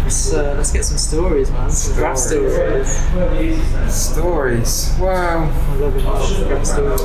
Let's, 0.03 0.33
uh, 0.33 0.55
let's 0.57 0.73
get 0.73 0.85
some 0.85 0.99
stories, 0.99 1.51
man. 1.51 1.71
Some 1.71 2.03
rap 2.03 2.17
Stories. 2.17 2.89
stories. 3.93 4.97
Well, 4.99 5.43
I 5.45 5.75
love 5.77 5.97
it. 5.97 6.51
Rap 6.51 6.67
stories. 6.67 7.01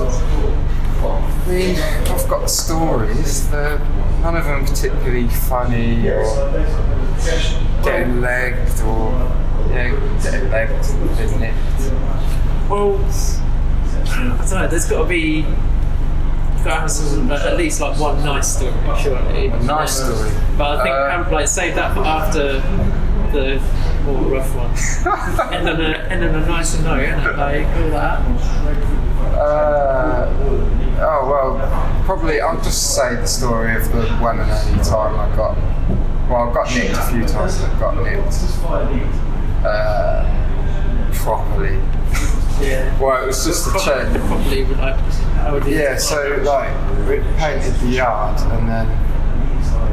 I 1.03 1.47
mean, 1.47 1.75
I've 1.77 2.27
got 2.27 2.49
stories. 2.49 3.49
They're 3.51 3.79
none 4.21 4.35
of 4.35 4.45
them 4.45 4.65
particularly 4.65 5.27
funny 5.27 6.07
or 6.09 6.23
getting 7.83 8.21
legged 8.21 8.81
or 8.81 9.11
yeah, 9.69 9.91
getting 10.23 10.49
legged 10.49 10.85
and 10.85 11.39
nicked. 11.39 11.91
Well, 12.69 12.97
I 12.97 14.37
don't 14.37 14.49
know. 14.49 14.67
There's 14.67 14.89
got 14.89 15.03
to 15.03 15.07
be. 15.07 15.45
You've 16.63 16.71
got 16.71 16.75
to 16.75 16.81
have 16.83 16.91
some, 16.91 17.29
uh, 17.29 17.35
at 17.35 17.57
least 17.57 17.81
like 17.81 17.99
one 17.99 18.23
nice 18.23 18.55
story, 18.55 18.71
surely. 18.97 19.47
A 19.47 19.63
nice 19.63 19.97
story. 19.97 20.31
But 20.57 20.79
I 20.79 20.83
think 20.83 20.95
Uh, 20.95 21.09
kind 21.09 21.31
like 21.33 21.47
save 21.49 21.75
that 21.75 21.93
for 21.93 22.05
after 22.05 22.61
the 23.33 23.61
more 24.05 24.21
rough 24.31 24.55
ones. 24.55 25.05
end 25.51 25.67
on 25.67 25.81
a 25.81 26.07
end 26.09 26.23
on 26.23 26.35
a 26.35 26.45
nicer 26.47 26.81
note, 26.83 27.05
innit? 27.05 27.37
Like 27.37 27.67
all 27.67 27.89
that. 27.89 28.21
Uh, 29.35 30.29
oh 31.01 31.27
well, 31.27 32.03
probably 32.05 32.39
I'll 32.39 32.55
just 32.61 32.95
say 32.95 33.15
the 33.15 33.27
story 33.27 33.75
of 33.75 33.91
the 33.91 34.07
one 34.23 34.39
and 34.39 34.49
only 34.49 34.83
time 34.85 35.19
I 35.19 35.35
got. 35.35 35.57
Well, 36.29 36.49
I 36.49 36.53
got 36.53 36.73
nicked 36.73 36.95
a 36.95 37.01
few 37.11 37.25
times. 37.25 37.61
I 37.61 37.77
got 37.77 37.97
nicked 38.01 39.65
uh, 39.65 41.11
properly. 41.11 41.77
Yeah. 42.61 42.99
Well, 42.99 43.23
it 43.23 43.27
was 43.27 43.45
just 43.45 43.67
a 43.67 43.71
Probably, 43.71 44.13
check. 44.13 44.27
probably 44.27 44.63
would 44.63 44.77
like. 44.79 44.95
How 44.95 45.53
would 45.53 45.65
you 45.65 45.75
Yeah, 45.77 45.97
so 45.97 46.41
like 46.43 46.71
we 47.07 47.19
painted 47.37 47.73
the 47.81 47.87
yard, 47.87 48.39
and 48.51 48.67
then 48.69 48.87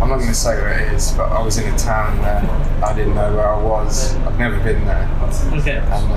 I'm 0.01 0.09
not 0.09 0.17
going 0.19 0.29
to 0.29 0.35
say 0.35 0.55
where 0.55 0.79
it 0.81 0.93
is, 0.93 1.13
but 1.13 1.31
I 1.33 1.43
was 1.43 1.59
in 1.59 1.73
a 1.73 1.77
town 1.79 2.17
there. 2.23 2.43
I 2.85 2.95
didn't 2.95 3.15
know 3.15 3.35
where 3.35 3.49
I 3.49 3.61
was. 3.63 4.15
I'd 4.17 4.39
never 4.39 4.57
been 4.61 4.85
there, 4.87 5.09
Okay. 5.55 5.79
and 5.79 6.13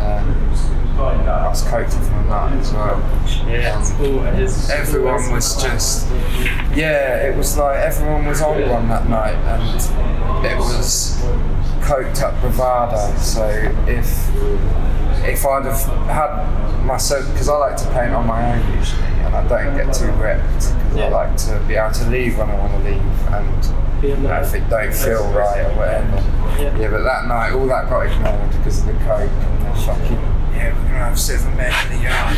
uh, 0.95 1.31
I 1.31 1.47
was 1.47 1.63
coked 1.63 1.91
from 2.07 2.27
night 2.29 2.53
as 2.59 2.71
well. 2.71 2.99
Yeah. 3.49 3.83
Always. 3.99 4.69
Everyone 4.69 5.31
was 5.31 5.61
just, 5.61 6.07
yeah, 6.75 7.23
it 7.27 7.35
was 7.35 7.57
like 7.57 7.77
everyone 7.77 8.25
was 8.25 8.41
on 8.41 8.69
one 8.69 8.87
that 8.89 9.09
night, 9.09 9.33
and 9.35 10.45
it 10.45 10.57
was 10.57 11.17
coked 11.81 12.21
up 12.21 12.39
bravado. 12.41 13.17
So 13.17 13.45
if 13.87 14.07
if 15.23 15.45
I'd 15.45 15.65
have 15.65 15.81
had 16.07 16.83
myself, 16.85 17.25
because 17.31 17.49
I 17.49 17.57
like 17.57 17.77
to 17.77 17.85
paint 17.91 18.13
on 18.13 18.27
my 18.27 18.53
own 18.55 18.77
usually, 18.77 19.03
and 19.23 19.35
I 19.35 19.47
don't 19.47 19.75
get 19.75 19.93
too 19.93 20.11
wrecked. 20.11 20.43
'cause 20.51 20.73
Yeah. 20.95 21.05
I 21.05 21.09
like 21.09 21.37
to 21.47 21.59
be 21.67 21.75
able 21.75 21.91
to 21.91 22.05
leave 22.09 22.37
when 22.37 22.49
I 22.49 22.55
want 22.55 22.73
to 22.73 22.79
leave, 22.89 23.01
and 23.31 23.67
you 24.03 24.17
know, 24.17 24.33
if 24.41 24.53
it 24.53 24.69
don't 24.69 24.93
feel 24.93 25.23
right 25.31 25.61
or 25.65 25.69
whatever. 25.77 26.21
Yeah. 26.59 26.75
Yeah, 26.77 26.87
but 26.89 27.03
that 27.03 27.25
night, 27.27 27.53
all 27.53 27.65
that 27.67 27.89
got 27.89 28.05
ignored 28.05 28.49
because 28.51 28.79
of 28.79 28.85
the 28.87 28.93
coke 29.05 29.29
and 29.29 29.65
the 29.75 29.79
fucking. 29.81 30.19
Yeah, 30.55 30.73
we're 30.75 30.83
gonna 30.89 31.05
have 31.05 31.19
seven 31.19 31.55
men 31.57 31.71
in 31.89 31.97
the 31.97 32.03
yard. 32.03 32.37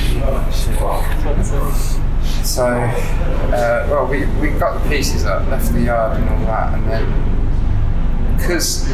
So, 2.43 2.65
uh, 2.67 3.87
well, 3.89 4.05
we, 4.05 4.25
we 4.39 4.49
got 4.51 4.81
the 4.81 4.89
pieces 4.89 5.25
up, 5.25 5.47
left 5.49 5.73
the 5.73 5.81
yard 5.81 6.17
and 6.19 6.29
all 6.29 6.39
that, 6.45 6.73
and 6.75 6.87
then 6.89 8.37
because 8.37 8.87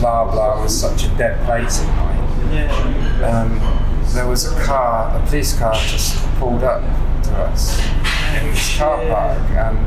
blah 0.00 0.30
blah 0.30 0.62
was 0.62 0.78
such 0.78 1.04
a 1.04 1.08
dead 1.18 1.44
place 1.44 1.82
at 1.82 1.88
night, 1.88 2.23
Yeah. 2.52 2.70
um, 3.42 4.04
there 4.14 4.26
was 4.28 4.46
a 4.52 4.60
car, 4.62 5.16
a 5.16 5.26
police 5.26 5.58
car, 5.58 5.74
just 5.74 6.16
pulled 6.38 6.62
up 6.62 6.80
to 7.24 7.30
us 7.38 7.80
in 8.40 8.46
this 8.50 8.78
car 8.78 8.96
park, 9.06 9.38
and 9.50 9.86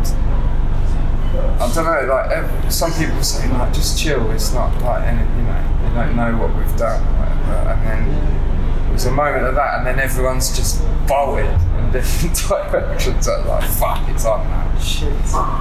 I 1.62 1.72
don't 1.74 1.86
know, 1.86 2.14
like 2.14 2.32
ev- 2.32 2.74
some 2.74 2.92
people 2.94 3.22
say, 3.24 3.48
like 3.50 3.74
just 3.74 3.98
chill. 4.00 4.32
It's 4.32 4.54
not 4.54 4.74
like 4.82 5.04
any, 5.08 5.20
you 5.22 5.44
know, 5.44 5.80
they 5.84 5.96
don't 5.96 6.16
know 6.16 6.38
what 6.38 6.56
we've 6.56 6.78
done, 6.78 7.02
whatever. 7.20 7.70
And 7.70 8.08
then 8.12 8.90
it 8.90 8.94
was 8.94 9.06
a 9.06 9.12
moment 9.12 9.46
of 9.46 9.56
that, 9.56 9.78
and 9.80 9.88
then 9.88 10.00
everyone's 10.00 10.56
just 10.56 10.82
bolted 11.08 11.46
in 11.78 11.92
different 11.92 12.36
directions. 12.48 13.28
I'm 13.28 13.48
like, 13.48 13.64
fuck, 13.70 14.08
it's 14.10 14.26
on 14.26 14.48
now. 14.48 14.78
Shit. 14.80 15.14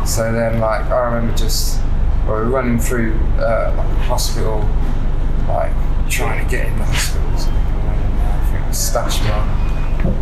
So 0.06 0.32
then, 0.32 0.60
like, 0.60 0.86
I 0.86 1.04
remember 1.06 1.36
just, 1.36 1.80
well, 2.26 2.38
we 2.38 2.44
were 2.44 2.50
running 2.50 2.78
through 2.78 3.14
uh, 3.38 3.74
like 3.76 3.86
a 3.86 4.00
hospital, 4.04 4.58
like 5.48 5.72
trying 6.08 6.44
to 6.44 6.50
get 6.50 6.66
in 6.66 6.78
the 6.78 6.84
hospital. 6.84 7.38
So 7.38 7.50
we 7.50 7.56
I 7.56 8.48
think 8.50 8.66
we 8.66 8.72
stashed 8.72 9.22
my 9.24 9.66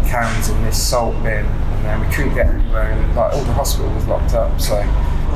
cans 0.09 0.49
in 0.49 0.63
this 0.63 0.81
salt 0.81 1.15
bin, 1.23 1.45
and 1.45 1.85
then 1.85 2.01
we 2.01 2.15
couldn't 2.15 2.35
get 2.35 2.47
anywhere, 2.47 2.93
and 2.93 3.17
like 3.17 3.33
all 3.33 3.45
the 3.45 3.53
hospital 3.53 3.93
was 3.95 4.07
locked 4.07 4.35
up. 4.35 4.61
So 4.61 4.77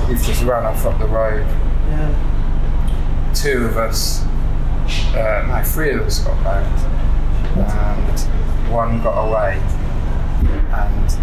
we've 0.08 0.22
just 0.22 0.42
ran 0.44 0.64
off 0.64 0.84
up 0.86 0.98
the 0.98 1.06
road. 1.06 1.46
Yeah. 1.88 3.32
Two 3.34 3.66
of 3.66 3.76
us, 3.76 4.24
uh, 5.14 5.44
no, 5.48 5.62
three 5.64 5.92
of 5.92 6.00
us 6.02 6.20
got 6.20 6.42
bagged, 6.42 6.84
and 7.56 8.20
one 8.72 9.02
got 9.02 9.28
away, 9.28 9.60
and 10.72 11.18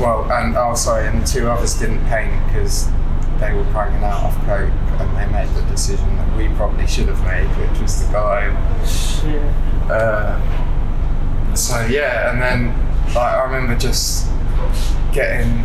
well, 0.00 0.30
and 0.32 0.56
oh 0.56 0.74
sorry, 0.74 1.06
and 1.06 1.26
two 1.26 1.48
others 1.48 1.78
didn't 1.78 2.04
paint 2.06 2.32
because 2.46 2.88
they 3.40 3.52
were 3.52 3.64
banging 3.72 4.04
out 4.04 4.24
of 4.24 4.34
coke, 4.44 4.70
and 5.00 5.16
they 5.16 5.26
made 5.32 5.48
the 5.54 5.62
decision 5.62 6.16
that 6.16 6.36
we 6.36 6.48
probably 6.56 6.86
should 6.86 7.08
have 7.08 7.24
made, 7.24 7.48
which 7.56 7.80
was 7.80 8.04
to 8.04 8.12
go 8.12 8.20
home. 8.20 8.86
Shit. 8.86 9.42
Uh, 9.90 10.38
so 11.54 11.86
yeah, 11.86 12.30
and 12.30 12.40
then 12.40 12.68
like 13.14 13.34
I 13.34 13.44
remember 13.44 13.74
just 13.76 14.28
getting 15.12 15.62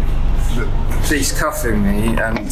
the, 0.55 0.65
the 0.89 1.01
police 1.05 1.38
cuffing 1.38 1.84
me, 1.84 2.17
and 2.17 2.49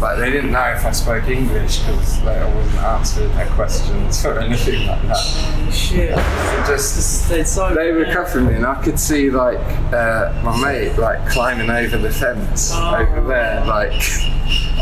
like 0.00 0.18
they 0.18 0.30
didn't 0.30 0.52
know 0.52 0.64
if 0.76 0.84
I 0.84 0.92
spoke 0.92 1.28
English 1.28 1.78
because 1.80 2.22
like, 2.22 2.38
I 2.38 2.54
wasn't 2.54 2.82
answering 2.82 3.34
their 3.34 3.46
questions 3.50 4.24
or 4.24 4.38
anything 4.40 4.86
like 4.86 5.02
that. 5.02 5.72
Shit. 5.72 6.10
It 6.10 6.66
just 6.66 7.24
stayed 7.26 7.46
they 7.76 7.92
were 7.92 8.06
covering 8.06 8.46
me, 8.46 8.54
and 8.54 8.66
I 8.66 8.82
could 8.82 8.98
see 8.98 9.30
like 9.30 9.58
uh, 9.92 10.40
my 10.42 10.60
mate 10.62 10.96
like 10.98 11.28
climbing 11.28 11.70
over 11.70 11.98
the 11.98 12.10
fence 12.10 12.70
Oh. 12.74 12.96
over 12.96 13.26
there. 13.26 13.64
Like 13.66 13.92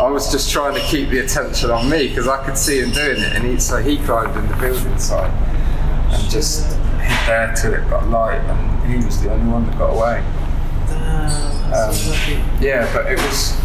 I 0.00 0.08
was 0.08 0.30
just 0.30 0.50
trying 0.52 0.74
to 0.74 0.80
keep 0.82 1.08
the 1.10 1.18
attention 1.20 1.70
on 1.70 1.90
me 1.90 2.08
because 2.08 2.28
I 2.28 2.44
could 2.44 2.56
see 2.56 2.80
him 2.80 2.90
doing 2.92 3.20
it, 3.20 3.32
and 3.34 3.44
he, 3.44 3.58
so 3.58 3.78
he 3.82 3.98
climbed 3.98 4.36
in 4.36 4.48
the 4.48 4.56
building 4.56 4.98
side 4.98 5.30
and 6.12 6.30
just 6.30 6.66
hid 7.00 7.26
there 7.26 7.54
till 7.54 7.74
it 7.74 7.88
got 7.90 8.08
light, 8.08 8.38
and 8.40 8.90
he 8.92 9.04
was 9.04 9.20
the 9.20 9.32
only 9.32 9.50
one 9.50 9.66
that 9.66 9.76
got 9.78 9.90
away. 9.96 10.24
Damn, 10.86 11.92
so 11.92 12.12
Um. 12.12 12.62
Yeah, 12.62 12.90
but 12.94 13.10
it 13.10 13.18
was 13.18 13.56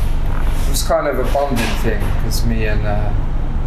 was 0.73 0.81
kind 0.81 1.07
of 1.07 1.19
a 1.19 1.31
bonding 1.31 1.63
thing 1.83 1.99
because 2.17 2.43
me 2.47 2.65
and 2.65 2.83
uh, 2.83 3.13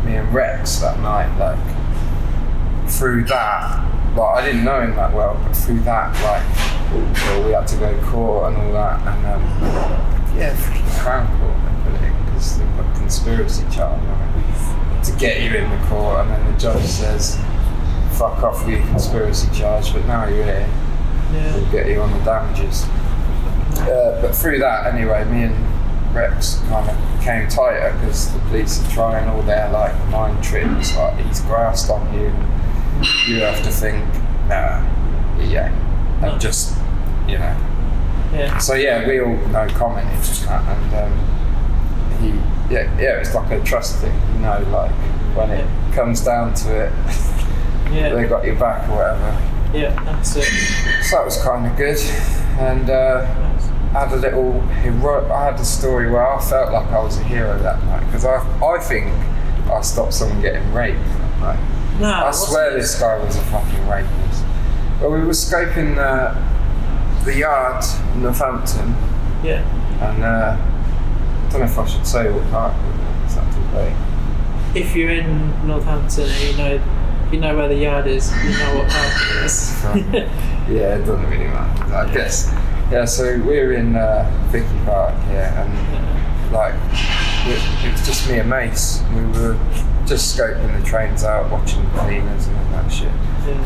me 0.04 0.16
and 0.16 0.34
Rex 0.34 0.78
that 0.78 0.98
night, 0.98 1.30
like 1.38 2.90
through 2.90 3.22
that, 3.26 3.84
well, 4.16 4.26
I 4.26 4.44
didn't 4.44 4.64
know 4.64 4.80
him 4.80 4.96
that 4.96 5.14
well, 5.14 5.40
but 5.46 5.52
through 5.56 5.80
that, 5.80 6.12
like, 6.24 6.42
well, 6.92 7.44
we 7.46 7.52
had 7.52 7.68
to 7.68 7.76
go 7.76 7.94
to 7.96 8.06
court 8.06 8.52
and 8.52 8.60
all 8.60 8.72
that, 8.72 9.00
and 9.06 9.24
um, 9.26 9.42
yeah, 10.36 10.52
freaking 10.56 10.98
crown 11.00 11.26
court 11.38 11.54
they 11.62 11.92
put 11.92 12.08
it 12.08 12.24
because 12.26 12.58
they 12.58 12.64
put 12.76 12.94
conspiracy 12.96 13.62
charge 13.70 14.00
on 14.02 14.40
it 14.40 15.04
to 15.04 15.12
get 15.16 15.42
you 15.42 15.56
in 15.56 15.70
the 15.70 15.86
court, 15.86 16.22
and 16.22 16.30
then 16.30 16.52
the 16.52 16.58
judge 16.58 16.82
says, 16.82 17.36
"Fuck 18.18 18.42
off 18.42 18.66
with 18.66 18.78
your 18.78 18.86
conspiracy 18.88 19.48
charge," 19.56 19.92
but 19.92 20.04
now 20.06 20.26
you're 20.26 20.42
here 20.42 20.68
Yeah. 21.32 21.54
will 21.54 21.66
get 21.70 21.86
you 21.86 22.00
on 22.02 22.10
the 22.10 22.24
damages. 22.24 22.84
Uh, 23.78 24.18
but 24.20 24.34
through 24.34 24.58
that, 24.58 24.92
anyway, 24.92 25.22
me 25.26 25.44
and 25.44 25.75
Rex 26.16 26.58
kind 26.68 26.88
of 26.90 26.96
came 27.22 27.46
tighter 27.48 27.92
because 28.00 28.32
the 28.32 28.38
police 28.48 28.82
are 28.84 28.90
trying 28.90 29.28
all 29.28 29.42
their 29.42 29.70
like 29.70 29.94
mind 30.08 30.42
tricks, 30.42 30.96
like 30.96 31.16
he's 31.26 31.40
grasped 31.42 31.90
on 31.90 32.12
you. 32.14 32.32
You 33.28 33.42
have 33.42 33.62
to 33.62 33.70
think, 33.70 34.02
nah, 34.48 34.82
yeah, 35.38 35.70
and 36.24 36.40
just 36.40 36.76
you 37.28 37.38
know. 37.38 37.56
Yeah. 38.32 38.58
So 38.58 38.74
yeah, 38.74 39.06
we 39.06 39.20
all 39.20 39.36
know 39.48 39.66
commented 39.68 40.18
that, 40.48 40.64
and 40.76 40.94
um, 40.94 41.12
he, 42.20 42.28
yeah, 42.74 42.98
yeah, 43.00 43.20
it's 43.20 43.34
like 43.34 43.50
a 43.50 43.62
trust 43.62 43.96
thing, 44.00 44.14
you 44.34 44.40
know, 44.40 44.64
like 44.70 44.90
when 45.36 45.50
it 45.50 45.66
comes 45.94 46.24
down 46.24 46.54
to 46.54 46.86
it, 46.86 46.92
Yeah. 47.92 48.14
they 48.14 48.24
got 48.26 48.44
your 48.44 48.56
back 48.56 48.88
or 48.88 48.96
whatever. 48.96 49.78
Yeah. 49.78 50.02
That's 50.04 50.34
it. 50.36 50.44
So 51.04 51.16
that 51.16 51.24
was 51.24 51.40
kind 51.42 51.66
of 51.66 51.76
good, 51.76 51.98
and 52.58 52.90
uh, 52.90 53.26
I 53.26 53.75
had 54.04 54.12
a 54.12 54.16
little 54.16 54.60
hero. 54.82 55.30
I 55.32 55.44
had 55.46 55.54
a 55.60 55.64
story 55.64 56.10
where 56.10 56.26
I 56.26 56.40
felt 56.40 56.72
like 56.72 56.86
I 56.90 57.02
was 57.02 57.18
a 57.18 57.24
hero 57.24 57.58
that 57.62 57.82
night 57.84 58.04
because 58.06 58.24
I, 58.24 58.36
I 58.64 58.78
think 58.78 59.06
I 59.70 59.80
stopped 59.82 60.14
someone 60.14 60.40
getting 60.42 60.72
raped. 60.72 60.98
That 60.98 61.40
night. 61.40 62.00
No. 62.00 62.10
I 62.26 62.30
swear 62.30 62.72
this 62.74 62.98
guy 63.00 63.16
was 63.24 63.36
a 63.36 63.40
fucking 63.42 63.88
rapist. 63.88 64.44
Well, 65.00 65.10
we 65.12 65.20
were 65.20 65.32
scoping 65.32 65.96
uh, 65.98 66.34
the 67.24 67.36
yard 67.36 67.84
in 68.14 68.22
Northampton, 68.22 68.94
Yeah. 69.42 69.62
and 70.10 70.22
uh, 70.24 70.56
I 70.56 71.50
don't 71.50 71.60
know 71.60 71.66
if 71.66 71.78
I 71.78 71.86
should 71.86 72.06
say 72.06 72.30
what 72.30 72.48
park. 72.50 72.74
It's 73.24 73.36
not 73.36 73.50
too 73.52 73.76
late. 73.76 73.96
If 74.74 74.94
you're 74.94 75.10
in 75.10 75.66
Northampton 75.66 76.28
and 76.28 76.42
you 76.44 76.56
know 76.56 76.80
you 77.32 77.40
know 77.40 77.56
where 77.56 77.68
the 77.68 77.76
yard 77.76 78.06
is, 78.06 78.30
you 78.44 78.50
know 78.58 78.76
what 78.78 78.88
park 78.90 79.12
it 79.30 79.44
is. 79.44 79.84
Yeah, 80.66 80.96
it 80.96 81.04
doesn't 81.06 81.30
really 81.30 81.44
matter. 81.46 81.94
I 81.94 82.12
guess 82.12 82.52
Yeah, 82.90 83.04
so 83.04 83.24
we're 83.40 83.72
in 83.72 83.96
uh, 83.96 84.30
Vicky 84.50 84.66
Park 84.84 85.14
here, 85.24 85.52
and 85.56 86.52
like 86.52 86.74
it, 87.46 87.84
it 87.84 87.92
was 87.92 88.06
just 88.06 88.30
me 88.30 88.38
and 88.38 88.48
Mace. 88.48 89.02
We 89.12 89.22
were 89.26 89.58
just 90.06 90.38
scoping 90.38 90.80
the 90.80 90.86
trains 90.86 91.24
out, 91.24 91.50
watching 91.50 91.82
the 91.82 91.98
cleaners 91.98 92.46
and 92.46 92.56
all 92.56 92.64
that 92.70 92.88
shit. 92.88 93.10
Yeah. 93.44 93.58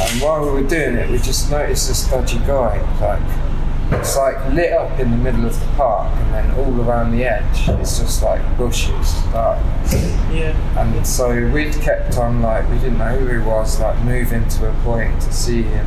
And 0.00 0.22
while 0.22 0.42
we 0.42 0.62
were 0.62 0.66
doing 0.66 0.96
it, 0.96 1.10
we 1.10 1.18
just 1.18 1.50
noticed 1.50 1.88
this 1.88 2.08
dodgy 2.08 2.38
guy. 2.38 2.80
Like 2.98 4.00
it's 4.00 4.16
like 4.16 4.54
lit 4.54 4.72
up 4.72 4.98
in 4.98 5.10
the 5.10 5.18
middle 5.18 5.44
of 5.44 5.60
the 5.60 5.66
park, 5.76 6.10
and 6.16 6.32
then 6.32 6.50
all 6.58 6.80
around 6.80 7.12
the 7.12 7.24
edge, 7.24 7.68
it's 7.68 7.98
just 7.98 8.22
like 8.22 8.40
bushes, 8.56 9.12
darkness. 9.32 9.92
Yeah. 10.32 10.80
And 10.80 11.06
so 11.06 11.50
we'd 11.50 11.74
kept 11.74 12.16
on 12.16 12.40
like 12.40 12.66
we 12.70 12.76
didn't 12.78 12.96
know 12.96 13.18
who 13.18 13.38
he 13.38 13.46
was, 13.46 13.78
like 13.80 13.98
moving 14.02 14.48
to 14.48 14.70
a 14.70 14.74
point 14.82 15.20
to 15.20 15.30
see 15.30 15.62
him. 15.62 15.86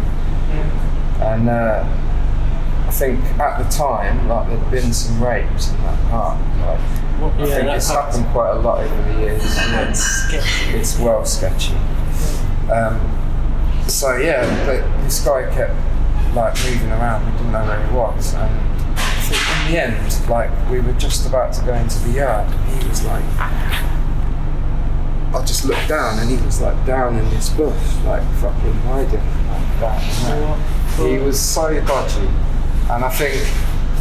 And 1.20 1.50
uh, 1.50 1.84
I 2.88 2.92
think 2.92 3.24
at 3.40 3.58
the 3.64 3.70
time, 3.70 4.28
like 4.28 4.48
there'd 4.48 4.72
been 4.72 4.94
some 4.94 5.22
rapes 5.24 5.72
in 5.72 5.78
that 5.82 6.00
park. 6.10 6.40
Like 6.62 6.80
I 7.34 7.40
Yeah, 7.40 7.46
think 7.56 7.70
it's 7.72 7.90
happened 7.90 8.26
quite 8.28 8.52
a 8.52 8.60
lot 8.60 8.80
over 8.84 9.14
the 9.14 9.20
years. 9.22 9.42
Sketchy. 9.44 10.78
it's 10.78 11.00
well 11.00 11.26
sketchy. 11.26 11.74
Um, 12.72 13.00
so 13.88 14.18
yeah, 14.18 14.46
but 14.66 15.04
this 15.04 15.24
guy 15.26 15.44
kept 15.54 15.74
like 16.36 16.54
moving 16.66 16.92
around. 16.92 17.26
We 17.26 17.32
didn't 17.38 17.52
know 17.54 17.66
where 17.66 17.88
he 17.88 17.94
was, 17.94 18.34
and 18.36 18.52
I 18.98 19.66
in 19.68 19.72
the 19.74 19.82
end, 19.84 20.30
like 20.30 20.52
we 20.70 20.80
were 20.80 20.94
just 20.94 21.26
about 21.28 21.54
to 21.54 21.66
go 21.66 21.74
into 21.74 22.00
the 22.08 22.12
yard, 22.20 22.48
and 22.54 22.82
he 22.84 22.88
was 22.90 23.04
like. 23.06 23.24
I 25.34 25.44
just 25.46 25.66
looked 25.66 25.90
down 25.90 26.18
and 26.20 26.30
he 26.30 26.38
was 26.46 26.62
like 26.62 26.86
down 26.86 27.18
in 27.18 27.30
this 27.32 27.50
bush, 27.50 27.76
like 28.06 28.24
fucking 28.36 28.74
hiding, 28.88 29.20
like 29.82 30.02
there. 30.96 31.08
He 31.10 31.18
was 31.18 31.38
so 31.38 31.78
dodgy, 31.86 32.30
and 32.92 33.04
I 33.04 33.10
think, 33.10 33.36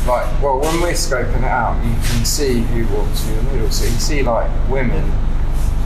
like, 0.06 0.26
well, 0.42 0.60
when 0.60 0.80
we're 0.80 0.92
scoping 0.92 1.38
it 1.38 1.44
out, 1.44 1.82
you 1.84 1.92
can 1.92 2.24
see 2.24 2.60
who 2.60 2.86
walks 2.94 3.20
through 3.24 3.36
the 3.36 3.42
middle. 3.44 3.70
So 3.70 3.84
you 3.84 3.98
see 3.98 4.22
like 4.22 4.50
women, 4.68 5.04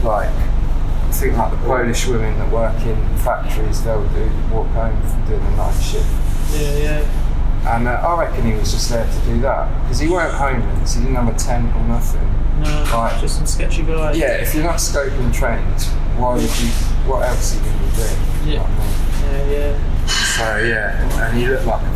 like 0.03 0.27
I 0.29 1.11
think 1.11 1.37
like 1.37 1.51
the 1.51 1.57
Polish 1.65 2.05
women 2.07 2.37
that 2.39 2.51
work 2.51 2.75
in 2.85 2.97
factories, 3.19 3.83
they'll 3.83 4.07
do 4.09 4.29
walk 4.51 4.67
home 4.67 5.01
from 5.09 5.25
doing 5.25 5.43
the 5.43 5.51
night 5.55 5.79
shift. 5.81 6.05
Yeah, 6.53 6.75
yeah. 6.77 7.75
And 7.75 7.87
uh, 7.87 7.91
I 7.91 8.21
reckon 8.25 8.45
he 8.45 8.53
was 8.53 8.71
just 8.71 8.89
there 8.89 9.05
to 9.05 9.19
do 9.25 9.39
that 9.41 9.67
because 9.83 9.99
he 9.99 10.07
weren't 10.09 10.33
homeless. 10.33 10.95
He 10.95 11.01
didn't 11.01 11.15
have 11.15 11.33
a 11.33 11.37
tent 11.37 11.73
or 11.75 11.83
nothing. 11.87 12.25
No, 12.61 12.83
Right. 12.91 13.17
just 13.21 13.37
some 13.37 13.45
sketchy 13.45 13.83
guy. 13.83 14.13
Yeah, 14.13 14.33
if 14.41 14.53
you're 14.53 14.63
not 14.63 14.75
scoping 14.77 15.33
trains, 15.33 15.87
why 16.17 16.33
would 16.35 16.41
you? 16.43 16.67
What 17.07 17.23
else 17.27 17.53
are 17.55 17.63
you 17.63 17.71
going 17.71 17.79
to 17.79 17.95
do? 17.95 18.51
Yeah. 18.51 18.67
mean? 18.67 19.49
Yeah, 19.49 19.51
yeah. 19.51 20.05
So 20.07 20.57
yeah, 20.57 21.25
and 21.27 21.37
he 21.37 21.47
looked 21.47 21.65
like 21.65 21.81
a 21.81 21.91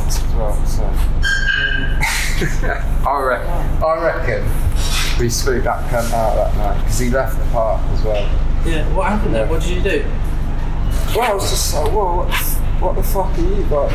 fucking 0.00 0.02
nonce 0.08 0.22
as 0.22 0.34
well. 0.34 0.66
So 0.66 0.82
I 3.08 3.22
reckon, 3.22 3.82
I 3.82 3.84
reckon 4.02 4.42
we 5.18 5.28
screwed 5.28 5.64
that 5.64 5.90
cunt 5.90 6.12
out 6.12 6.34
that 6.34 6.54
night 6.56 6.78
because 6.82 6.98
he 6.98 7.10
left 7.10 7.38
the 7.38 7.44
park 7.46 7.82
as 7.90 8.02
well. 8.04 8.28
Yeah. 8.66 8.94
What 8.94 9.10
happened 9.10 9.34
there? 9.34 9.46
What 9.46 9.62
did 9.62 9.70
you 9.70 9.82
do? 9.82 10.04
Well, 11.14 11.32
I 11.32 11.34
was 11.34 11.50
just 11.50 11.74
like, 11.74 11.92
whoa, 11.92 12.16
what, 12.16 12.28
the 12.28 12.34
what 12.80 12.94
the 12.94 13.02
fuck 13.02 13.38
are 13.38 13.40
you 13.40 13.64
like? 13.66 13.92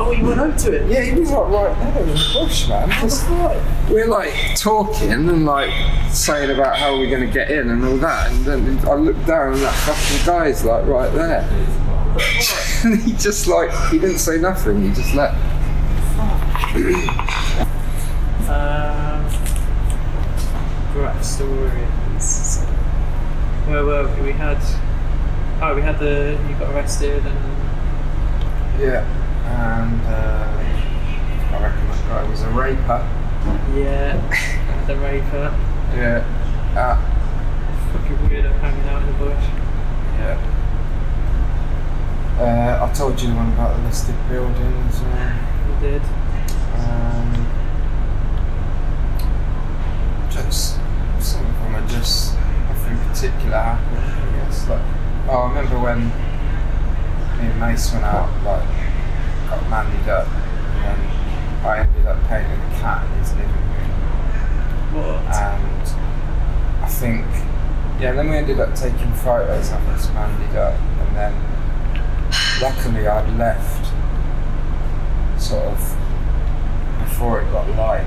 Oh, 0.00 0.12
you 0.12 0.24
went 0.24 0.38
over 0.38 0.56
to 0.56 0.72
it. 0.72 0.88
Yeah, 0.88 1.02
he 1.02 1.18
was 1.18 1.30
like 1.30 1.48
right 1.48 1.92
there 1.92 2.02
in 2.02 2.08
the 2.08 2.30
bush, 2.32 2.68
man. 2.68 2.88
Just, 3.00 3.28
we're 3.90 4.06
like 4.06 4.32
talking 4.54 5.10
and 5.10 5.44
like 5.44 5.72
saying 6.12 6.50
about 6.50 6.76
how 6.76 6.96
we're 6.96 7.10
going 7.10 7.26
to 7.26 7.32
get 7.32 7.50
in 7.50 7.68
and 7.70 7.84
all 7.84 7.96
that, 7.96 8.30
and 8.30 8.44
then 8.44 8.78
I 8.86 8.94
looked 8.94 9.26
down 9.26 9.54
and 9.54 9.62
that 9.62 9.74
fucking 9.74 10.24
guy's 10.24 10.64
like 10.64 10.86
right 10.86 11.12
there. 11.12 11.42
and 12.84 13.00
he 13.02 13.12
just 13.12 13.46
like 13.46 13.70
he 13.90 13.98
didn't 13.98 14.18
say 14.18 14.38
nothing. 14.38 14.82
He 14.82 14.92
just 14.94 15.14
left. 15.14 15.36
Um, 18.48 19.24
right 20.94 21.20
stories. 21.22 22.62
Where 23.66 23.84
were 23.84 24.14
we? 24.16 24.22
We 24.26 24.32
had. 24.32 24.58
Oh, 25.62 25.74
we 25.74 25.82
had 25.82 25.98
the. 25.98 26.38
You 26.48 26.54
got 26.58 26.72
arrested 26.74 27.24
and. 27.26 27.38
Yeah, 28.80 29.04
and 29.44 30.00
uh, 30.06 31.56
I 31.56 31.62
reckon 31.62 31.86
that 31.88 32.08
guy 32.08 32.30
was 32.30 32.42
a 32.42 32.50
raper. 32.50 33.04
Yeah. 33.74 34.84
the 34.86 34.96
raper. 34.96 35.54
Yeah. 35.94 36.24
Uh, 36.76 36.96
Fucking 37.92 38.16
weirdo 38.28 38.52
hanging 38.60 38.88
out 38.88 39.02
in 39.02 39.06
the 39.08 39.12
bush. 39.18 39.44
yeah. 40.18 40.54
Uh, 42.38 42.78
I 42.88 42.92
told 42.94 43.20
you 43.20 43.28
the 43.30 43.34
one 43.34 43.52
about 43.52 43.76
the 43.76 43.82
listed 43.82 44.14
building 44.28 44.72
as 44.86 45.00
well. 45.00 45.34
You 45.66 45.80
did. 45.80 46.02
Um, 46.78 47.46
just 50.30 50.78
some 51.18 51.44
of 51.44 51.52
them 51.58 51.74
are 51.74 51.88
just 51.88 52.34
nothing 52.68 52.96
particular 53.10 53.58
happened. 53.58 53.98
I 53.98 54.44
guess 54.46 54.68
like 54.68 54.82
oh, 55.28 55.32
I 55.32 55.48
remember 55.48 55.80
when 55.80 56.06
me 57.38 57.50
and 57.50 57.58
Mace 57.58 57.92
went 57.92 58.04
out, 58.04 58.30
like 58.44 58.62
got 59.50 59.68
mandied 59.68 60.08
up, 60.08 60.28
and 60.28 60.84
then 60.84 61.66
I 61.66 61.78
ended 61.80 62.06
up 62.06 62.22
painting 62.28 62.52
a 62.60 62.70
cat 62.78 63.04
in 63.04 63.18
his 63.18 63.32
living 63.34 63.50
room, 63.50 63.90
What? 64.94 65.34
and 65.34 66.84
I 66.84 66.86
think 66.88 67.26
yeah. 68.00 68.12
Then 68.12 68.30
we 68.30 68.36
ended 68.36 68.60
up 68.60 68.76
taking 68.76 69.12
photos 69.14 69.72
of 69.72 69.88
us 69.88 70.08
mandied 70.14 70.54
up, 70.54 70.74
and 70.78 71.16
then 71.16 71.34
luckily 72.60 73.06
I'd 73.06 73.28
left 73.38 73.86
sort 75.40 75.64
of 75.64 75.96
before 77.04 77.40
it 77.40 77.50
got 77.50 77.68
light. 77.70 78.06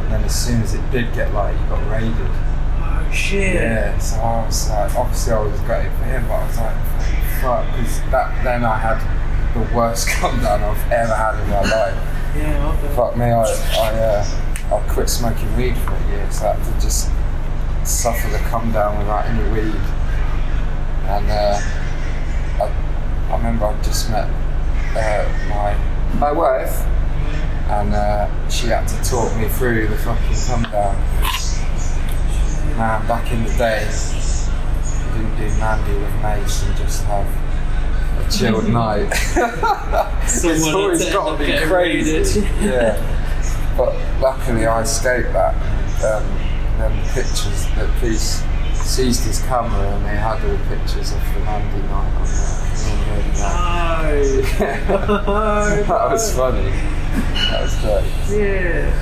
And 0.00 0.12
then 0.12 0.24
as 0.24 0.34
soon 0.34 0.62
as 0.62 0.74
it 0.74 0.90
did 0.90 1.12
get 1.14 1.32
light, 1.32 1.52
you 1.52 1.68
got 1.68 1.90
raided. 1.90 2.14
oh 2.18 3.10
shit. 3.12 3.54
Yeah, 3.54 3.98
so 3.98 4.20
I 4.20 4.44
was 4.46 4.68
like, 4.70 4.94
obviously 4.94 5.32
I 5.32 5.40
was 5.40 5.60
gutted 5.60 5.92
for 5.92 6.04
him, 6.04 6.26
but 6.28 6.34
I 6.34 6.46
was 6.46 6.58
like, 6.58 6.76
fuck, 7.40 7.66
because 7.76 8.00
that 8.10 8.44
then 8.44 8.64
I 8.64 8.76
had 8.78 8.98
the 9.54 9.74
worst 9.74 10.08
come 10.20 10.40
down 10.40 10.62
I've 10.62 10.92
ever 10.92 11.14
had 11.14 11.40
in 11.42 11.50
my 11.50 11.60
life. 11.62 12.14
Yeah. 12.36 12.74
Okay. 12.78 12.94
Fuck 12.96 13.16
me, 13.16 13.26
I 13.26 13.44
I, 13.44 13.94
uh, 13.98 14.74
I 14.74 14.92
quit 14.92 15.08
smoking 15.08 15.56
weed 15.56 15.76
for 15.78 15.94
a 15.94 16.08
year, 16.08 16.30
so 16.30 16.48
I 16.48 16.54
had 16.54 16.64
to 16.64 16.80
just 16.80 17.10
suffer 17.84 18.28
the 18.28 18.38
come 18.50 18.72
down 18.72 18.98
without 18.98 19.26
any 19.26 19.44
weed. 19.52 19.80
And 21.06 21.30
uh, 21.30 21.60
I, 22.60 22.93
I 23.30 23.36
remember 23.36 23.66
I 23.66 23.82
just 23.82 24.10
met 24.10 24.28
uh, 24.96 25.28
my 25.48 25.76
my 26.18 26.32
wife, 26.32 26.80
and 27.68 27.94
uh, 27.94 28.48
she 28.48 28.68
had 28.68 28.86
to 28.88 29.10
talk 29.10 29.34
me 29.36 29.48
through 29.48 29.88
the 29.88 29.96
fucking 29.96 30.36
come 30.46 30.62
down. 30.70 30.96
Man, 32.76 33.06
back 33.06 33.30
in 33.32 33.44
the 33.44 33.50
day, 33.56 33.84
you 33.84 35.12
didn't 35.12 35.36
do 35.36 35.58
Mandy 35.60 35.92
with 35.98 36.22
mace 36.22 36.62
and 36.64 36.76
just 36.76 37.04
have 37.04 37.26
a 38.18 38.30
chilled 38.30 38.68
night. 38.68 39.08
it's 40.24 40.66
always 40.66 41.04
got 41.12 41.38
to 41.38 41.44
be 41.44 41.66
crazy. 41.66 42.40
yeah. 42.60 42.98
But 43.76 43.94
luckily 44.20 44.66
I 44.66 44.82
escaped 44.82 45.32
that. 45.32 45.54
Um, 46.04 46.24
then 46.78 46.96
the 46.96 47.12
pictures, 47.12 47.66
the 47.76 47.90
police 47.98 48.42
seized 48.84 49.24
his 49.24 49.40
camera 49.42 49.88
and 49.96 50.04
they 50.04 50.16
had 50.16 50.44
all 50.44 50.58
pictures 50.68 51.12
of 51.12 51.20
the 51.34 51.40
Mandy 51.40 51.82
night 51.88 52.14
on 52.14 52.26
there. 52.26 52.60
No. 53.34 54.42
that 55.86 56.10
was 56.10 56.34
funny. 56.36 56.70
That 56.70 57.62
was 57.62 57.74
great. 57.80 58.04
Yeah. 58.38 58.92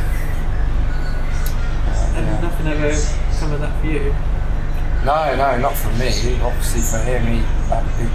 And 2.15 2.27
Yeah. 2.27 2.41
nothing 2.41 2.67
ever 2.69 2.93
come 3.39 3.53
of 3.53 3.61
that 3.61 3.81
for 3.81 3.87
you. 3.87 4.15
No, 5.05 5.35
no, 5.37 5.59
not 5.59 5.75
for 5.75 5.91
me. 5.99 6.39
Obviously 6.41 6.81
for 6.81 6.99
him, 7.05 7.27
he 7.27 7.39
had 7.69 7.85
a 7.85 7.87
big 7.99 8.13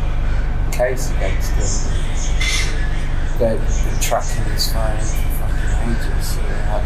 case 0.73 1.11
against 1.11 1.51
him. 1.51 1.93
They'd 3.39 3.59
been 3.59 3.99
tracking 4.01 4.43
his 4.53 4.71
phone 4.71 4.97
for 4.97 5.29
fucking 5.43 5.91
ages. 5.91 6.27
So 6.31 6.41
they 6.41 6.61
had 6.63 6.83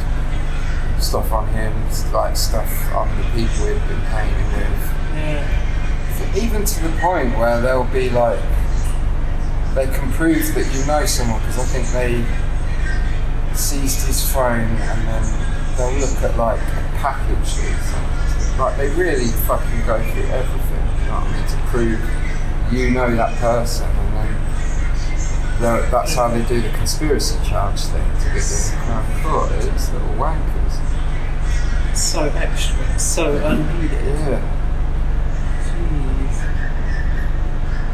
stuff 1.01 1.31
on 1.31 1.47
him, 1.49 1.73
like 2.13 2.35
stuff 2.37 2.93
on 2.93 3.07
the 3.17 3.23
people 3.33 3.67
he'd 3.67 3.87
been 3.87 4.01
painting 4.09 4.45
with. 4.53 4.81
Yeah. 5.15 6.35
Even 6.35 6.63
to 6.63 6.83
the 6.83 6.89
point 6.99 7.37
where 7.37 7.59
they'll 7.61 7.83
be 7.85 8.09
like, 8.09 8.39
they 9.73 9.87
can 9.87 10.11
prove 10.13 10.53
that 10.55 10.67
you 10.73 10.85
know 10.85 11.05
someone 11.05 11.39
because 11.39 11.59
I 11.59 11.65
think 11.65 11.87
they 11.91 12.23
seized 13.55 14.05
his 14.07 14.31
phone 14.31 14.61
and 14.61 15.07
then 15.07 15.23
they'll 15.77 15.99
look 15.99 16.21
at 16.23 16.37
like 16.37 16.59
a 16.59 16.97
package 16.97 17.39
or 17.39 17.75
something. 17.83 18.59
Like 18.59 18.77
they 18.77 18.89
really 18.95 19.27
fucking 19.47 19.85
go 19.85 19.99
through 20.11 20.27
everything, 20.27 20.85
you 20.99 21.05
know 21.07 21.19
what 21.19 21.27
I 21.27 21.37
mean, 21.37 21.47
to 21.47 21.57
prove 21.71 21.99
you 22.71 22.91
know 22.91 23.15
that 23.15 23.35
person 23.37 23.87
and 23.87 24.15
then 24.15 25.91
that's 25.91 26.15
how 26.15 26.27
they 26.27 26.43
do 26.45 26.61
the 26.61 26.69
conspiracy 26.69 27.37
charge 27.47 27.81
thing 27.81 28.03
to 28.19 28.25
get 28.33 28.41
the 28.41 28.77
crown 28.85 29.23
court. 29.23 29.51
It's 29.51 29.91
little 29.91 30.07
wankers. 30.15 30.60
So 31.93 32.23
extra. 32.35 32.99
So 32.99 33.35
unneeded. 33.45 33.91
Yeah. 33.91 34.41
Jeez. 35.67 36.37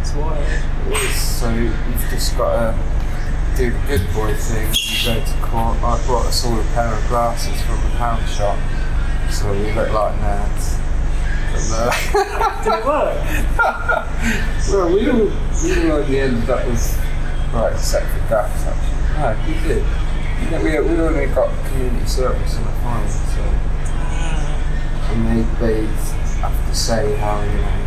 It's 0.02 0.14
wild. 0.14 0.38
It 0.38 1.04
is. 1.04 1.22
So 1.22 1.54
you've 1.54 2.08
just 2.10 2.38
got 2.38 2.74
to 2.74 2.78
do 3.58 3.72
the 3.72 3.80
good 3.88 4.14
boy 4.14 4.34
thing. 4.36 4.68
You 4.74 5.06
go 5.06 5.26
to 5.26 5.38
court. 5.42 5.78
I 5.84 6.04
brought 6.06 6.28
us 6.28 6.46
all 6.46 6.60
a 6.60 6.64
pair 6.74 6.94
of 6.94 7.08
glasses 7.08 7.60
from 7.64 7.82
the 7.82 7.90
pound 7.98 8.28
shop, 8.30 8.58
so 9.32 9.52
we 9.52 9.72
look 9.74 9.92
like 9.92 10.14
nerds. 10.20 10.78
Did 11.58 12.74
it 12.74 12.86
work? 12.86 13.18
well, 14.70 14.94
we 14.94 15.10
all 15.10 15.32
we 15.64 15.90
all 15.90 15.98
only 15.98 16.20
ended 16.20 16.50
up 16.50 16.68
with 16.68 17.02
right, 17.52 17.74
except 17.74 18.06
for 18.06 18.20
Gaff. 18.30 18.68
Actually, 19.18 19.54
no, 19.54 19.58
we 19.60 19.68
did. 19.68 19.84
You 20.44 20.52
know, 20.52 20.86
we 20.86 20.88
we 20.88 21.02
only 21.02 21.26
got 21.34 21.50
community 21.68 22.06
service 22.06 22.58
in 22.58 22.64
the 22.64 22.72
final, 22.72 23.10
so 23.10 23.67
and 25.18 25.26
they 25.28 25.42
they 25.66 25.86
have 26.42 26.70
to 26.70 26.76
say 26.76 27.16
how 27.18 27.42
you 27.42 27.58
know 27.58 27.78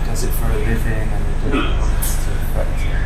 he 0.00 0.06
does 0.06 0.24
it 0.24 0.32
for 0.32 0.46
a 0.46 0.58
living 0.58 1.08
and 1.12 1.24
they 1.44 1.50
didn't 1.50 1.78
want 1.78 1.92
it 1.92 2.04
to 2.24 2.30
affect 2.32 2.80
him. 2.80 2.96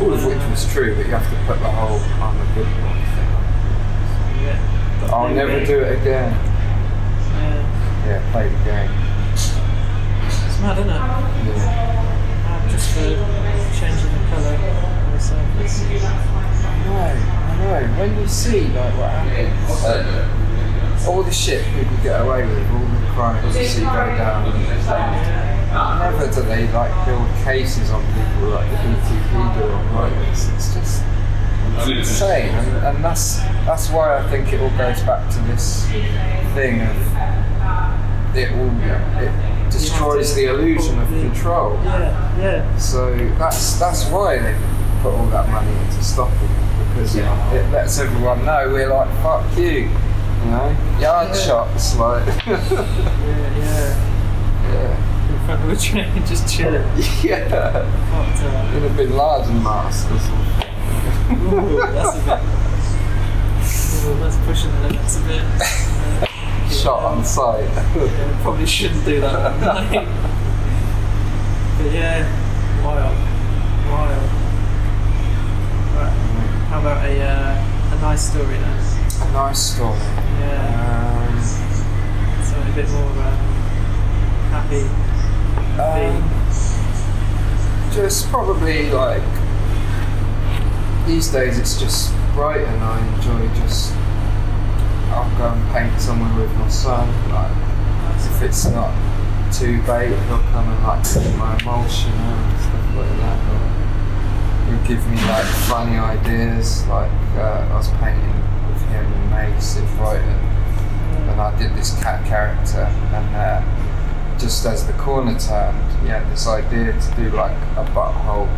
All 0.00 0.12
of 0.12 0.24
which 0.24 0.38
was 0.48 0.72
true, 0.72 0.94
but 0.96 1.04
you 1.04 1.12
have 1.12 1.28
to 1.28 1.36
put 1.46 1.58
the 1.60 1.68
whole 1.68 2.00
I'm 2.22 2.40
a 2.40 2.54
good 2.54 2.64
boy 2.80 2.96
thing 3.12 3.30
on. 3.36 3.44
Yeah. 4.40 5.00
But 5.00 5.10
I'll 5.12 5.28
never 5.28 5.64
do 5.64 5.80
it 5.80 6.00
again. 6.00 6.32
Yeah. 6.32 8.06
Yeah, 8.06 8.32
play 8.32 8.48
the 8.48 8.64
game. 8.64 8.92
It's 9.34 10.58
mad, 10.60 10.78
isn't 10.78 10.88
it? 10.88 10.94
Yeah. 10.96 11.68
Mad 12.44 12.70
just 12.70 12.88
for 12.94 13.12
changing 13.76 14.12
the 14.16 14.22
colour 14.32 14.56
on 14.56 15.12
the 15.12 15.20
surface. 15.20 15.84
I 15.84 16.84
know, 16.84 16.96
I 16.96 17.80
know. 17.84 18.00
When 18.00 18.10
you 18.18 18.26
see 18.26 18.68
like 18.68 18.94
what 18.96 19.10
happens, 19.10 20.45
all 21.06 21.22
the 21.22 21.32
shit 21.32 21.64
people 21.74 21.96
get 22.02 22.20
away 22.20 22.46
with, 22.46 22.70
all 22.70 22.78
the 22.78 23.06
crimes 23.14 23.56
you 23.56 23.64
see 23.64 23.80
go 23.80 24.06
down, 24.16 24.52
never 25.98 26.32
do 26.32 26.42
they 26.42 26.70
like 26.72 27.06
build 27.06 27.28
cases 27.44 27.90
on 27.90 28.02
people 28.06 28.50
like 28.50 28.70
the 28.70 28.76
BTP 28.76 29.58
do 29.58 29.64
on 29.64 29.94
riots. 29.94 30.48
It's 30.50 30.74
just 30.74 31.04
it's 31.78 31.88
insane, 31.88 32.48
and, 32.48 32.86
and 32.86 33.04
that's 33.04 33.36
that's 33.66 33.90
why 33.90 34.18
I 34.18 34.30
think 34.30 34.52
it 34.52 34.60
all 34.60 34.70
goes 34.78 35.02
back 35.02 35.30
to 35.32 35.38
this 35.40 35.84
thing 36.54 36.80
of 36.80 36.96
it 38.36 38.52
all 38.52 38.70
it 39.22 39.70
destroys 39.70 40.34
the 40.34 40.46
illusion 40.46 40.98
of 40.98 41.08
control. 41.08 41.74
Yeah, 41.84 42.38
yeah. 42.38 42.76
So 42.78 43.14
that's 43.38 43.78
that's 43.78 44.08
why 44.10 44.38
they 44.38 44.54
put 45.02 45.12
all 45.14 45.26
that 45.26 45.48
money 45.50 45.70
into 45.84 46.02
stopping 46.02 46.48
it 46.48 46.88
because 46.88 47.16
it, 47.16 47.24
it 47.54 47.70
lets 47.70 47.98
everyone 47.98 48.44
know 48.44 48.70
we're 48.72 48.88
like 48.88 49.10
fuck 49.22 49.44
you, 49.58 49.90
you 50.46 50.52
know, 50.52 50.76
yard 51.00 51.28
Yeah. 51.28 51.34
shots 51.34 51.96
like 51.96 52.26
Yeah, 52.46 52.60
yeah. 53.58 53.94
yeah, 54.72 55.32
In 55.32 55.38
front 55.46 55.60
of 55.64 55.68
a 55.70 55.76
train, 55.76 56.26
just 56.26 56.48
chilling. 56.54 56.86
yeah, 57.22 57.72
Fucked 58.10 58.42
up. 58.44 58.74
in 58.74 58.84
a 58.84 58.88
Bin 58.90 59.10
Laden 59.16 59.62
mask 59.62 60.10
or 60.10 60.18
something. 60.20 60.68
Ooh, 61.52 61.78
that's 61.92 62.16
a 62.16 62.20
bit. 62.24 62.40
Ooh, 64.06 64.18
that's 64.20 64.36
pushing 64.46 64.70
the 64.82 64.88
limits 64.88 65.16
a 65.16 65.20
bit. 65.22 65.42
Uh, 65.42 66.68
Shot 66.68 67.02
on 67.04 67.24
sight. 67.24 67.64
yeah, 67.96 68.38
probably 68.42 68.66
shouldn't 68.66 69.04
do 69.04 69.20
that 69.20 69.32
one. 69.60 70.06
But 71.78 71.92
yeah, 71.92 72.24
wild. 72.82 73.16
Wild. 73.90 74.22
Right. 75.94 76.14
How 76.70 76.80
about 76.80 77.04
a, 77.04 77.20
uh, 77.20 77.96
a 77.96 78.00
nice 78.00 78.30
story 78.30 78.56
then? 78.56 78.78
a 79.28 79.32
nice 79.32 79.58
story. 79.74 79.98
Yeah. 80.40 81.28
Um, 81.28 81.40
Something 82.44 82.72
a 82.72 82.76
bit 82.76 82.88
more 82.90 83.10
uh, 83.22 83.36
happy. 84.50 84.84
Um, 85.80 86.22
just 87.92 88.28
probably 88.28 88.90
like 88.90 89.22
these 91.06 91.28
days 91.30 91.58
it's 91.58 91.78
just 91.80 92.12
bright 92.34 92.60
and 92.60 92.82
I 92.82 92.98
enjoy 93.14 93.48
just 93.54 93.94
I'll 95.08 95.38
go 95.38 95.48
and 95.48 95.72
paint 95.72 96.00
somewhere 96.00 96.34
with 96.38 96.54
my 96.58 96.68
son. 96.68 97.08
Like 97.30 97.52
if 98.26 98.42
it's 98.42 98.66
not 98.66 98.92
too 99.52 99.80
bait, 99.82 100.08
he'll 100.08 100.44
come 100.52 100.68
and 100.68 100.82
like 100.84 101.02
put 101.04 101.24
my 101.36 101.56
emulsion 101.60 102.12
on 102.12 102.44
and 102.44 102.60
stuff 102.60 102.96
like 102.96 103.16
that. 103.20 103.38
Or 103.48 103.60
he'll 104.66 104.86
give 104.86 105.08
me 105.08 105.16
like 105.16 105.46
funny 105.68 105.96
ideas. 105.96 106.86
Like 106.88 107.10
uh, 107.36 107.68
I 107.70 107.76
was 107.76 107.88
painting 108.00 108.45
him 108.88 109.12
and 109.12 109.30
Mace 109.30 109.76
in 109.76 109.86
Brighton, 109.96 110.40
and 111.28 111.40
I 111.40 111.56
did 111.58 111.74
this 111.74 112.00
cat 112.02 112.24
character 112.26 112.82
and. 113.14 113.36
Uh, 113.36 113.82
just 114.38 114.66
as 114.66 114.86
the 114.86 114.92
corner 114.94 115.38
turned, 115.38 116.02
he 116.02 116.08
had 116.08 116.30
this 116.30 116.46
idea 116.46 116.92
to 116.92 117.14
do 117.16 117.30
like 117.30 117.56
a 117.76 117.84
butthole 117.94 118.48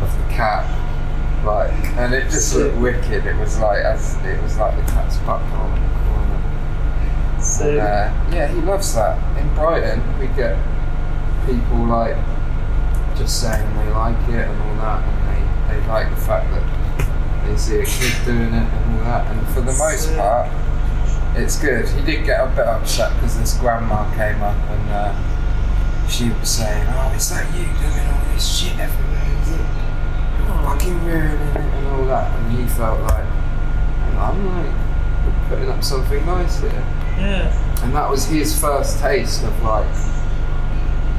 of 0.00 0.18
the 0.18 0.32
cat, 0.32 0.64
like, 1.44 1.72
and 1.96 2.14
it 2.14 2.24
just 2.30 2.54
looked 2.54 2.76
wicked. 2.78 3.26
It 3.26 3.36
was 3.36 3.58
like 3.58 3.84
as 3.84 4.16
it 4.24 4.40
was 4.42 4.56
like 4.58 4.76
the 4.76 4.92
cat's 4.92 5.16
butthole 5.18 5.74
in 5.76 5.82
the 5.82 5.88
corner. 6.06 7.40
So, 7.42 7.70
And, 7.70 7.80
uh, 7.80 8.34
yeah, 8.34 8.46
he 8.48 8.60
loves 8.60 8.94
that. 8.94 9.18
In 9.38 9.52
Brighton, 9.54 10.00
we 10.18 10.28
get 10.28 10.56
people 11.46 11.84
like 11.86 12.16
just 13.16 13.40
saying 13.40 13.68
they 13.76 13.90
like 13.90 14.16
it 14.28 14.48
and 14.48 14.62
all 14.62 14.76
that, 14.76 15.02
and 15.02 15.70
they, 15.70 15.80
they 15.80 15.86
like 15.88 16.10
the 16.10 16.16
fact 16.16 16.50
that 16.52 16.62
they 17.46 17.56
see 17.56 17.78
a 17.80 17.84
kid 17.84 18.24
doing 18.24 18.52
it 18.54 18.66
and 18.66 18.98
all 18.98 19.04
that. 19.04 19.26
And 19.30 19.46
for 19.48 19.60
the 19.60 19.72
most 19.72 20.14
part, 20.16 20.50
it's 21.36 21.58
good. 21.60 21.88
He 21.88 22.04
did 22.04 22.24
get 22.24 22.40
a 22.40 22.48
bit 22.50 22.66
upset 22.66 23.14
because 23.14 23.38
this 23.38 23.56
grandma 23.58 24.08
came 24.14 24.42
up 24.42 24.56
and 24.70 24.90
uh, 24.90 26.08
she 26.08 26.30
was 26.30 26.48
saying, 26.48 26.86
"Oh, 26.90 27.12
is 27.16 27.28
that 27.30 27.46
you 27.54 27.64
doing 27.64 28.06
all 28.08 28.34
this 28.34 28.46
shit 28.46 28.78
everywhere? 28.78 29.20
You're 30.38 30.62
fucking 30.62 31.04
ruining 31.04 31.48
it 31.48 31.56
and 31.56 31.86
all 31.88 32.04
that." 32.06 32.38
And 32.38 32.58
he 32.58 32.66
felt 32.66 33.00
like, 33.02 33.24
and 33.24 34.18
I'm 34.18 34.46
like, 34.46 35.48
putting 35.48 35.68
up 35.70 35.82
something 35.82 36.24
nice 36.26 36.60
here. 36.60 36.70
yeah. 37.18 37.82
And 37.84 37.94
that 37.94 38.08
was 38.08 38.26
his 38.26 38.58
first 38.58 39.00
taste 39.00 39.44
of 39.44 39.62
like, 39.62 39.86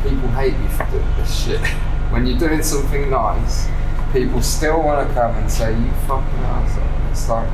people 0.04 0.30
hate 0.30 0.54
you 0.58 0.70
for 0.70 0.86
doing 0.92 1.16
this 1.18 1.44
shit. 1.46 1.60
when 2.12 2.26
you're 2.26 2.40
doing 2.40 2.64
something 2.64 3.10
nice, 3.10 3.68
people 4.16 4.42
still 4.42 4.82
want 4.82 5.06
to 5.06 5.14
come 5.14 5.36
and 5.36 5.52
say, 5.52 5.72
you 5.78 5.92
fucking 6.08 6.40
asshole. 6.40 7.12
It's 7.12 7.28
like, 7.28 7.50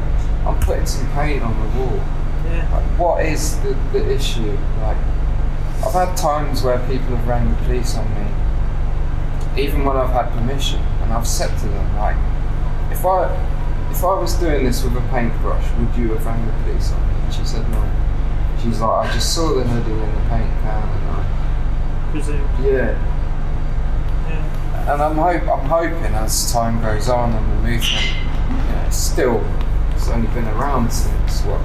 I'm 0.46 0.60
putting 0.60 0.86
some 0.86 1.12
paint 1.14 1.42
on 1.42 1.58
the 1.60 1.80
wall. 1.80 1.98
Yeah. 2.46 2.70
Like, 2.72 3.00
what 3.00 3.26
is 3.26 3.60
the, 3.62 3.74
the 3.94 4.12
issue? 4.14 4.56
Like, 4.82 4.98
I've 5.84 5.94
had 5.94 6.16
times 6.16 6.62
where 6.62 6.78
people 6.88 7.16
have 7.16 7.28
rang 7.28 7.50
the 7.50 7.56
police 7.64 7.96
on 7.98 8.06
me, 8.14 8.30
even 9.60 9.84
when 9.84 9.98
I've 9.98 10.12
had 10.12 10.32
permission, 10.34 10.80
and 11.02 11.12
I've 11.12 11.28
said 11.28 11.50
to 11.58 11.68
them, 11.68 11.96
like, 11.98 12.16
if 12.92 13.04
I 13.06 13.26
if 13.90 14.04
I 14.04 14.14
was 14.20 14.36
doing 14.36 14.64
this 14.64 14.84
with 14.84 14.96
a 14.96 15.02
paintbrush, 15.10 15.66
would 15.80 15.96
you 15.98 16.14
have 16.14 16.26
rang 16.26 16.46
the 16.46 16.54
police 16.64 16.92
on 16.92 17.02
me? 17.08 17.14
And 17.26 17.34
she 17.34 17.44
said 17.44 17.68
no. 17.72 17.92
She's 18.62 18.80
like, 18.80 19.08
I 19.10 19.14
just 19.14 19.34
saw 19.34 19.54
the 19.56 19.64
hoodie 19.64 19.92
in 19.92 20.00
the 20.00 20.22
paint 20.30 20.52
can, 20.62 20.88
and 20.88 21.10
I, 21.10 22.12
Presumed. 22.12 22.48
yeah. 22.64 22.96
And 24.90 25.02
I'm 25.02 25.16
hope 25.16 25.48
I'm 25.48 25.66
hoping 25.68 26.14
as 26.16 26.52
time 26.52 26.82
goes 26.82 27.08
on 27.08 27.32
and 27.34 27.46
the 27.52 27.70
movement, 27.70 28.06
you 28.50 28.76
know, 28.76 28.88
still 28.90 29.44
it's 29.96 30.10
only 30.10 30.28
been 30.30 30.48
around 30.48 30.92
since 30.92 31.42
what 31.44 31.62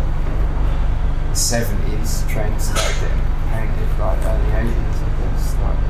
seventies. 1.35 2.25
Trains 2.29 2.69
started 2.71 3.01
getting 3.01 3.23
painted 3.51 3.99
like 3.99 4.19
early 4.23 4.69
eighties, 4.69 5.03
I 5.03 5.09
guess. 5.19 5.57
Like 5.57 5.81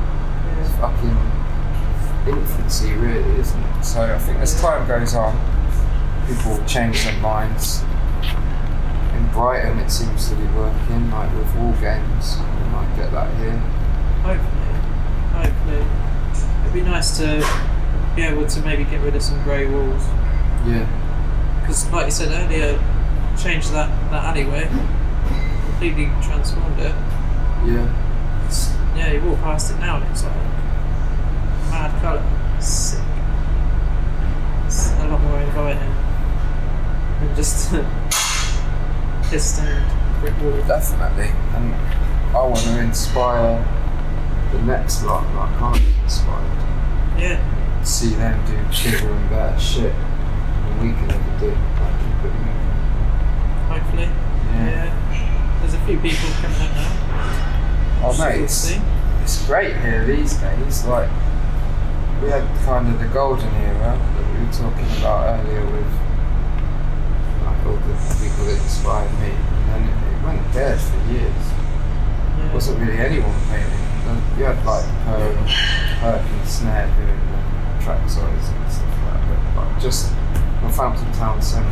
it's 0.60 0.72
fucking 0.76 1.18
infancy, 2.32 2.92
really, 2.94 3.40
isn't 3.40 3.62
it? 3.62 3.84
So 3.84 4.02
I 4.02 4.18
think 4.18 4.38
as 4.38 4.60
time 4.60 4.86
goes 4.88 5.14
on, 5.14 5.36
people 6.26 6.64
change 6.64 7.04
their 7.04 7.20
minds. 7.20 7.82
In 9.14 9.28
Brighton, 9.32 9.78
it 9.80 9.90
seems 9.90 10.28
to 10.28 10.36
be 10.36 10.46
working, 10.54 11.10
like 11.10 11.32
with 11.34 11.54
wall 11.56 11.72
games. 11.80 12.36
We 12.38 12.68
might 12.70 12.92
get 12.96 13.10
that 13.12 13.34
here. 13.38 13.58
Hopefully. 14.22 15.50
Hopefully. 15.50 16.05
Be 16.76 16.82
nice 16.82 17.16
to 17.16 17.40
be 18.14 18.20
able 18.20 18.46
to 18.46 18.60
maybe 18.60 18.84
get 18.84 19.00
rid 19.00 19.16
of 19.16 19.22
some 19.22 19.42
grey 19.44 19.66
walls. 19.66 20.02
Yeah. 20.66 20.84
Because, 21.62 21.90
like 21.90 22.04
you 22.04 22.10
said 22.10 22.28
earlier, 22.28 22.78
changed 23.42 23.72
that, 23.72 23.88
that 24.10 24.24
alleyway, 24.24 24.68
completely 25.64 26.10
transformed 26.20 26.78
it. 26.78 26.94
Yeah. 27.64 28.44
It's, 28.44 28.74
yeah, 28.94 29.10
you 29.10 29.22
walk 29.22 29.38
past 29.38 29.72
it 29.72 29.78
now 29.78 29.96
and 29.96 30.10
it's 30.10 30.22
like 30.22 30.34
mad 31.70 31.98
colour. 32.02 32.60
Sick. 32.60 33.00
It's 34.66 34.92
a 35.00 35.08
lot 35.08 35.22
more 35.22 35.40
inviting 35.40 35.94
than 37.20 37.36
just 37.36 37.70
pistoned 39.30 40.20
brick 40.20 40.38
wall. 40.42 40.60
Definitely. 40.68 41.30
And 41.54 41.74
I 42.36 42.46
want 42.46 42.58
to 42.58 42.80
inspire 42.80 43.64
the 44.52 44.62
next 44.62 45.02
lot 45.04 45.22
that 45.22 45.38
I 45.48 45.58
can't 45.58 45.78
be 45.78 45.92
inspired. 46.02 46.62
Yeah, 47.18 47.82
See 47.84 48.10
them 48.10 48.36
do 48.46 48.56
bigger 48.82 49.10
and 49.12 49.30
better 49.30 49.58
shit 49.60 49.92
than 49.92 50.80
we 50.82 50.92
can 50.92 51.10
ever 51.10 51.38
do. 51.40 51.50
Like 51.50 51.96
keep 52.02 52.24
it 52.24 52.34
moving. 52.34 52.70
hopefully. 53.70 54.08
Yeah. 54.52 54.84
Yeah. 55.12 55.58
There's 55.60 55.74
a 55.74 55.80
few 55.86 55.98
people 55.98 56.28
coming 56.42 56.60
up 56.60 56.74
now. 56.74 58.02
Oh 58.04 58.16
mate, 58.18 58.42
it's, 58.42 58.76
it's 59.22 59.46
great 59.46 59.76
here 59.76 60.04
these 60.04 60.34
days. 60.34 60.84
Like 60.86 61.08
we 62.22 62.28
had 62.28 62.44
kind 62.64 62.88
of 62.92 62.98
the 63.00 63.06
golden 63.08 63.48
era 63.54 63.96
that 63.98 64.26
we 64.34 64.44
were 64.44 64.52
talking 64.52 64.86
about 64.98 65.40
earlier 65.40 65.64
with 65.64 65.92
like 67.44 67.66
all 67.66 67.76
the 67.76 67.96
people 68.20 68.44
that 68.46 68.58
inspired 68.62 69.12
me, 69.20 69.30
and 69.30 69.64
then 69.70 69.82
it, 69.88 69.96
it 70.10 70.24
went 70.24 70.52
dead 70.52 70.78
for 70.80 71.12
years. 71.12 71.44
There 72.38 72.52
wasn't 72.52 72.80
really 72.80 72.98
anyone 72.98 73.34
painting. 73.48 73.85
You 74.38 74.44
had 74.44 74.64
like 74.64 74.84
Perk, 75.04 75.36
Perk 76.00 76.22
and 76.22 76.48
Snare 76.48 76.86
doing 76.96 77.08
the 77.08 77.84
track 77.84 78.08
size 78.08 78.22
and 78.50 78.72
stuff 78.72 78.86
like 79.04 79.20
that, 79.28 79.54
but 79.54 79.66
like 79.66 79.82
just 79.82 80.12
Northampton 80.62 81.10
Town 81.12 81.40
Centre. 81.42 81.68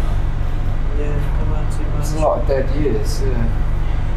Yeah, 0.98 1.14
come 1.38 1.52
on 1.52 1.70
too 1.70 1.82
much. 1.82 1.94
There's 1.98 2.12
a 2.14 2.20
lot 2.20 2.40
of 2.42 2.48
dead 2.48 2.68
years, 2.76 3.22
yeah. 3.22 3.28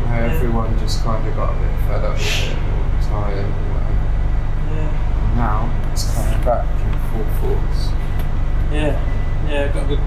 Where 0.06 0.28
Yeah. 0.28 0.34
everyone 0.34 0.78
just 0.80 1.04
kind 1.04 1.28
of 1.28 1.36
got 1.36 1.54
a 1.54 1.58
bit 1.58 1.72
fed 1.88 2.04
up 2.06 2.14
with 2.14 2.48
it 2.48 2.58
or 2.58 3.10
tired 3.10 3.46
or 3.46 3.68
whatever. 3.74 4.08
Yeah, 4.74 5.26
And 5.26 5.36
now 5.38 5.70
it's 5.92 6.14
coming 6.16 6.42
back 6.44 6.66
in 6.66 6.94
full 7.10 7.26
force. 7.42 7.90
yeah, 8.72 9.00
yeah. 9.50 9.68
Got 9.70 9.84
a 9.84 9.88
good, 9.88 10.00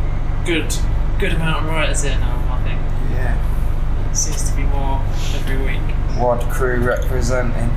good, 0.47 0.75
good 1.19 1.33
amount 1.35 1.65
of 1.65 1.71
writers 1.71 2.03
here 2.03 2.19
now. 2.19 2.39
I 2.51 2.63
think 2.65 2.81
Yeah. 3.13 3.37
seems 4.13 4.51
to 4.51 4.57
be 4.57 4.63
more 4.65 5.01
every 5.35 5.59
week. 5.59 5.95
WOD 6.19 6.41
crew 6.51 6.81
representing. 6.81 7.71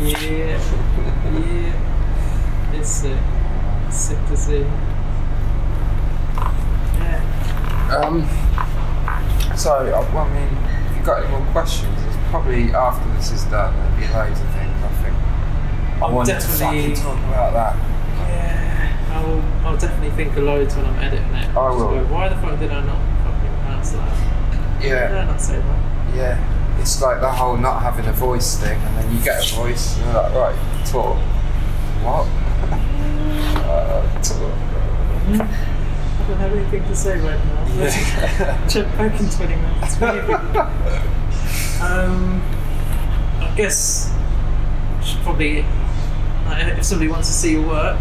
Yeah, 0.00 0.58
yeah. 1.32 1.72
It's 2.74 2.88
sick. 2.88 3.18
It's 3.88 3.96
sick 3.96 4.18
to 4.26 4.36
see. 4.36 4.66
Yeah. 6.98 8.00
Um, 8.02 8.26
so, 9.56 9.72
I, 9.94 10.28
mean, 10.34 10.58
if 10.90 10.96
you've 10.96 11.06
got 11.06 11.22
any 11.22 11.30
more 11.30 11.46
questions, 11.52 11.96
it's 12.06 12.16
probably 12.30 12.72
after 12.74 13.08
this 13.14 13.30
is 13.32 13.44
done, 13.44 13.74
there'll 13.76 13.96
be 13.98 14.06
loads 14.12 14.40
of 14.40 14.48
things, 14.50 14.82
I 14.82 14.88
think. 15.02 15.14
I 16.02 16.06
I'm 16.06 16.14
want 16.14 16.28
definitely- 16.28 16.94
to 16.94 17.00
talk 17.02 17.18
about 17.18 17.52
that. 17.54 17.76
Yeah. 18.28 19.12
I'll, 19.12 19.66
I'll 19.66 19.76
definitely 19.78 20.10
think 20.10 20.36
of 20.36 20.44
loads 20.44 20.74
when 20.76 20.84
I'm 20.84 20.98
editing 20.98 21.34
it. 21.34 21.56
I 21.56 21.70
will. 21.70 21.88
Go, 21.90 22.04
Why 22.12 22.28
the 22.28 22.36
fuck 22.36 22.58
did 22.58 22.70
I 22.70 22.84
not 22.84 22.98
fucking 23.24 23.54
pronounce 23.62 23.90
that? 23.92 24.08
Why 24.10 24.80
did 24.82 24.88
Yeah, 24.88 25.20
I 25.22 25.24
not 25.24 25.40
say 25.40 25.56
that? 25.58 26.14
yeah. 26.14 26.52
It's 26.86 27.02
like 27.02 27.20
the 27.20 27.28
whole 27.28 27.56
not 27.56 27.82
having 27.82 28.06
a 28.06 28.12
voice 28.12 28.54
thing, 28.60 28.80
and 28.80 28.96
then 28.96 29.12
you 29.12 29.20
get 29.20 29.42
a 29.42 29.54
voice, 29.56 29.96
and 29.96 30.04
you're 30.04 30.14
like, 30.22 30.32
right, 30.34 30.86
talk. 30.86 31.16
What? 32.06 32.28
uh, 33.66 34.22
talk. 34.22 34.52
I 35.26 36.28
don't 36.28 36.38
have 36.38 36.52
anything 36.52 36.84
to 36.84 36.94
say 36.94 37.18
right 37.18 37.44
now. 37.44 37.66
Yeah. 37.76 38.68
Check 38.68 38.86
back 38.96 39.18
in 39.20 39.28
20 39.28 39.56
minutes. 39.56 40.00
um, 41.82 42.40
I 43.40 43.52
guess 43.56 44.14
should 45.02 45.18
probably, 45.22 45.62
like, 46.44 46.68
if 46.78 46.84
somebody 46.84 47.10
wants 47.10 47.26
to 47.26 47.34
see 47.34 47.50
your 47.54 47.66
work, 47.66 47.98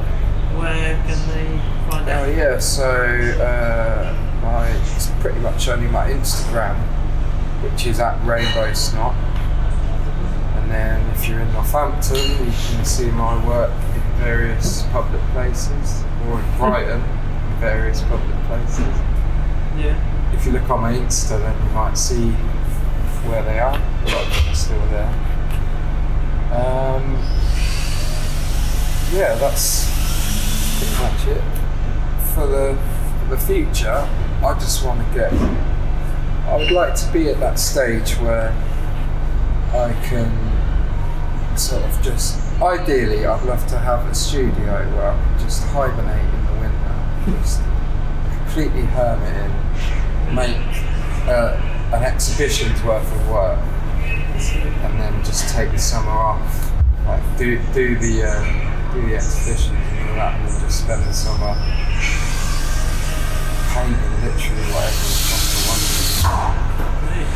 where 0.59 0.95
can 1.07 1.27
they 1.29 1.59
find 1.89 2.07
out? 2.07 2.27
Oh 2.27 2.31
yeah, 2.31 2.59
so 2.59 2.85
uh, 2.85 4.13
my 4.43 4.67
it's 4.95 5.07
pretty 5.21 5.39
much 5.39 5.67
only 5.69 5.87
my 5.87 6.11
Instagram, 6.11 6.77
which 7.65 7.87
is 7.87 7.99
at 7.99 8.23
Rainbow 8.25 8.71
Snot. 8.73 9.15
And 10.57 10.71
then 10.71 11.09
if 11.15 11.27
you're 11.27 11.39
in 11.39 11.51
Northampton, 11.53 12.17
you 12.17 12.51
can 12.51 12.85
see 12.85 13.09
my 13.11 13.35
work 13.45 13.71
in 13.93 14.01
various 14.17 14.83
public 14.91 15.21
places, 15.33 16.03
or 16.27 16.39
in 16.39 16.57
Brighton, 16.57 17.01
in 17.01 17.59
various 17.59 18.01
public 18.03 18.39
places. 18.45 18.79
Yeah. 19.77 19.97
If 20.33 20.45
you 20.45 20.51
look 20.51 20.69
on 20.69 20.81
my 20.81 20.93
Insta, 20.93 21.39
then 21.39 21.67
you 21.67 21.73
might 21.73 21.97
see 21.97 22.31
where 23.27 23.43
they 23.43 23.59
are. 23.59 23.73
A 23.73 24.05
lot 24.05 24.27
of 24.27 24.33
them 24.33 24.51
are 24.51 24.55
still 24.55 24.85
there. 24.89 25.09
Um, 26.51 27.15
yeah, 29.13 29.35
that's 29.35 29.89
pretty 30.77 30.95
much 31.01 31.27
it. 31.27 31.43
For 32.33 32.47
the 32.47 32.77
for 33.19 33.35
the 33.35 33.37
future, 33.37 34.07
I 34.43 34.53
just 34.59 34.85
want 34.85 35.05
to 35.05 35.13
get. 35.13 35.74
I 36.47 36.57
would 36.57 36.71
like 36.71 36.93
to 36.95 37.11
be 37.11 37.29
at 37.29 37.39
that 37.39 37.57
stage 37.57 38.13
where 38.17 38.51
I 39.73 39.91
can 40.05 41.57
sort 41.57 41.83
of 41.83 42.01
just. 42.03 42.39
Ideally, 42.61 43.25
I'd 43.25 43.43
love 43.45 43.65
to 43.67 43.77
have 43.77 44.07
a 44.07 44.13
studio 44.13 44.87
where 44.95 45.11
I 45.11 45.17
can 45.17 45.39
just 45.39 45.63
hibernate 45.63 46.23
in 46.23 46.45
the 46.45 46.53
winter, 46.61 47.41
just 47.41 47.61
completely 48.37 48.83
hermit 48.93 49.35
in, 49.35 50.35
make 50.35 50.55
uh, 51.27 51.59
an 51.93 52.03
exhibition's 52.03 52.81
worth 52.83 53.11
of 53.11 53.29
work, 53.29 53.59
and 53.59 54.99
then 54.99 55.23
just 55.25 55.53
take 55.53 55.71
the 55.71 55.79
summer 55.79 56.11
off. 56.11 56.71
Like 57.07 57.37
do 57.37 57.59
do 57.73 57.97
the 57.97 58.23
um, 58.23 58.93
do 58.93 59.07
the 59.07 59.15
exhibition 59.15 59.75
and 59.75 60.09
all 60.11 60.15
that, 60.15 60.39
and 60.39 60.47
then 60.47 60.61
just 60.61 60.83
spend 60.83 61.03
the 61.03 61.11
summer 61.11 61.55
painting 63.73 64.23
literally 64.23 64.71
whatever 64.71 65.44
the 66.25 66.73
fuck 66.75 66.85
I 66.85 66.85
want. 66.85 66.99
Great. 67.05 67.29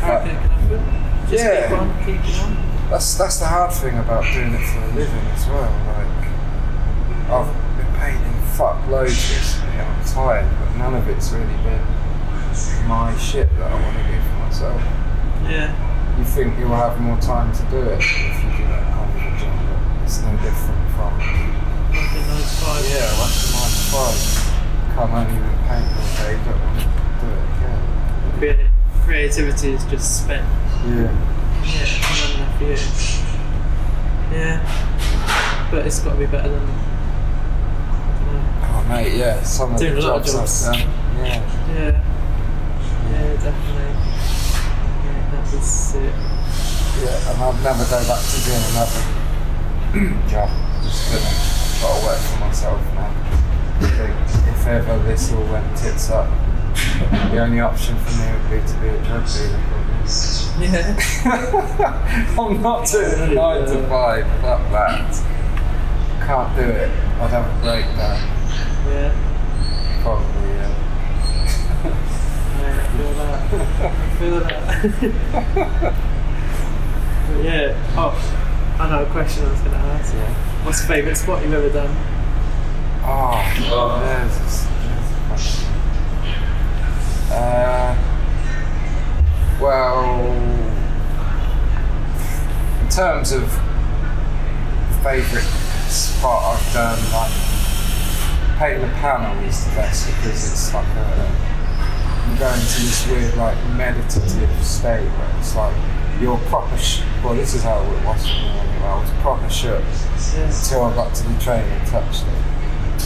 How 0.00 0.18
can 0.20 0.28
it 0.30 0.40
happen? 0.40 0.82
Just 1.30 1.44
Yeah. 1.44 1.68
keep 1.68 1.78
on 1.78 1.88
keeping 2.04 2.40
on. 2.40 2.56
That's 2.90 3.14
that's 3.14 3.38
the 3.38 3.46
hard 3.46 3.72
thing 3.72 3.98
about 3.98 4.24
doing 4.32 4.54
it 4.54 4.64
for 4.66 4.80
a 4.80 4.88
living 4.98 5.26
as 5.34 5.46
well. 5.46 5.70
Like 5.94 6.22
I've 7.30 7.50
been 7.76 7.92
painting 8.00 8.34
fuck 8.58 8.76
loads 8.88 9.14
recently. 9.30 9.78
I'm 9.80 10.04
tired, 10.04 10.46
but 10.58 10.76
none 10.76 10.94
of 10.94 11.08
it's 11.08 11.30
really 11.30 11.56
been 11.62 11.84
my 12.88 13.16
shit 13.16 13.46
that 13.58 13.70
I 13.70 13.74
want 13.80 13.96
to 13.96 14.02
do 14.10 14.18
for 14.18 14.36
myself. 14.42 14.82
Yeah. 15.46 15.70
You 16.18 16.24
think 16.24 16.58
you'll 16.58 16.74
have 16.74 17.00
more 17.00 17.16
time 17.18 17.52
to 17.54 17.62
do 17.70 17.78
it 17.78 18.00
if 18.00 18.42
you 18.42 18.50
do 18.58 18.64
that 18.68 18.82
kind 18.92 19.08
of 19.08 19.22
a 19.22 19.38
job, 19.38 19.56
but 19.70 20.02
it's 20.04 20.18
no 20.20 20.32
different 20.42 20.84
from 20.98 21.14
Fucking 21.94 22.26
those 22.26 22.52
five. 22.60 22.82
yeah, 22.90 23.06
like 23.22 23.32
the 23.38 23.46
nine 23.54 23.70
to 23.70 23.82
five. 23.94 24.18
Come 24.98 25.10
home 25.14 25.30
even 25.30 25.54
paint 25.70 25.86
all 25.94 26.10
day, 26.18 26.34
don't 26.44 26.58
want 26.60 26.74
to 26.76 26.82
do 26.82 26.84
it 26.84 26.84
again. 26.84 26.89
Creati- 28.40 28.68
Creativity 29.04 29.72
is 29.74 29.84
just 29.86 30.24
spent. 30.24 30.44
Yeah. 30.86 31.12
Yeah, 31.64 31.86
not 32.00 32.60
enough. 32.60 33.22
Yeah. 34.32 35.68
But 35.70 35.86
it's 35.86 35.98
got 36.00 36.12
to 36.12 36.18
be 36.18 36.26
better 36.26 36.48
than. 36.48 36.68
Oh 38.62 38.84
mate, 38.88 39.14
yeah, 39.14 39.42
some 39.42 39.74
of 39.74 39.78
Doing 39.80 39.94
the 39.94 40.00
a 40.00 40.02
lot 40.02 40.20
of 40.20 40.26
jobs, 40.26 40.66
I've 40.66 40.76
jobs. 40.76 40.78
done. 40.82 40.88
Yeah. 41.18 41.40
Yeah. 41.74 42.04
Yeah, 43.10 43.32
definitely. 43.34 43.92
Yeah, 45.04 45.30
that 45.32 45.54
was 45.54 45.64
sick. 45.66 46.14
Yeah, 47.02 47.30
and 47.30 47.42
I'd 47.42 47.62
never 47.64 47.84
go 47.84 47.98
back 48.08 48.22
to 48.24 48.36
doing 48.46 48.64
another 48.72 49.02
job. 50.30 50.48
Just 50.82 51.12
gonna 51.12 51.34
got 51.80 52.00
to 52.00 52.06
work 52.06 52.18
for 52.18 52.38
myself 52.40 52.80
now. 52.94 53.10
I 53.80 53.82
think 53.96 54.14
if 54.56 54.66
ever 54.66 54.98
this 55.04 55.32
all 55.32 55.44
went 55.46 55.76
tits 55.76 56.10
up, 56.10 56.28
the 56.74 57.38
only 57.38 57.60
option 57.60 57.96
for 57.98 58.10
me 58.18 58.32
would 58.32 58.50
be 58.50 58.60
to 58.66 58.74
be 58.80 58.88
a 58.88 58.98
drug 59.04 59.26
dealer. 59.26 59.60
Yeah. 60.60 60.96
probably. 61.22 62.56
I'm 62.56 62.62
not 62.62 62.86
doing 62.86 63.12
a 63.14 63.34
nine 63.34 63.66
to 63.66 63.88
five. 63.88 64.26
Fuck 64.40 64.70
that. 64.72 65.14
Can't 66.26 66.56
do 66.56 66.62
it. 66.62 66.90
I'd 67.20 67.30
have 67.30 67.46
a 67.46 67.52
breakdown. 67.62 68.18
Yeah. 68.88 69.12
Probably. 70.02 70.50
Yeah. 70.50 70.70
Yeah, 72.60 72.76
I 72.76 72.88
feel 72.96 73.12
that. 73.14 73.38
I 73.82 74.16
feel 74.18 74.38
that. 74.40 75.94
but 77.28 77.44
yeah. 77.44 77.94
Oh, 77.96 78.12
I 78.78 78.88
know 78.90 79.04
a 79.04 79.10
question 79.10 79.44
I 79.44 79.50
was 79.50 79.60
going 79.60 79.72
to 79.72 79.78
ask. 79.78 80.14
Yeah. 80.14 80.34
What's 80.64 80.80
your 80.80 80.88
favourite 80.88 81.16
spot 81.16 81.42
you've 81.42 81.52
ever 81.52 81.70
done? 81.70 81.94
Oh, 83.02 83.40
there's, 83.56 84.36
there's 84.38 84.64
a 84.66 85.26
question. 85.28 85.69
Uh, 87.32 87.94
well, 89.60 90.32
in 92.82 92.88
terms 92.88 93.32
of 93.32 93.48
favourite 95.02 95.44
spot 95.88 96.56
I've 96.56 96.72
done, 96.72 96.98
like 97.12 97.32
painting 98.58 98.82
the 98.82 98.92
panel 98.96 99.32
is 99.44 99.64
the 99.64 99.70
best 99.76 100.06
because 100.08 100.52
it's 100.52 100.74
like 100.74 100.86
a 100.86 101.36
you 102.30 102.38
go 102.38 102.48
into 102.52 102.82
this 102.82 103.06
weird 103.08 103.34
like 103.36 103.56
meditative 103.76 104.64
state 104.64 105.08
where 105.08 105.38
it's 105.38 105.54
like 105.56 105.74
you're 106.20 106.36
proper. 106.48 106.76
Sh- 106.76 107.02
well, 107.24 107.34
this 107.34 107.54
is 107.54 107.62
how 107.62 107.80
it 107.80 108.04
was 108.04 108.26
for 108.26 108.34
me 108.34 108.48
anyway. 108.48 108.86
I 108.86 109.00
was 109.00 109.10
proper 109.22 109.48
shook 109.48 109.82
Yes. 109.82 110.34
until 110.70 110.84
I 110.84 110.94
got 110.94 111.14
to 111.14 111.22
the 111.28 111.40
train 111.40 111.62
and 111.62 111.86
touched 111.88 112.24
it. 112.24 112.44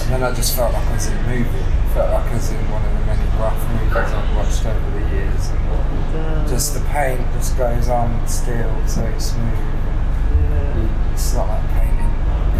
And 0.02 0.12
then 0.12 0.22
I 0.22 0.34
just 0.34 0.56
felt 0.56 0.72
like 0.72 0.86
I 0.86 0.94
was 0.94 1.06
in 1.06 1.16
a 1.16 1.22
movie. 1.22 1.64
Felt 1.94 2.10
like 2.10 2.26
I 2.26 2.34
was 2.34 2.50
in 2.50 2.70
one 2.70 2.84
of 2.84 2.92
the 2.92 3.04
many 3.06 3.26
rough 3.38 3.58
movies 3.70 3.94
I've 3.94 4.36
watched 4.36 4.66
over 4.66 4.90
the 4.98 5.06
years. 5.14 5.48
And 5.50 6.48
just 6.48 6.74
the 6.74 6.80
paint 6.90 7.20
just 7.32 7.56
goes 7.56 7.88
on 7.88 8.26
still, 8.28 8.74
so 8.86 9.02
smooth. 9.18 9.54
Yeah. 9.54 11.12
It's 11.12 11.34
not 11.34 11.48
like 11.48 11.66
painting 11.72 12.12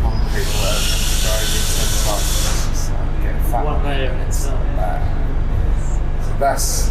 concrete 0.03 0.47
or 0.47 0.59
whatever. 0.63 0.95
And 0.95 1.03
you 1.03 1.19
go 1.23 1.35
into 1.35 1.75
the 1.75 2.05
it's 2.15 2.67
just 2.71 2.91
like 2.93 3.23
get 3.23 3.37
fat 3.51 3.65
One 3.65 3.85
layer 3.85 4.11
and 4.11 4.23
it's 4.23 4.47
that. 4.47 5.03
So 6.25 6.39
that's 6.39 6.91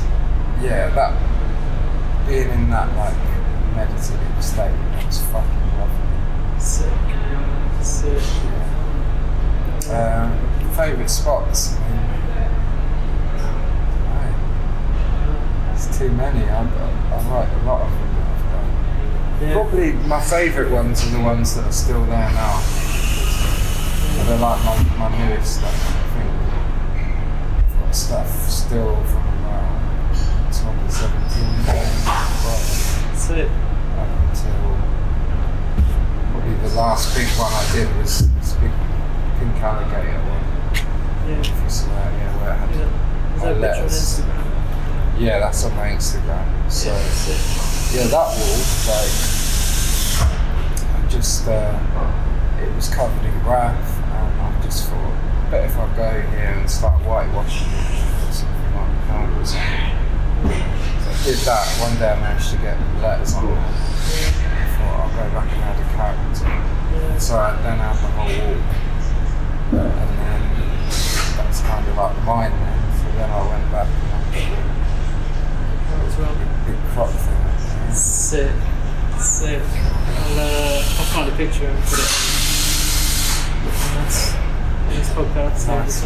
yeah, 0.61 0.89
that 0.95 1.11
being 2.27 2.49
in 2.49 2.69
that 2.69 2.87
like 2.95 3.17
meditative 3.75 4.43
state, 4.43 4.71
that's 4.95 5.19
fucking 5.27 5.79
lovely. 5.79 6.59
Sick. 6.59 6.91
Sick. 7.81 8.62
Um, 9.89 10.31
favourite 10.75 11.09
spots. 11.09 11.75
I 11.75 11.79
I- 14.09 15.73
It's 15.73 15.97
too 15.97 16.09
many. 16.11 16.43
I, 16.49 16.61
I 16.61 17.21
write 17.29 17.49
a 17.49 17.65
lot 17.65 17.81
of 17.81 17.91
them. 17.91 18.09
Yeah. 19.41 19.53
Probably 19.53 19.93
my 20.07 20.21
favourite 20.21 20.71
ones 20.71 21.05
are 21.05 21.09
the 21.09 21.19
ones 21.19 21.55
that 21.55 21.65
are 21.65 21.71
still 21.71 22.05
there 22.05 22.31
now. 22.31 22.61
And 24.19 24.27
they're 24.29 24.37
like 24.39 24.63
my, 24.63 25.09
my 25.09 25.09
newest 25.27 25.55
stuff. 25.59 25.73
I 25.73 26.01
think 26.13 26.31
I've 27.65 27.79
got 27.81 27.95
stuff 27.95 28.29
still 28.49 28.95
from 29.03 29.27
uh, 29.45 30.49
2017 30.53 31.67
right, 31.67 33.15
So, 33.17 33.33
up 33.35 34.09
until 34.29 34.77
probably 36.31 36.55
the 36.69 36.75
last 36.75 37.15
big 37.17 37.27
one 37.37 37.51
I 37.51 37.69
did 37.73 37.87
was 37.97 38.29
this 38.35 38.53
big 38.53 38.71
pink 39.43 39.63
alligator 39.63 40.19
one. 40.23 40.45
yeah. 41.27 41.39
If 41.39 41.63
you 41.63 41.69
saw 41.69 41.87
that, 41.87 42.11
yeah, 42.15 42.31
where 42.39 42.53
it 42.53 42.57
had 42.57 42.69
that, 42.73 42.91
is 43.35 43.41
my 43.41 43.53
that 43.53 43.59
letters. 43.59 43.91
Instagram? 43.91 45.19
Yeah, 45.19 45.39
that's 45.39 45.63
on 45.65 45.75
my 45.75 45.87
Instagram. 45.89 46.71
So. 46.71 46.91
Yeah. 46.91 47.71
Yeah, 47.93 48.07
that 48.07 48.29
wall, 48.33 48.57
like, 48.89 49.13
I 50.89 51.07
just, 51.09 51.47
uh, 51.47 51.77
it 52.59 52.73
was 52.73 52.89
covered 52.89 53.23
in 53.23 53.39
grass, 53.43 53.97
and 53.99 54.41
I 54.41 54.61
just 54.63 54.89
thought, 54.89 55.51
bet 55.51 55.65
if 55.65 55.77
I 55.77 55.85
go 55.95 56.09
here 56.31 56.57
and 56.57 56.69
start 56.69 56.99
whitewashing 57.03 57.67
it, 57.69 58.33
something 58.33 58.73
the 58.73 59.05
canvas. 59.05 59.51
So 59.51 59.57
I 59.59 61.23
did 61.23 61.37
that. 61.45 61.67
One 61.85 61.95
day 61.99 62.09
I 62.09 62.19
managed 62.19 62.49
to 62.49 62.57
get 62.57 62.79
letters 62.99 63.35
on 63.35 63.45
it. 63.45 63.51
I 63.51 63.61
thought 64.73 64.95
I'll 64.97 65.13
go 65.13 65.29
back 65.35 65.51
and 65.53 65.61
add 65.61 65.77
a 65.77 65.85
character. 65.93 66.49
Yeah. 66.49 67.17
So 67.19 67.37
I 67.37 67.61
then 67.61 67.77
had 67.77 67.93
the 67.93 68.09
whole 68.09 68.25
wall. 68.25 68.82
And 69.71 69.79
then 70.19 70.41
that's 71.37 71.61
kind 71.61 71.87
of 71.87 71.95
like 71.97 72.23
mine 72.23 72.51
then. 72.51 72.79
So 72.97 73.05
then 73.17 73.29
I 73.29 73.41
went 73.49 73.71
back 73.71 73.87
and 73.87 74.73
well. 76.17 76.31
a 76.31 76.65
big 76.67 76.79
crop 76.93 77.09
thing. 77.09 77.93
Sick. 77.93 78.51
Sick. 79.19 79.61
I'll, 79.61 80.39
uh, 80.39 80.83
I'll 80.99 81.09
find 81.13 81.31
a 81.31 81.35
picture 81.35 81.67
and 81.67 81.83
put 81.83 81.99
it 81.99 82.33
on 83.63 84.05
this, 84.05 85.09
podcast 85.09 85.67
Nice. 85.67 86.03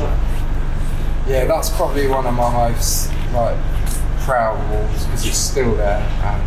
Yeah, 1.27 1.45
that's 1.45 1.69
probably 1.71 2.07
one 2.07 2.25
of 2.25 2.33
my 2.33 2.69
most 2.69 3.11
like 3.33 3.57
proud 4.21 4.57
walls 4.69 5.05
because 5.05 5.25
it's 5.25 5.37
still 5.37 5.75
there 5.75 5.99
and 5.99 6.43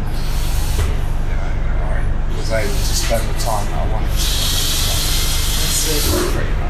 you 0.78 1.36
know 1.36 1.50
I 1.84 2.36
was 2.36 2.50
able 2.52 2.68
to 2.70 2.94
spend 2.94 3.22
the 3.28 3.38
time 3.40 3.66
that 3.66 3.86
I 3.86 3.92
wanted 3.92 4.10
to 4.10 4.16
Sick. 5.70 6.00
spend 6.00 6.32
pretty 6.34 6.60
much. 6.60 6.69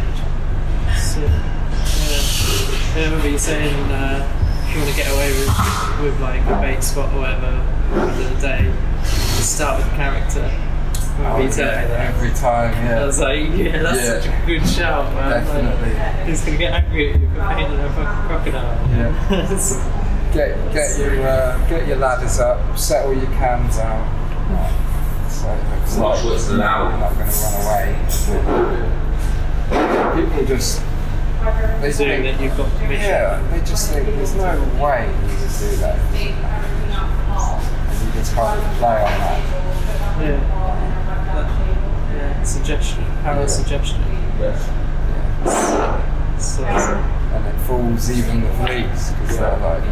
Sick. 1.10 1.22
Yeah. 1.22 2.94
yeah. 2.94 3.02
I 3.02 3.04
remember 3.04 3.28
you 3.28 3.38
saying 3.38 3.74
uh, 3.90 4.22
if 4.68 4.74
you 4.74 4.80
want 4.82 4.90
to 4.90 4.96
get 4.96 5.10
away 5.12 5.30
with, 5.32 5.48
with 6.02 6.20
like 6.20 6.40
a 6.46 6.60
bait 6.60 6.82
spot 6.82 7.12
or 7.14 7.20
whatever 7.20 7.46
at 7.46 7.92
the 7.94 8.00
end 8.00 8.20
of 8.20 8.40
the 8.40 8.46
day, 8.46 8.62
just 9.02 9.56
start 9.56 9.78
with 9.78 9.90
the 9.90 9.96
character. 9.96 10.50
Remember 11.18 11.42
you 11.42 11.50
telling 11.50 11.82
me 11.82 11.88
that? 11.88 12.14
every 12.14 12.30
time, 12.30 12.72
yeah. 12.72 12.80
I 12.80 12.82
yeah. 13.00 13.06
was 13.06 13.18
like, 13.20 13.40
yeah, 13.58 13.82
that's 13.82 13.98
Yeah. 13.98 14.20
such 14.20 14.26
a 14.26 14.46
good 14.46 14.66
shout, 14.68 15.12
man. 15.14 15.30
Definitely. 15.44 15.92
Like, 15.94 16.26
he's 16.28 16.44
gonna 16.44 16.56
get 16.58 16.72
angry 16.72 17.12
at 17.12 17.20
you 17.20 17.28
for 17.28 17.40
painting 17.54 17.80
a 17.80 17.82
fucking 17.90 18.26
crocodile. 18.28 18.78
Yeah. 18.90 19.96
Get 20.32 20.54
get 20.72 20.96
your 20.96 21.26
uh, 21.26 21.58
get 21.68 21.88
your 21.88 21.96
ladders 21.96 22.38
up, 22.38 22.78
settle 22.78 23.12
your 23.14 23.26
cans 23.32 23.78
out. 23.78 24.06
So 25.28 25.48
it 25.50 25.58
looks 25.74 25.96
like 25.98 26.24
what's 26.24 26.48
you're 26.48 26.58
not 26.58 27.14
going 27.16 27.28
to 27.28 27.36
run 27.36 27.54
away. 27.66 27.86
People 30.30 30.44
just 30.46 30.80
they 31.80 31.88
Assuming 31.88 32.22
think- 32.22 32.36
that 32.38 32.44
you've 32.44 32.56
got 32.56 32.70
permission. 32.78 33.10
Yeah, 33.10 33.40
they 33.50 33.60
just 33.60 33.90
think 33.92 34.06
there's 34.06 34.34
no 34.34 34.58
way 34.82 35.06
you 35.08 35.14
would 35.36 35.58
do 35.58 35.76
that. 35.76 35.96
And 35.96 36.16
you 38.06 38.12
just 38.12 38.34
can't 38.34 38.60
play 38.78 39.02
on 39.02 39.18
that. 39.20 39.40
Yeah. 40.20 40.40
That- 41.34 41.50
yeah. 42.16 42.42
Suggestion. 42.42 43.04
Power 43.22 43.42
of 43.42 43.50
suggestion. 43.50 44.00
Yeah. 44.40 44.56
So 46.38 46.64
And 46.64 47.46
it 47.46 47.56
fools 47.66 48.10
even 48.10 48.40
the 48.42 48.48
police 48.56 49.10
because 49.12 49.36
they're 49.38 49.56
like, 49.58 49.82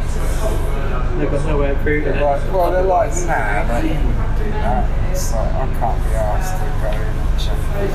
they've 1.18 1.30
got 1.30 1.44
no 1.46 1.57
way 1.59 1.70
of 1.70 1.78
proving 1.78 2.05
they're 2.12 2.20
it. 2.20 2.24
like, 2.24 2.42
well, 2.53 2.70
they're 2.72 2.82
like, 2.82 3.12
nah, 3.26 3.62
like, 3.68 3.82
wouldn't 3.84 4.38
do 4.38 4.51
that. 4.51 4.84
It's 5.11 5.32
like, 5.32 5.53
I 5.55 5.66
can't 5.78 6.03
be 6.05 6.11
asked 6.14 6.55
to 6.59 6.64
go 6.82 6.88
in 6.90 6.99
and 6.99 7.38
check 7.38 7.59
these 7.78 7.94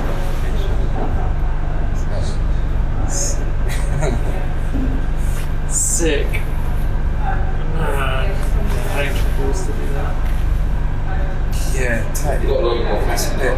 So, 3.14 3.43
Sick. 5.74 6.28
Man. 6.28 6.44
I 7.74 9.02
ain't 9.02 9.18
forced 9.42 9.66
to 9.66 9.72
do 9.72 9.88
that. 9.94 10.14
yeah, 11.74 12.14
take, 12.14 12.46
it's 12.46 13.32
a 13.32 13.38
bit, 13.40 13.58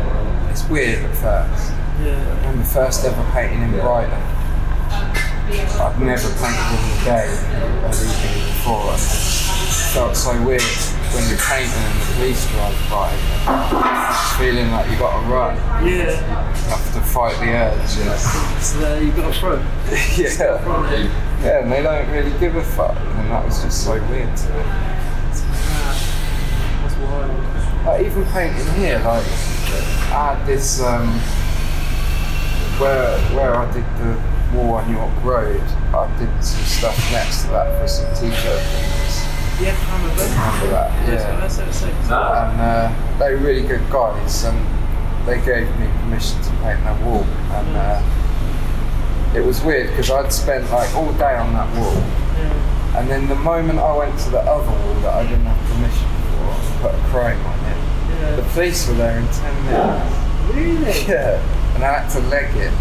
it's 0.50 0.64
weird 0.70 1.04
at 1.04 1.16
first. 1.18 1.74
Yeah. 2.00 2.48
When 2.48 2.60
the 2.60 2.64
first 2.64 3.04
ever 3.04 3.22
painting 3.34 3.64
in 3.64 3.72
Brighton, 3.72 4.14
I've 5.76 6.00
never 6.00 6.30
painted 6.40 6.68
in 6.72 6.88
the 6.88 7.02
day 7.04 7.28
or 7.84 7.92
evening 7.92 8.48
before, 8.48 8.96
and 8.96 9.02
it 9.02 9.76
felt 9.92 10.16
so 10.16 10.32
weird 10.48 10.62
when 11.12 11.28
you're 11.28 11.38
painting 11.44 11.84
and 11.84 12.00
the 12.00 12.06
police 12.16 12.48
drive 12.52 12.80
by, 12.90 13.12
feeling 14.40 14.72
like 14.72 14.90
you 14.90 14.98
got 14.98 15.20
to 15.20 15.28
run, 15.28 15.58
Yeah. 15.86 16.45
You 16.66 16.72
have 16.72 16.94
to 16.94 17.02
fight 17.02 17.38
the 17.40 17.52
urge. 17.54 17.98
You 17.98 18.06
know? 18.06 18.16
So 18.60 18.80
there 18.80 19.04
you've 19.04 19.16
got 19.16 19.30
a 19.30 19.40
front. 19.40 19.62
yeah, 20.18 20.58
Front 20.64 21.12
yeah, 21.42 21.62
and 21.62 21.72
they 21.72 21.84
don't 21.84 22.10
really 22.10 22.38
give 22.40 22.56
a 22.56 22.64
fuck, 22.64 22.98
and 22.98 23.30
that 23.30 23.46
was 23.46 23.64
just 23.64 23.84
so 23.84 23.94
weird 24.10 24.36
to 24.36 24.50
me. 24.50 24.64
That's 26.82 26.96
wild. 26.98 27.86
Like 27.86 28.06
even 28.06 28.26
painting 28.26 28.74
here, 28.74 28.98
like 29.00 29.26
I 30.10 30.34
had 30.34 30.46
this 30.48 30.82
um, 30.82 31.08
where 32.80 33.20
where 33.36 33.56
I 33.56 33.72
did 33.72 33.86
the 34.00 34.18
wall 34.56 34.76
on 34.76 34.92
York 34.92 35.24
Road. 35.24 35.62
I 35.94 36.08
did 36.18 36.44
some 36.44 36.64
stuff 36.66 36.98
next 37.12 37.44
to 37.44 37.50
that 37.50 37.80
for 37.80 37.88
some 37.88 38.10
t-shirt 38.16 38.62
things. 38.62 39.26
Yeah, 39.62 39.78
I 39.78 40.02
remember. 40.02 40.24
Remember 40.24 40.68
that? 40.70 41.08
Yeah. 41.08 41.40
That's 41.40 41.56
so 41.58 41.72
sick. 41.72 41.94
And 41.94 42.60
uh, 42.60 43.18
they're 43.20 43.38
really 43.38 43.68
good 43.68 43.88
guys, 43.92 44.44
and 44.46 44.58
they 45.26 45.38
gave 45.44 45.68
me 45.80 45.88
permission 46.02 46.42
to 46.44 46.50
paint 46.62 46.84
their 46.84 46.98
wall. 47.06 47.24
And 47.24 47.76
uh, 47.76 49.34
it 49.36 49.44
was 49.44 49.62
weird 49.64 49.90
because 49.90 50.12
I'd 50.12 50.32
spent 50.32 50.70
like 50.72 50.94
all 50.96 51.12
day 51.14 51.36
on 51.36 51.54
that 51.54 51.70
wall, 51.78 51.94
Yeah. 51.96 53.00
and 53.00 53.10
then 53.10 53.28
the 53.28 53.36
moment 53.36 53.80
I 53.80 53.96
went 53.98 54.18
to 54.20 54.30
the 54.30 54.40
other 54.40 54.70
wall 54.70 54.94
that 55.02 55.14
I 55.14 55.24
didn't 55.24 55.46
have 55.46 55.70
permission 55.70 56.08
for, 56.32 56.52
and 56.54 56.82
put 56.82 56.96
a 56.96 57.04
crime 57.10 57.46
on 57.46 57.60
it. 57.66 58.36
The 58.38 58.44
police 58.54 58.88
were 58.88 58.94
there 58.96 59.18
in 59.20 59.28
10 59.28 59.66
minutes. 59.66 60.16
Really? 60.54 61.08
Yeah. 61.12 61.42
And 61.76 61.84
I 61.84 62.00
had 62.00 62.10
to 62.12 62.20
leg 62.30 62.56
it. 62.56 62.72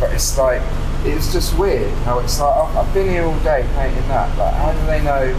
But 0.00 0.12
it's 0.14 0.36
like, 0.38 0.62
it's 1.04 1.32
just 1.32 1.56
weird 1.58 1.92
how 2.04 2.18
it's 2.18 2.40
like, 2.40 2.56
I've, 2.56 2.76
I've 2.76 2.94
been 2.94 3.08
here 3.08 3.24
all 3.24 3.38
day 3.40 3.68
painting 3.76 4.08
that. 4.08 4.36
Like, 4.38 4.54
how 4.54 4.72
do 4.72 4.86
they 4.86 5.02
know? 5.02 5.36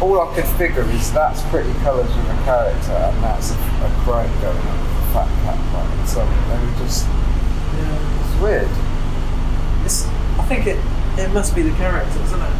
All 0.00 0.20
I 0.20 0.34
could 0.34 0.44
figure 0.56 0.82
is 0.90 1.12
that's 1.12 1.42
pretty 1.48 1.72
colours 1.80 2.08
with 2.14 2.26
a 2.26 2.42
character 2.44 2.92
and 2.92 3.22
that's 3.24 3.50
a, 3.50 3.54
a 3.54 3.90
chrome 4.04 4.30
going 4.40 4.56
on 4.56 4.99
fat 5.12 5.28
cat 5.44 5.58
right? 5.74 6.08
So 6.08 6.20
they 6.24 6.58
were 6.64 6.78
just, 6.78 7.06
Yeah. 7.06 8.22
it's 8.24 8.36
weird. 8.42 8.70
It's, 9.84 10.06
I 10.38 10.44
think 10.48 10.66
it 10.66 10.78
it 11.18 11.30
must 11.32 11.54
be 11.54 11.62
the 11.62 11.74
characters, 11.76 12.16
isn't 12.16 12.40
it? 12.40 12.54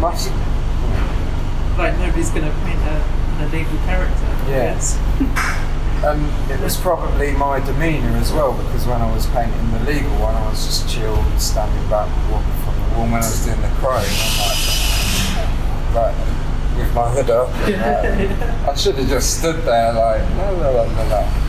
Must, 0.00 0.28
hmm. 0.30 1.78
Like 1.78 1.98
nobody's 1.98 2.30
gonna 2.30 2.54
paint 2.64 2.80
a, 2.80 2.96
an 3.42 3.48
illegal 3.48 3.78
character. 3.84 4.26
Yeah. 4.48 4.76
It's, 4.76 4.96
And 6.04 6.20
um, 6.24 6.50
it 6.50 6.60
was 6.60 6.76
probably 6.76 7.32
my 7.32 7.60
demeanour 7.60 8.16
as 8.18 8.32
well, 8.32 8.52
because 8.54 8.86
when 8.86 9.00
I 9.02 9.12
was 9.12 9.26
painting 9.26 9.70
the 9.72 9.80
legal 9.90 10.12
one, 10.20 10.34
I 10.34 10.48
was 10.48 10.64
just 10.64 10.88
chilled, 10.88 11.24
standing 11.40 11.88
back, 11.90 12.08
walking 12.30 12.52
from 12.64 12.74
the 12.76 12.94
wall. 12.94 13.04
When 13.04 13.14
I 13.14 13.26
was 13.26 13.44
doing 13.44 13.60
the 13.60 13.68
crime, 13.80 14.04
I'm 14.06 15.94
like, 15.94 16.14
like 16.14 16.16
with 16.78 16.94
my 16.94 17.08
hood 17.10 17.30
up. 17.30 17.48
and, 17.66 18.30
like, 18.40 18.48
um, 18.48 18.68
I 18.70 18.74
should 18.74 18.94
have 18.96 19.08
just 19.08 19.38
stood 19.38 19.62
there 19.64 19.92
like, 19.92 20.22
la 20.36 20.50
la 20.50 20.68
la 20.70 20.82
la 20.82 21.02
la. 21.08 21.45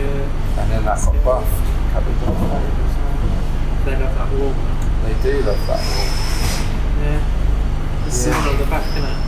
Yeah. 0.00 0.60
And 0.62 0.70
then 0.72 0.84
that 0.84 0.98
got 1.04 1.24
buffed. 1.24 1.66
Covered 1.92 2.16
the 2.20 2.26
wall. 2.30 2.60
They 3.84 3.96
love 3.96 4.14
that 4.14 4.30
wall. 4.38 4.54
They 5.04 5.14
do 5.22 5.32
love 5.42 5.66
that 5.66 5.82
wall. 5.84 6.08
Yeah. 7.00 8.06
It's 8.06 8.26
Yeah. 8.26 8.34
on 8.48 8.58
the 8.58 8.66
back, 8.66 8.86
isn't 8.96 9.04
it? 9.04 9.18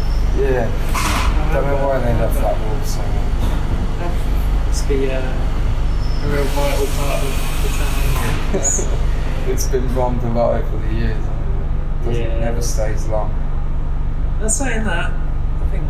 Yeah. 0.41 1.53
Don't 1.53 1.67
know 1.67 1.87
why 1.87 1.99
they 1.99 2.15
love 2.21 2.35
that 2.35 2.57
wall 2.61 2.81
so 2.85 3.01
much. 3.03 4.67
Must 4.69 4.89
be 4.89 5.11
uh, 5.11 5.21
a 5.21 6.29
real 6.29 6.45
vital 6.57 6.87
part 6.97 7.23
of 7.23 7.33
the 7.63 7.69
town. 7.69 8.55
It's- 8.55 8.89
it's 9.49 9.67
been 9.69 9.87
bombed 9.95 10.23
a 10.23 10.29
lot 10.31 10.55
over 10.63 10.77
the 10.89 10.95
years. 10.95 11.25
Doesn't, 12.05 12.15
Yeah. 12.15 12.39
Never 12.41 12.63
stays 12.63 13.07
long. 13.09 13.31
And 14.41 14.51
saying 14.51 14.85
that, 14.85 15.11
I 15.13 15.65
think, 15.71 15.85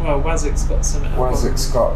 well, 0.00 0.20
Wazik's 0.22 0.64
got 0.64 0.78
up 0.78 1.12
Wazik's 1.18 1.68
got 1.72 1.94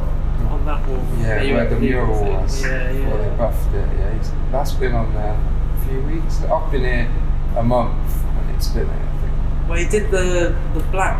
on, 0.68 0.82
that 0.82 0.88
wall. 0.88 1.04
Yeah, 1.20 1.42
you 1.42 1.54
where 1.54 1.68
the 1.68 1.78
mural 1.78 2.24
was 2.24 2.62
Yeah, 2.62 2.92
before 2.92 3.18
they 3.18 3.36
buffed 3.36 3.74
it. 3.74 3.88
Yeah, 3.98 4.32
that's 4.50 4.72
been 4.72 4.94
on 4.94 5.12
there 5.14 5.38
a 5.38 5.88
few 5.88 6.00
weeks. 6.02 6.42
I've 6.42 6.70
been 6.70 6.82
here 6.82 7.10
a 7.56 7.62
month 7.62 8.24
and 8.24 8.56
it's 8.56 8.68
been 8.68 8.86
here, 8.86 8.94
I 8.94 9.18
think. 9.20 9.68
Well, 9.68 9.78
he 9.78 9.88
did 9.88 10.10
the 10.10 10.56
the 10.74 10.80
black. 10.90 11.16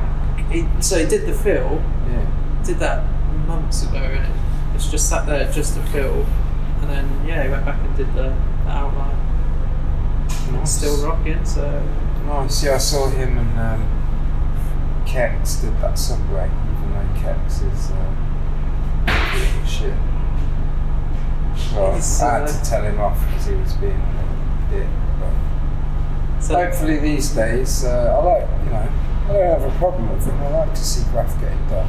He, 0.50 0.66
so 0.80 0.98
he 0.98 1.06
did 1.06 1.26
the 1.26 1.34
fill. 1.34 1.82
Yeah. 2.08 2.62
Did 2.64 2.78
that 2.78 3.04
months 3.46 3.84
ago, 3.84 3.98
and 3.98 4.24
it, 4.24 4.40
it's 4.74 4.90
just 4.90 5.08
sat 5.08 5.26
there 5.26 5.50
just 5.52 5.74
to 5.74 5.82
fill. 5.86 6.26
And 6.80 6.90
then 6.90 7.26
yeah, 7.26 7.42
he 7.44 7.48
went 7.48 7.64
back 7.64 7.80
and 7.80 7.96
did 7.96 8.08
the, 8.14 8.34
the 8.64 8.70
outline. 8.70 9.16
And 10.48 10.56
it's 10.58 10.72
still 10.72 10.96
rocking. 11.04 11.44
So 11.44 11.82
Nice. 12.26 12.64
Yeah, 12.64 12.74
I 12.74 12.78
saw 12.78 13.08
him 13.08 13.38
and 13.38 13.58
um, 13.58 15.04
Kex 15.06 15.60
did 15.60 15.80
that 15.80 15.96
subway, 15.96 16.50
even 16.50 16.92
though 16.92 17.20
Kex 17.20 17.62
is 17.62 17.90
uh, 17.92 18.25
shit. 19.66 19.92
Well, 21.74 21.94
He's, 21.94 22.22
I 22.22 22.32
had 22.38 22.42
uh, 22.42 22.46
to 22.46 22.70
tell 22.70 22.82
him 22.82 22.98
off 23.00 23.18
because 23.26 23.46
he 23.46 23.54
was 23.54 23.72
being 23.74 23.92
a 23.92 24.70
little 24.72 24.78
dick. 24.80 24.88
But 25.20 26.40
so 26.42 26.54
hopefully 26.54 26.98
these 26.98 27.30
days, 27.30 27.84
uh, 27.84 28.18
I 28.20 28.24
like, 28.24 28.48
you 28.64 28.70
know, 28.70 28.88
I 29.28 29.32
don't 29.32 29.60
have 29.60 29.74
a 29.74 29.78
problem 29.78 30.10
with 30.12 30.24
him. 30.26 30.40
I 30.42 30.48
like 30.50 30.70
to 30.74 30.84
see 30.84 31.04
Graff 31.10 31.38
getting 31.40 31.58
done. 31.68 31.88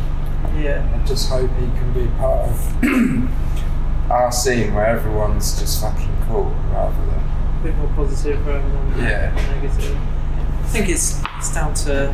yeah. 0.62 1.00
I 1.02 1.06
just 1.06 1.30
hope 1.30 1.50
he 1.52 1.66
can 1.68 1.94
be 1.94 2.08
part 2.18 2.50
of 2.50 2.58
our 4.12 4.32
scene 4.32 4.74
where 4.74 4.88
everyone's 4.88 5.60
just 5.60 5.82
fucking 5.82 6.18
cool 6.28 6.46
rather 6.72 6.96
than 6.96 7.10
a 7.20 7.60
bit 7.64 7.76
more 7.76 7.90
positive 7.96 8.46
rather 8.48 8.68
than 8.68 9.00
Yeah. 9.00 9.34
negative. 9.56 9.98
I 9.98 10.68
think 10.70 10.90
it's 10.90 11.22
it's 11.38 11.54
down 11.54 11.74
to 11.76 12.10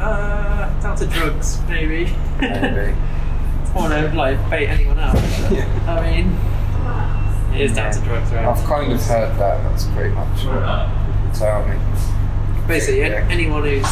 uh, 0.00 0.80
down 0.80 0.96
to 0.96 1.06
drugs 1.06 1.60
maybe. 1.68 2.12
maybe. 2.40 2.94
want 3.74 3.92
to 3.92 4.16
like 4.16 4.38
bait 4.50 4.66
anyone 4.68 4.98
out. 4.98 5.14
Yeah. 5.50 5.66
I 5.88 6.00
mean, 6.10 7.54
it 7.54 7.60
is 7.70 7.74
down 7.74 7.92
to 7.92 8.00
drugs, 8.00 8.32
right? 8.32 8.44
I've 8.44 8.64
kind 8.64 8.92
of 8.92 9.00
heard 9.04 9.36
that. 9.38 9.62
That's 9.64 9.84
pretty 9.86 10.10
much 10.14 10.44
what 10.44 10.60
people 10.60 11.30
tell 11.34 11.66
me. 11.68 11.76
Basically, 12.66 13.00
Yeah. 13.00 13.26
anyone 13.30 13.62
who's 13.64 13.82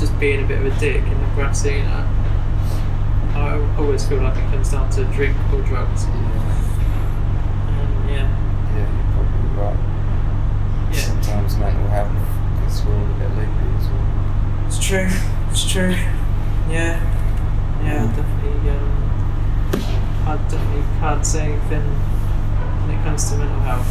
just 0.00 0.18
being 0.20 0.44
a 0.44 0.46
bit 0.46 0.58
of 0.58 0.66
a 0.66 0.80
dick 0.80 1.02
in 1.02 1.20
the 1.20 1.26
graff 1.34 1.54
scene, 1.56 1.84
uh, 1.86 2.06
I 3.34 3.76
always 3.78 4.06
feel 4.06 4.22
like 4.22 4.36
it 4.36 4.50
comes 4.50 4.70
down 4.70 4.88
to 4.90 5.04
drink 5.06 5.36
or 5.52 5.60
drugs. 5.62 6.06
Yeah, 6.06 6.12
And 7.68 8.10
yeah, 8.10 8.28
yeah, 8.76 8.88
you're 8.94 9.12
probably 9.12 9.62
right. 9.62 10.90
yeah, 10.92 11.00
Sometimes 11.00 11.56
mental 11.56 11.88
health 11.88 12.12
gets 12.62 12.80
all 12.86 12.92
a 12.92 13.18
bit 13.18 13.30
loopy 13.30 13.66
as 13.78 13.86
well. 13.88 14.66
it's 14.66 14.78
true. 14.78 15.08
It's 15.50 15.64
true. 15.70 15.94
Yeah, 16.70 17.00
yeah, 17.82 18.06
Mm. 18.06 18.16
definitely. 18.16 18.70
Um, 18.70 19.13
I 20.26 20.36
definitely 20.48 20.82
can't 21.00 21.24
say 21.26 21.52
anything 21.52 21.82
when 21.82 22.98
it 22.98 23.02
comes 23.04 23.30
to 23.30 23.36
mental 23.36 23.60
health. 23.60 23.86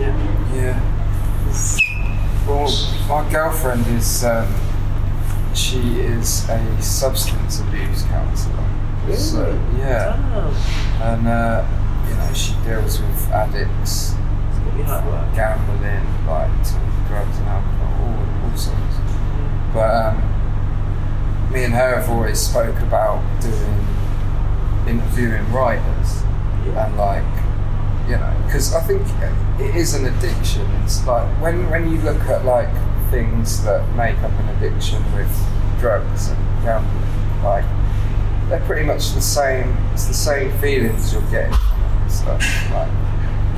Yeah. 0.00 0.54
Yeah. 0.54 1.46
It's- 1.48 1.80
Well, 2.46 2.70
my 3.08 3.28
girlfriend 3.30 3.86
is, 3.88 4.22
um, 4.24 4.46
she 5.54 6.00
is 6.00 6.48
a 6.50 6.82
substance 6.82 7.60
abuse 7.60 8.02
counsellor. 8.02 8.52
So, 9.16 9.58
yeah. 9.78 10.16
Oh, 10.34 10.54
And, 11.02 11.26
uh, 11.28 11.64
you 12.08 12.14
know, 12.16 12.32
she 12.34 12.54
deals 12.66 13.00
with 13.00 13.30
addicts, 13.32 14.14
it's 14.14 14.58
gonna 14.58 14.76
be 14.76 14.82
hard 14.82 15.04
work. 15.06 15.34
gambling, 15.34 16.06
like 16.26 16.50
drugs 17.08 17.38
and 17.38 17.48
alcohol, 17.48 18.02
all, 18.02 18.50
all 18.50 18.56
sorts. 18.56 18.96
But 19.72 19.90
um, 20.06 20.22
me 21.52 21.64
and 21.64 21.74
her 21.74 21.96
have 22.00 22.10
always 22.10 22.40
spoke 22.40 22.78
about 22.80 23.20
doing 23.40 23.86
interviewing 24.86 25.50
writers 25.52 26.22
and 26.72 26.96
like 26.96 27.24
you 28.08 28.16
know 28.16 28.34
because 28.46 28.74
I 28.74 28.80
think 28.80 29.02
it 29.60 29.74
is 29.76 29.94
an 29.94 30.06
addiction. 30.06 30.66
It's 30.82 31.06
like 31.06 31.28
when 31.40 31.68
when 31.70 31.90
you 31.90 31.98
look 31.98 32.20
at 32.22 32.44
like 32.44 32.70
things 33.10 33.62
that 33.64 33.88
make 33.96 34.16
up 34.22 34.32
an 34.32 34.48
addiction 34.56 35.02
with 35.14 35.30
drugs 35.78 36.28
and 36.28 36.62
gambling, 36.62 37.42
like 37.42 37.64
they're 38.48 38.64
pretty 38.66 38.84
much 38.86 39.12
the 39.12 39.20
same. 39.20 39.76
It's 39.92 40.06
the 40.06 40.14
same 40.14 40.50
feelings 40.58 41.12
you're 41.12 41.22
getting 41.30 41.52
from 41.52 42.08
stuff 42.08 42.42
like. 42.70 42.90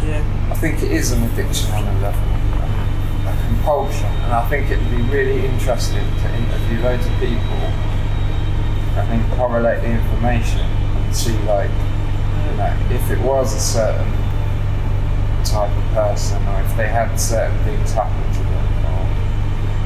Yeah. 0.03 0.23
I 0.51 0.55
think 0.55 0.82
it 0.82 0.93
is 0.93 1.11
an 1.12 1.23
addiction 1.24 1.70
on 1.73 1.82
a 1.82 2.01
level, 2.01 2.20
um, 2.62 3.27
a 3.27 3.47
compulsion, 3.48 4.07
and 4.07 4.32
I 4.32 4.48
think 4.48 4.70
it'd 4.70 4.90
be 4.90 5.03
really 5.11 5.44
interesting 5.47 6.05
to 6.05 6.35
interview 6.36 6.81
loads 6.81 7.07
of 7.07 7.12
people 7.19 7.59
and 8.97 9.11
then 9.11 9.36
correlate 9.36 9.81
the 9.82 9.89
information 9.89 10.76
see, 11.16 11.32
like, 11.48 11.70
you 11.70 12.56
know, 12.59 12.76
if 12.90 13.10
it 13.10 13.18
was 13.20 13.55
a 13.55 13.60
certain 13.60 14.12
type 15.44 15.70
of 15.76 15.84
person 15.94 16.43
or 16.48 16.60
if 16.60 16.76
they 16.76 16.88
had 16.88 17.16
certain 17.16 17.56
things 17.64 17.93
happen 17.93 18.32
to 18.32 18.38
them. 18.40 18.66
Or, 18.84 19.02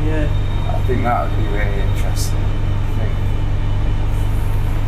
Yeah. 0.08 0.28
I 0.74 0.78
think 0.86 1.02
that 1.02 1.28
would 1.30 1.36
be 1.36 1.46
really 1.52 1.80
interesting. 1.80 2.38
I 2.38 2.42
think. 2.98 3.14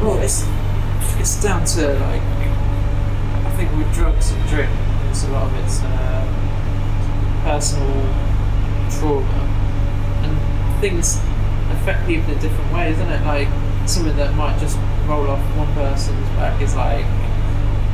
Well, 0.02 0.19
it's 0.23 0.47
it's 1.20 1.43
down 1.43 1.64
to 1.77 1.94
like 2.10 2.23
I 3.47 3.51
think 3.56 3.70
with 3.77 3.93
drugs 3.94 4.32
and 4.32 4.48
drink, 4.48 4.70
there's 5.05 5.24
a 5.24 5.31
lot 5.31 5.47
of 5.47 5.55
it's 5.64 5.81
uh, 5.82 6.24
personal 7.44 7.93
trauma 8.90 9.40
and 10.24 10.81
things 10.81 11.20
affect 11.70 12.06
people 12.06 12.32
in 12.32 12.39
different 12.40 12.73
ways, 12.73 12.97
isn't 12.97 13.10
it? 13.12 13.24
Like 13.27 13.48
something 13.87 14.17
that 14.17 14.35
might 14.35 14.59
just 14.59 14.79
roll 15.07 15.27
off 15.29 15.41
one 15.57 15.73
person's 15.75 16.29
back 16.31 16.61
is 16.63 16.75
like 16.75 17.05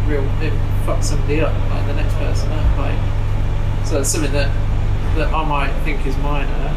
real 0.07 0.23
it 0.43 0.53
fucks 0.85 1.05
somebody 1.05 1.41
up, 1.41 1.53
like 1.71 1.87
the 1.87 1.95
next 1.95 2.15
person 2.15 2.51
up. 2.53 2.79
Like 2.79 2.99
so 3.87 4.01
it's 4.01 4.09
something 4.11 4.33
that 4.33 4.49
that 5.17 5.33
I 5.33 5.45
might 5.45 5.73
think 5.85 6.07
is 6.07 6.17
minor 6.19 6.77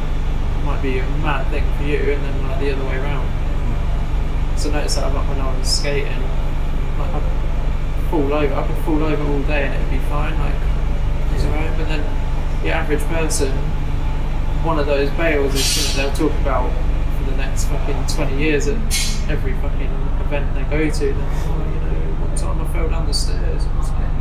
might 0.65 0.81
be 0.81 0.99
a 0.99 1.03
mad 1.19 1.47
thing 1.51 1.63
for 1.77 1.83
you, 1.83 2.13
and 2.13 2.23
then 2.23 2.47
like 2.47 2.59
the 2.59 2.71
other 2.71 2.85
way 2.85 2.97
around. 2.97 3.27
So 4.57 4.69
notice 4.71 4.95
that 4.95 5.13
like 5.13 5.27
when 5.27 5.39
I 5.39 5.57
was 5.57 5.67
skating, 5.67 6.21
like 6.99 7.13
I'd 7.13 8.09
fall 8.09 8.33
over, 8.33 8.53
I 8.53 8.67
could 8.67 8.77
fall 8.85 9.03
over 9.03 9.23
all 9.23 9.41
day 9.43 9.65
and 9.65 9.73
it'd 9.75 9.89
be 9.89 9.97
fine, 10.09 10.37
like 10.39 10.55
it's 11.33 11.43
alright. 11.45 11.75
But 11.77 11.87
then 11.87 12.03
the 12.63 12.71
average 12.71 13.01
person, 13.05 13.51
one 14.63 14.77
of 14.77 14.85
those 14.85 15.09
bails 15.11 15.53
is 15.55 15.65
something 15.65 16.05
they'll 16.05 16.29
talk 16.29 16.39
about 16.41 16.71
the 17.31 17.37
next 17.37 17.65
fucking 17.65 18.05
20 18.07 18.37
years 18.37 18.67
at 18.67 18.75
every 19.29 19.53
fucking 19.53 19.91
event 20.21 20.53
they 20.53 20.63
go 20.63 20.89
to. 20.89 21.05
Then, 21.05 21.15
oh, 21.17 21.71
you 21.73 21.79
know, 21.79 22.25
one 22.25 22.35
time 22.35 22.61
I 22.61 22.73
fell 22.73 22.89
down 22.89 23.07
the 23.07 23.13
stairs. 23.13 23.63
It's 23.79 23.89
like, 23.89 24.11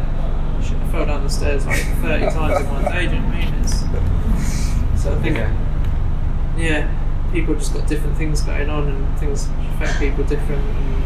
Shit, 0.62 0.76
I 0.76 0.88
fell 0.92 1.06
down 1.06 1.24
the 1.24 1.30
stairs 1.30 1.66
like 1.66 1.80
30 1.80 2.24
times 2.30 2.60
in 2.60 2.70
one 2.70 2.84
day, 2.84 3.06
do 3.06 3.14
you 3.14 3.20
know 3.20 3.26
what 3.26 3.34
I 3.34 3.44
mean? 3.44 3.54
It's, 3.62 5.02
so 5.02 5.14
I 5.14 5.22
think 5.22 5.36
yeah, 6.58 7.32
people 7.32 7.54
just 7.54 7.72
got 7.72 7.88
different 7.88 8.16
things 8.16 8.42
going 8.42 8.68
on 8.68 8.88
and 8.88 9.18
things 9.18 9.48
affect 9.74 9.98
people 9.98 10.24
different. 10.24 10.62
And 10.62 11.04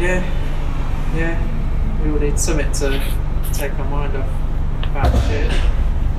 yeah, 0.00 0.22
yeah, 1.16 2.02
we 2.02 2.10
all 2.10 2.18
need 2.18 2.38
something 2.38 2.70
to 2.72 3.02
take 3.52 3.72
our 3.78 3.88
mind 3.90 4.16
off 4.16 4.28
bad 4.94 5.10
shit. 5.26 5.50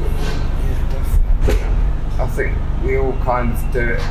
Yeah, 0.02 0.92
definitely. 0.92 2.20
I 2.20 2.28
think 2.28 2.58
we 2.84 2.98
all 2.98 3.14
kind 3.24 3.54
of 3.54 3.72
do 3.72 3.80
it 3.80 4.02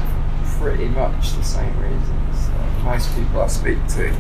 pretty 0.59 0.89
much 0.89 1.33
the 1.33 1.43
same 1.43 1.79
reasons. 1.81 2.49
Like 2.59 2.85
most 2.85 3.15
people 3.15 3.41
I 3.41 3.47
speak 3.49 3.79
to, 3.97 4.11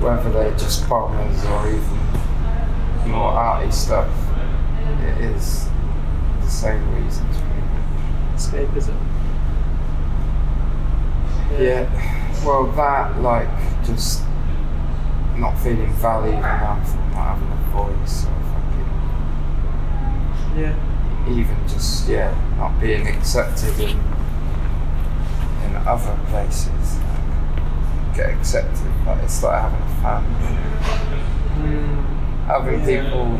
whether 0.00 0.30
they're 0.30 0.56
just 0.56 0.88
bombers 0.88 1.44
or 1.44 1.68
even 1.68 1.98
more 3.10 3.30
arty 3.30 3.70
stuff, 3.70 4.08
it 5.02 5.18
is 5.24 5.68
the 6.42 6.48
same 6.50 6.82
reasons. 6.94 7.36
Escapism. 8.34 8.96
Yeah. 11.58 11.86
Well, 12.44 12.66
that 12.72 13.20
like 13.20 13.48
just 13.84 14.22
not 15.36 15.58
feeling 15.58 15.92
valued 15.94 16.34
enough, 16.34 16.94
not 17.12 17.36
having 17.36 17.50
a 17.50 17.56
voice, 17.72 18.26
or 18.26 18.34
fucking 18.52 18.90
Yeah. 20.62 20.74
even 21.28 21.56
just 21.68 22.08
yeah, 22.08 22.34
not 22.58 22.78
being 22.80 23.06
accepted 23.08 23.78
in 23.80 23.98
other 25.86 26.16
places. 26.30 26.98
Like, 26.98 28.16
get 28.16 28.30
accepted, 28.30 28.90
like 29.06 29.22
it's 29.22 29.42
like 29.42 29.60
having 29.62 29.80
a 29.82 30.02
family, 30.02 30.58
Mm, 31.58 32.04
having 32.46 32.84
people 32.84 33.36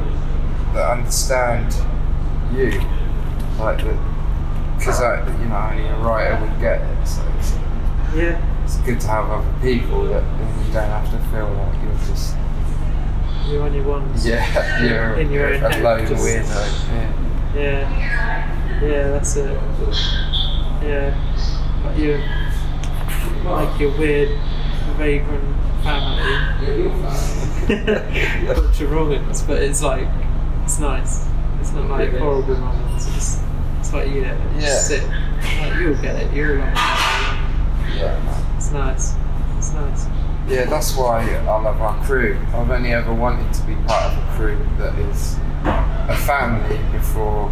that 0.75 0.91
understand 0.99 1.73
you, 2.53 2.71
like 3.59 3.79
the 3.79 3.97
because 4.77 5.01
you 5.41 5.47
know 5.49 5.69
only 5.71 5.87
a 5.87 5.97
writer 5.99 6.41
would 6.45 6.61
get 6.61 6.81
it. 6.81 7.07
So 7.07 7.23
it's, 7.39 7.53
yeah. 8.15 8.65
it's 8.65 8.77
good 8.79 9.01
to 9.01 9.09
have 9.09 9.31
other 9.31 9.55
people 9.63 10.05
that 10.05 10.23
then 10.23 10.67
you 10.67 10.73
don't 10.73 10.89
have 10.89 11.11
to 11.11 11.19
feel 11.31 11.49
like 11.51 11.83
you're 11.83 12.07
just 12.09 12.37
You're 13.49 13.63
on 13.65 13.75
your 13.75 13.85
ones. 13.85 14.27
yeah 14.27 14.83
you're 14.83 15.15
In 15.21 15.31
your 15.33 15.55
own 15.55 15.61
just- 15.61 15.79
weirdo. 16.25 16.93
Yeah. 17.55 17.55
Yeah. 17.55 18.81
Yeah, 18.81 19.09
that's 19.09 19.35
it. 19.37 19.51
Yeah. 20.83 21.15
But 21.89 21.99
you 21.99 22.23
like 23.45 23.81
your 23.81 23.97
weird 23.99 24.39
vagrant 24.97 25.57
family. 25.83 26.89
bunch 28.47 28.81
of 28.81 28.91
moments, 28.91 29.43
but 29.43 29.63
it's 29.63 29.83
like 29.83 30.07
it's 30.65 30.79
nice. 30.79 31.27
It's 31.61 31.73
not 31.73 31.89
like 31.89 32.13
horrible 32.17 32.57
moments. 32.57 33.07
It's, 33.17 33.41
it's 33.81 33.93
like 33.93 34.09
yeah, 34.09 34.37
Yeah. 34.55 34.61
just 34.61 34.89
sit. 34.89 35.03
Like, 35.07 35.79
you'll 35.79 35.95
get 36.03 36.17
it. 36.17 36.33
You're 36.35 36.59
with 36.59 36.69
it. 36.69 36.75
Yeah. 37.97 38.57
It's 38.57 38.71
nice. 38.71 39.15
It's 39.57 39.73
nice. 39.73 40.07
Yeah, 40.47 40.65
that's 40.67 40.95
why 40.97 41.23
I 41.27 41.61
love 41.61 41.81
our 41.81 42.05
crew. 42.05 42.39
I've 42.55 42.71
only 42.71 42.93
ever 42.93 43.15
wanted 43.15 43.53
to 43.55 43.63
be 43.67 43.75
part 43.87 44.13
of 44.13 44.19
a 44.19 44.37
crew 44.37 44.59
that 44.79 44.95
is 44.99 45.37
a 45.65 46.17
family 46.27 46.79
before, 46.93 47.51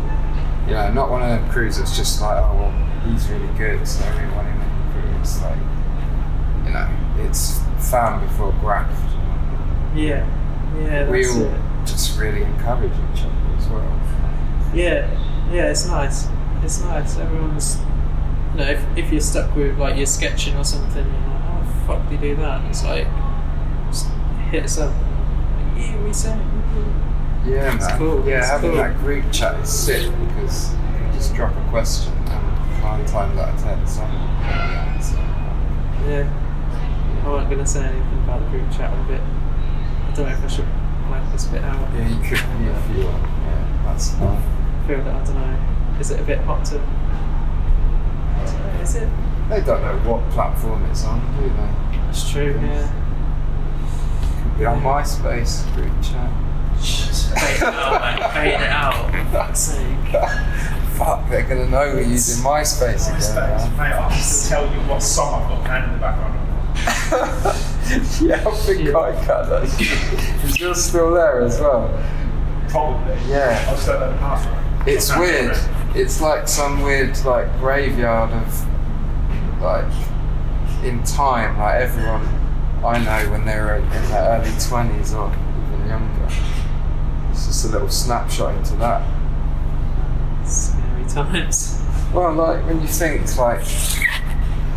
you 0.67 0.73
know, 0.73 0.93
not 0.93 1.11
one 1.11 1.23
of 1.23 1.29
them 1.29 1.49
crews 1.51 1.79
that's 1.79 1.97
just 1.97 2.21
like, 2.21 2.43
oh, 2.43 2.55
well, 2.57 2.73
he's 3.07 3.29
really 3.29 3.47
good, 3.57 3.87
so 3.87 4.05
we 4.05 4.27
want 4.35 4.49
him 4.49 4.61
in 4.61 4.69
the 4.69 4.93
crew. 4.93 5.21
It's 5.21 5.41
like, 5.43 5.59
you 6.67 6.73
know, 6.73 6.89
it's 7.19 7.61
fam 7.91 8.21
before 8.27 8.53
graft. 8.61 8.93
Yeah. 9.95 10.27
Yeah. 10.77 11.05
That's 11.05 11.11
we 11.11 11.27
all 11.27 11.55
it. 11.55 11.61
just 11.87 12.19
really 12.19 12.43
encourage 12.43 12.93
each 12.93 13.23
other 13.23 13.57
as 13.57 13.69
well. 13.69 14.01
Yeah, 14.75 15.09
yeah, 15.53 15.71
it's 15.71 15.87
nice. 15.87 16.27
It's 16.63 16.81
nice. 16.83 17.17
Everyone's, 17.17 17.79
you 18.53 18.59
know, 18.59 18.71
if, 18.71 18.99
if 18.99 19.13
you're 19.13 19.21
stuck 19.21 19.55
with 19.55 19.79
like 19.79 19.97
you're 19.97 20.07
sketching 20.07 20.57
or 20.57 20.65
something, 20.65 21.07
you're 21.07 21.15
like, 21.15 21.43
how 21.43 21.61
the 21.61 21.87
fuck 21.87 22.09
do 22.09 22.15
you 22.17 22.21
do 22.21 22.37
that? 22.43 22.65
It's 22.69 22.83
like, 22.85 23.07
just 23.89 24.09
hit 24.51 24.65
us 24.65 24.79
up. 24.79 24.91
Like, 24.91 25.79
yeah, 25.79 26.03
we 26.03 26.13
said. 26.13 26.41
Yeah, 27.47 27.75
It's 27.75 27.87
man. 27.87 27.99
cool, 27.99 28.27
Yeah, 28.27 28.39
it's 28.39 28.49
having 28.49 28.71
cool. 28.73 28.79
that 28.83 28.99
group 28.99 29.25
chat 29.33 29.55
is 29.61 29.69
sick 29.69 30.11
because 30.29 30.73
you 30.73 30.79
can 30.99 31.13
just 31.15 31.35
drop 31.35 31.55
a 31.57 31.71
question 31.71 32.13
and 32.13 32.83
nine 32.83 33.05
times 33.07 33.39
out 33.39 33.55
of 33.55 33.63
ten 33.63 33.87
someone 33.87 34.21
will 34.21 34.45
the 34.45 34.79
answer. 34.91 35.17
Yeah. 36.09 36.29
I 37.25 37.29
wasn't 37.29 37.51
gonna 37.51 37.67
say 37.67 37.85
anything 37.85 38.19
about 38.25 38.41
the 38.41 38.47
group 38.51 38.71
chat 38.73 38.93
a 38.93 39.03
bit. 39.05 39.21
I 39.21 40.13
don't 40.15 40.27
know 40.27 40.33
if 40.35 40.45
I 40.45 40.47
should 40.49 40.67
blank 41.09 41.33
this 41.33 41.45
bit 41.47 41.63
out. 41.63 41.89
Yeah, 41.95 42.09
you 42.09 42.17
could 42.17 42.43
be 42.59 42.67
if 42.67 42.97
you 42.99 43.05
want. 43.07 43.23
Yeah, 43.23 43.83
that's 43.85 44.11
fine. 44.15 44.29
I 44.43 44.87
feel 44.89 45.03
that 45.05 45.15
I 45.15 45.25
don't 45.25 45.35
know. 45.35 45.99
Is 46.01 46.11
it 46.11 46.21
a 46.21 46.25
bit 46.25 46.41
hot 46.41 46.65
to? 46.67 46.79
I 46.81 48.45
don't 48.45 48.75
know, 48.77 48.83
Is 48.83 48.95
it? 48.97 49.09
They 49.49 49.61
don't 49.63 49.83
know 49.83 49.97
what 50.11 50.29
platform 50.31 50.85
it's 50.91 51.05
on, 51.05 51.21
do 51.37 51.49
they? 51.49 52.09
It's 52.11 52.29
true. 52.31 52.59
Yeah. 52.61 52.91
Could 54.43 54.59
be 54.59 54.65
on 54.67 54.81
MySpace 54.83 55.73
group 55.75 55.93
chat. 56.03 56.31
Fade 56.81 57.57
it 57.57 57.63
out, 57.63 58.01
mate. 58.21 58.31
Fade 58.33 58.55
it 58.55 58.71
out. 58.71 59.33
Fuck's 59.33 59.59
sake. 59.61 60.13
Fuck, 60.97 61.29
they're 61.29 61.43
gonna 61.43 61.69
know 61.69 61.93
we're 61.95 62.01
using 62.03 62.43
MySpace 62.45 63.09
again. 63.09 63.71
Mate, 63.71 63.77
man. 63.77 63.93
I 63.93 64.09
can 64.09 64.23
still 64.23 64.59
tell 64.67 64.75
you 64.75 64.81
what 64.89 65.03
song 65.03 65.43
I've 65.43 65.49
got 65.49 65.65
playing 65.67 65.85
in 65.85 65.93
the 65.93 65.99
background. 65.99 66.33
yeah, 68.21 68.45
I 68.47 68.51
think 68.55 68.95
I 68.95 69.25
can. 69.25 69.63
actually. 69.63 70.49
Is 70.49 70.59
yours 70.61 70.83
still 70.85 71.13
there 71.13 71.43
as 71.43 71.61
well? 71.61 71.89
Probably. 72.69 73.15
Yeah. 73.29 73.49
I 73.49 73.53
Yeah. 73.53 73.71
just 73.71 73.87
know 73.89 74.11
the 74.13 74.17
password. 74.19 74.89
It's 74.89 75.11
I 75.11 75.15
can't 75.15 75.27
weird. 75.49 75.97
It's 75.97 76.21
like 76.21 76.49
some 76.49 76.83
weird 76.83 77.17
like 77.25 77.59
graveyard 77.59 78.31
of 78.33 78.67
like 79.61 79.93
in 80.85 81.03
time, 81.05 81.59
like 81.59 81.81
everyone 81.81 82.27
I 82.85 82.99
know 82.99 83.31
when 83.31 83.45
they 83.45 83.57
were 83.59 83.77
in 83.77 83.89
their 83.91 84.39
early 84.41 84.51
twenties 84.61 85.13
or 85.15 85.29
even 85.31 85.89
younger. 85.89 86.29
It's 87.37 87.47
just 87.49 87.67
a 87.67 87.69
little 87.69 87.91
snapshot 87.91 88.55
into 88.55 88.77
that. 88.77 89.03
Scary 90.47 91.05
times. 91.05 91.83
Well, 92.15 92.33
like 92.33 92.65
when 92.65 92.81
you 92.81 92.87
think 92.89 93.37
like, 93.37 93.63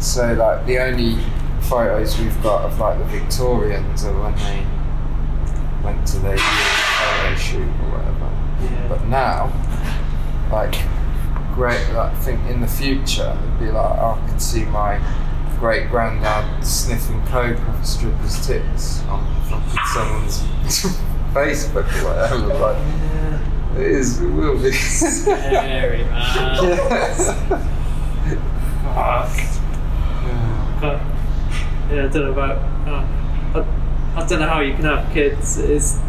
so 0.02 0.34
like 0.34 0.66
the 0.66 0.80
only 0.80 1.18
photos 1.62 2.20
we've 2.20 2.44
got 2.44 2.66
of 2.66 2.78
like 2.78 2.98
the 2.98 3.06
Victorians 3.06 4.04
are 4.04 4.22
when 4.22 4.36
they 4.36 4.66
went 5.86 6.06
to 6.08 6.18
their 6.20 6.38
photo 6.38 7.36
shoot 7.36 7.62
or 7.62 7.98
whatever. 7.98 8.30
Yeah. 8.62 8.88
But 8.90 9.06
now, 9.06 9.54
like, 10.52 10.76
great, 11.56 11.88
like, 11.94 12.12
I 12.12 12.16
think 12.16 12.46
in 12.50 12.60
the 12.60 12.68
future, 12.68 13.38
it'd 13.42 13.60
be 13.60 13.72
like, 13.72 13.98
I 13.98 14.28
could 14.30 14.42
see 14.42 14.66
my 14.66 15.00
great 15.60 15.90
granddad 15.90 16.66
sniffing 16.66 17.26
coke 17.28 17.58
off 17.62 17.82
a 17.82 17.86
stripper's 17.86 18.46
tits 18.46 19.02
on 19.04 19.24
fucking 19.46 19.80
someone's 19.94 20.44
Facebook 21.34 21.88
or 22.02 22.08
whatever. 22.10 22.54
Like, 22.54 22.78
Yeah. 22.78 23.80
it 23.80 23.88
is, 23.92 24.22
it 24.22 24.28
will 24.30 24.62
be. 24.62 24.72
Scary, 24.72 26.04
man. 26.04 26.64
yeah. 26.64 27.66
Fuck. 28.94 29.32
But, 30.82 31.02
yeah, 31.94 32.06
I 32.06 32.08
don't 32.08 32.14
know 32.14 32.32
about. 32.32 32.58
Uh, 32.88 33.06
I, 34.16 34.22
I 34.24 34.28
don't 34.28 34.40
know 34.40 34.48
how 34.48 34.62
you 34.62 34.74
can 34.74 34.86
have 34.86 35.12
kids. 35.14 35.58
It's 35.58 36.00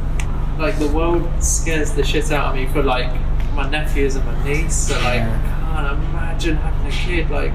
like 0.59 0.79
the 0.79 0.89
world 0.89 1.29
scares 1.43 1.93
the 1.93 2.05
shit 2.05 2.31
out 2.33 2.49
of 2.51 2.55
me 2.55 2.67
for 2.73 2.83
like 2.83 3.11
my 3.55 3.69
nephews 3.69 4.17
and 4.17 4.25
my 4.27 4.45
niece. 4.45 4.75
So 4.89 4.95
like, 5.01 5.23
I 5.23 5.73
can't 5.75 6.05
imagine 6.05 6.57
having 6.57 6.87
a 6.87 6.91
kid. 6.91 7.31
Like, 7.31 7.53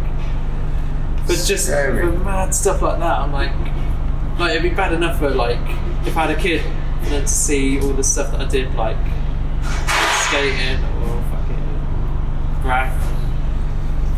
but 1.28 1.38
just 1.46 1.66
Scary. 1.68 2.02
for 2.02 2.12
mad 2.20 2.54
stuff 2.54 2.82
like 2.82 3.00
that, 3.00 3.20
I'm 3.20 3.32
like, 3.32 3.52
like 4.40 4.52
it'd 4.52 4.64
be 4.64 4.70
bad 4.76 4.94
enough 4.94 5.20
for 5.20 5.30
like 5.30 5.60
if 6.06 6.16
I 6.18 6.28
had 6.28 6.38
a 6.38 6.40
kid 6.40 6.62
and 7.06 7.14
then 7.14 7.22
to 7.22 7.28
see 7.28 7.80
all 7.80 7.94
the 7.94 8.04
stuff 8.04 8.32
that 8.32 8.42
I 8.42 8.46
did, 8.46 8.74
like 8.74 8.98
skating 10.26 10.84
or 11.04 11.22
fucking 11.30 12.62
graff. 12.64 13.02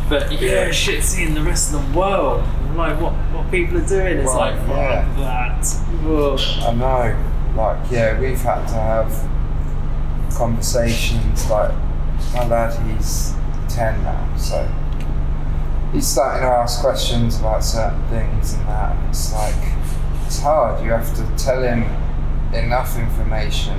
But 0.09 0.31
yeah, 0.31 0.71
shit, 0.71 1.03
seeing 1.03 1.33
the 1.33 1.43
rest 1.43 1.73
of 1.73 1.85
the 1.91 1.99
world, 1.99 2.45
like 2.77 2.99
what 3.01 3.11
what 3.33 3.51
people 3.51 3.77
are 3.77 3.87
doing, 3.87 4.19
it's 4.19 4.33
like 4.33 4.55
yeah. 4.69 5.13
that. 5.17 5.65
Ugh. 6.05 6.39
I 6.63 6.73
know. 6.73 7.33
Like, 7.57 7.91
yeah, 7.91 8.17
we've 8.19 8.39
had 8.39 8.67
to 8.67 8.75
have 8.75 10.31
conversations. 10.33 11.49
Like, 11.49 11.73
my 12.33 12.47
lad, 12.47 12.71
he's 12.87 13.33
10 13.67 14.03
now, 14.03 14.37
so 14.37 14.71
he's 15.91 16.07
starting 16.07 16.43
to 16.43 16.47
ask 16.47 16.79
questions 16.79 17.39
about 17.39 17.63
certain 17.63 18.01
things 18.09 18.53
and 18.53 18.67
that. 18.67 18.95
And 18.95 19.09
it's 19.09 19.33
like, 19.33 19.55
it's 20.25 20.39
hard. 20.39 20.85
You 20.85 20.91
have 20.91 21.13
to 21.15 21.43
tell 21.43 21.61
him 21.61 21.83
enough 22.53 22.97
information 22.97 23.77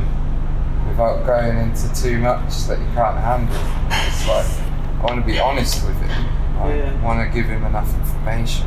without 0.89 1.25
going 1.27 1.57
into 1.59 1.93
too 1.95 2.19
much 2.19 2.65
that 2.67 2.79
you 2.79 2.87
can't 2.95 3.19
handle. 3.19 3.55
It's 4.07 4.27
like, 4.29 4.47
I 5.01 5.05
want 5.05 5.21
to 5.21 5.27
be 5.27 5.39
honest 5.39 5.87
with 5.87 5.97
him. 6.01 6.27
I 6.59 6.75
Yeah. 6.75 7.03
want 7.03 7.21
to 7.21 7.35
give 7.35 7.47
him 7.49 7.65
enough 7.65 7.93
information. 7.95 8.67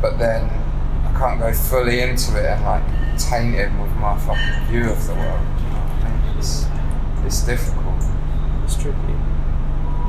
But 0.00 0.18
then 0.18 0.44
I 0.44 1.18
can't 1.18 1.40
go 1.40 1.52
fully 1.52 2.00
into 2.00 2.36
it 2.38 2.44
and 2.46 2.62
like 2.64 2.82
taint 3.18 3.54
him 3.54 3.80
with 3.80 3.92
my 3.96 4.16
fucking 4.18 4.66
view 4.68 4.90
of 4.90 5.06
the 5.06 5.14
world. 5.14 5.40
You 5.40 5.68
know 5.72 5.80
what 5.80 6.04
I 6.04 6.26
mean? 6.28 6.38
It's, 6.38 6.66
it's 7.24 7.40
difficult. 7.46 8.02
It's 8.64 8.76
tricky. 8.76 8.96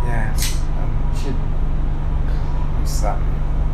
Yeah. 0.06 0.36
Um, 0.78 1.16
should, 1.16 1.34
what's 2.80 3.00
that? 3.02 3.20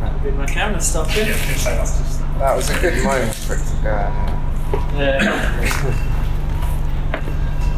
That'd 0.01 0.23
be 0.23 0.31
my 0.31 0.45
camera 0.45 0.81
stopping. 0.81 1.15
Yeah, 1.17 1.23
I 1.23 1.27
was 1.31 1.41
gonna 1.41 1.57
say 1.57 1.75
that's 1.77 1.97
just. 1.97 2.19
That 2.39 2.55
was 2.55 2.69
a 2.69 2.79
good 2.79 3.03
moment 3.03 3.33
for 3.35 3.53
it 3.55 3.59
to 3.65 3.73
go. 3.83 3.89
Yeah. 3.89 4.52
Yeah. 4.95 5.49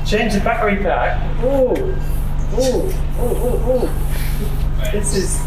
Change 0.05 0.34
the 0.34 0.39
battery 0.39 0.77
pack. 0.84 1.22
Oh, 1.41 1.73
oh, 2.53 2.93
oh, 3.17 3.35
oh, 3.43 3.61
oh. 3.65 4.91
This 4.91 5.15
is. 5.15 5.39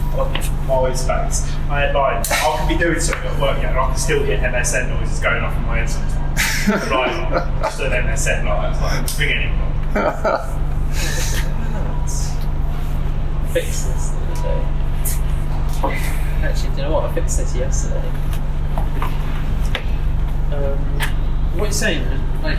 MySpace. 0.68 1.48
I 1.70 1.90
like, 1.92 2.30
I 2.30 2.56
can 2.58 2.68
be 2.68 2.76
doing 2.76 3.00
something 3.00 3.30
at 3.30 3.40
work, 3.40 3.58
yeah, 3.62 3.70
and 3.70 3.78
I 3.78 3.86
can 3.86 3.96
still 3.96 4.22
hear 4.22 4.36
MSN 4.38 4.88
noises 4.88 5.20
going 5.20 5.42
off 5.42 5.56
in 5.56 5.62
my 5.62 5.78
head 5.78 5.88
sometimes. 5.88 6.90
like, 6.90 7.62
just 7.62 7.80
an 7.80 7.92
MSN, 7.92 8.44
like, 8.44 8.72
it's 8.72 8.82
like, 8.82 9.18
ring 9.18 9.32
anyone. 9.38 9.72
Fix 13.52 13.84
this 13.84 14.10
the 14.10 14.16
other 14.26 14.42
day. 14.42 14.62
Actually, 16.42 16.70
do 16.70 16.76
you 16.76 16.82
know 16.82 16.92
what? 16.92 17.04
I 17.04 17.14
fixed 17.14 17.38
this 17.38 17.54
yesterday. 17.54 18.08
Um, 20.52 20.97
what 21.58 21.64
are 21.64 21.66
you 21.66 21.72
saying, 21.72 22.04
man? 22.04 22.42
Like, 22.42 22.58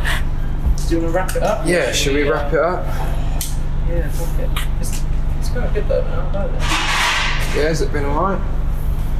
do 0.87 0.95
you 0.95 1.01
want 1.01 1.11
to 1.11 1.17
wrap 1.17 1.35
it 1.35 1.43
up? 1.43 1.65
Yeah, 1.67 1.91
should 1.91 2.13
we 2.15 2.29
wrap 2.29 2.51
it 2.53 2.59
up? 2.59 2.85
Yeah, 3.87 4.09
fuck 4.09 4.39
it. 4.39 4.49
It's, 4.79 5.01
it's 5.39 5.49
quite 5.49 5.73
good 5.73 5.87
though, 5.87 6.03
man. 6.03 6.19
I 6.35 6.45
like 6.45 6.51
it. 6.53 7.57
Yeah, 7.57 7.67
has 7.69 7.81
it 7.81 7.91
been 7.91 8.05
alright? 8.05 8.39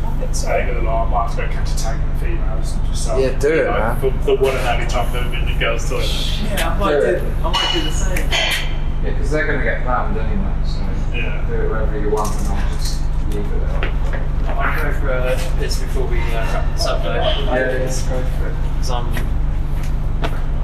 I 0.05 0.11
think 0.19 0.35
So 0.35 0.47
so. 0.47 0.51
I'm 0.51 0.67
gonna 0.67 0.81
lie, 0.89 1.01
I 1.03 1.09
might 1.09 1.27
have 1.27 1.35
to 1.37 1.41
go 1.47 1.51
catch 1.53 1.71
a 1.71 1.77
tag 1.77 1.99
with 2.03 2.19
the 2.19 2.25
females 2.25 2.73
and 2.73 2.85
just 2.87 3.09
um, 3.09 3.19
Yeah, 3.21 3.39
do 3.39 3.47
you 3.47 3.53
it, 3.61 3.65
know, 3.65 3.71
man. 3.71 3.99
The, 4.01 4.09
the 4.25 4.35
one 4.35 4.55
and 4.55 4.67
only 4.67 4.87
time 4.87 5.13
they've 5.13 5.31
been 5.31 5.47
in 5.47 5.53
the 5.53 5.59
girls' 5.59 5.89
toilet. 5.89 6.05
Yeah, 6.43 6.69
I 6.69 6.77
might 6.77 6.91
Do 6.91 7.01
do. 7.01 7.25
I 7.25 7.51
might 7.51 7.71
do 7.73 7.81
the 7.83 7.91
same. 7.91 8.29
Yeah, 8.29 9.11
because 9.11 9.31
they're 9.31 9.47
going 9.47 9.59
to 9.59 9.63
get 9.65 9.85
banned 9.85 10.17
anyway, 10.17 10.53
so 10.65 10.79
Yeah. 11.15 11.45
do 11.47 11.53
it 11.53 11.69
wherever 11.69 11.97
you 11.99 12.09
want 12.09 12.35
and 12.35 12.47
I'll 12.49 12.69
just 12.77 13.01
leave 13.29 13.45
it 13.45 13.49
there. 13.49 14.19
I 14.45 14.53
might 14.55 14.81
go 14.83 14.99
for 14.99 15.09
uh, 15.11 15.35
this 15.59 15.79
before 15.79 16.05
we 16.07 16.19
uh, 16.19 16.43
wrap 16.51 16.75
this 16.75 16.85
up, 16.85 17.01
though. 17.03 17.15
Yeah, 17.15 17.79
let's 17.79 18.01
go 18.03 18.21
for 18.37 18.47
it. 18.49 18.55
Because 18.75 18.89
I'm 18.91 19.13
got 19.13 19.23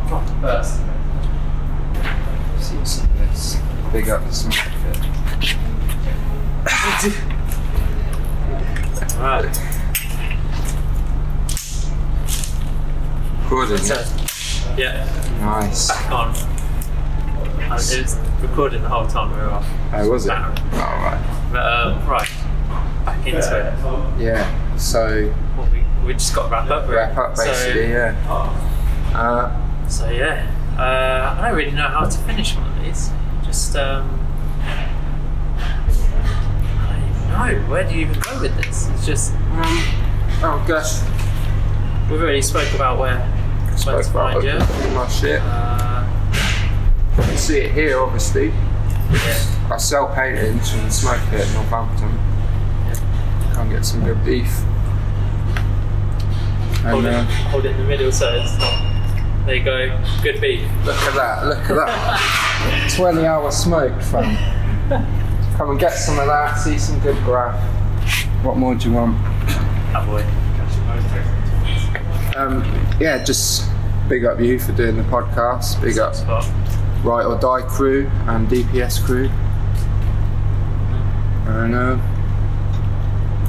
first. 0.10 0.76
See 2.64 2.76
what's 2.78 3.04
in 3.04 3.18
this. 3.18 3.58
Big 3.92 4.10
up 4.10 4.24
the 4.26 4.32
Smoke 4.32 4.54
Pit. 4.54 4.98
Right. 9.18 9.58
Recording. 13.44 13.78
So, 13.78 13.96
yeah, 14.78 15.06
Nice. 15.40 15.88
back 15.90 16.12
on. 16.12 16.30
Uh, 16.30 17.76
it 17.80 18.02
was 18.02 18.18
recording 18.42 18.82
the 18.82 18.90
whole 18.90 19.08
time 19.08 19.32
we 19.32 19.38
were 19.38 19.50
off. 19.50 19.68
Oh, 19.94 20.10
was 20.10 20.26
it? 20.26 20.32
Oh, 20.32 20.36
right. 20.74 21.50
But, 21.52 21.58
uh, 21.60 22.06
right, 22.08 22.30
back 23.06 23.26
into 23.26 23.40
it. 23.40 24.22
Yeah. 24.22 24.78
So 24.78 25.32
Well, 25.58 25.70
we, 25.72 25.84
we 26.06 26.14
just 26.14 26.36
got 26.36 26.46
to 26.48 26.52
wrap 26.52 26.70
up. 26.70 26.84
really. 26.84 26.96
wrap 26.98 27.18
up 27.18 27.36
basically. 27.36 27.84
So, 27.84 27.90
yeah. 27.90 28.16
Uh, 29.16 29.62
so 29.90 30.10
yeah, 30.10 30.48
uh, 30.78 31.40
I 31.40 31.48
don't 31.48 31.58
really 31.58 31.72
know 31.72 31.88
how 31.88 32.06
to 32.06 32.18
finish 32.20 32.56
one 32.56 32.66
of 32.78 32.84
these. 32.84 33.10
Just, 33.44 33.76
um, 33.76 34.10
I 36.90 37.40
don't 37.40 37.50
even 37.52 37.64
know. 37.64 37.70
Where 37.72 37.84
do 37.88 37.96
you 37.96 38.02
even 38.02 38.20
go 38.20 38.42
with 38.42 38.56
this? 38.58 38.90
It's 38.90 39.06
just, 39.06 39.34
oh 40.44 40.64
gosh. 40.68 41.02
we've 42.10 42.22
already 42.22 42.42
spoke 42.42 42.74
about 42.74 43.00
where, 43.00 43.20
where 43.20 43.72
to 43.72 43.78
Spoke 43.78 44.06
find 44.06 44.44
you. 44.44 44.52
all 44.52 44.90
my 44.96 45.08
shit. 45.08 45.40
Uh, 45.44 46.08
You 47.18 47.24
can 47.24 47.38
see 47.38 47.60
it 47.60 47.72
here, 47.72 48.00
obviously. 48.00 48.48
yeah. 48.48 49.70
I 49.72 49.78
sell 49.78 50.14
paintings 50.14 50.74
and 50.74 50.92
Smoke 50.92 51.20
Pit 51.30 51.48
in 51.48 51.54
Northampton. 51.54 52.10
Can't 53.54 53.70
get 53.70 53.86
some 53.86 54.04
good 54.04 54.24
beef. 54.26 54.52
hold, 56.84 57.06
it, 57.06 57.14
uh, 57.14 57.24
hold 57.50 57.66
it 57.66 57.72
in 57.72 57.78
the 57.78 57.84
middle 57.88 58.12
so 58.12 58.34
it's 58.34 58.58
not. 58.60 58.95
There 59.46 59.56
you 59.56 59.64
go. 59.64 60.04
Good 60.24 60.42
beef. 60.42 60.62
look 60.86 60.96
at 60.96 61.14
that, 61.16 61.46
look 61.46 61.70
at 61.70 61.76
that. 61.76 62.94
20 62.96 63.26
hour 63.26 63.52
smoked, 63.52 64.04
fam. 64.04 64.36
Come 65.58 65.70
and 65.70 65.80
get 65.80 65.92
some 65.92 66.18
of 66.20 66.26
that, 66.26 66.56
see 66.56 66.78
some 66.78 67.00
good 67.00 67.18
graff. 67.24 67.56
What 68.44 68.58
more 68.58 68.76
do 68.76 68.90
you 68.90 68.96
want? 68.96 69.18
Oh 69.96 70.04
boy. 70.08 70.24
Um, 72.36 72.64
yeah, 73.00 73.24
just 73.24 73.70
big 74.10 74.26
up 74.26 74.40
you 74.40 74.60
for 74.60 74.72
doing 74.74 74.98
the 74.98 75.04
podcast. 75.04 75.82
Big 75.82 75.98
up 76.00 76.16
Write 77.04 77.26
or 77.26 77.40
Die 77.40 77.62
crew 77.68 78.08
and 78.28 78.48
DPS 78.48 79.04
crew. 79.06 79.30
And 81.48 81.76
uh, 81.76 81.98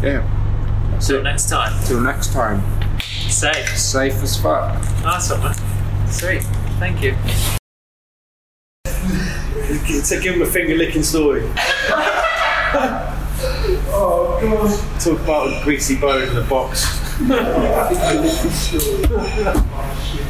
yeah, 0.03 0.99
Till 1.01 1.23
next 1.23 1.49
time. 1.49 1.85
Till 1.85 2.01
next 2.01 2.33
time. 2.33 2.63
Safe. 3.01 3.77
Safe 3.77 4.15
as 4.23 4.37
fuck. 4.37 4.75
Man. 5.03 5.56
Sweet. 6.11 6.43
Thank 6.79 7.03
you. 7.03 7.17
To 8.85 10.21
give 10.21 10.35
him 10.35 10.43
a 10.43 10.47
finger 10.47 10.77
licking 10.77 11.03
story. 11.03 11.43
oh, 13.89 14.39
God. 14.41 15.01
Talk 15.01 15.21
about 15.21 15.61
a 15.61 15.65
greasy 15.65 15.97
bone 15.99 16.23
in 16.23 16.35
the 16.35 16.43
box. 16.43 16.85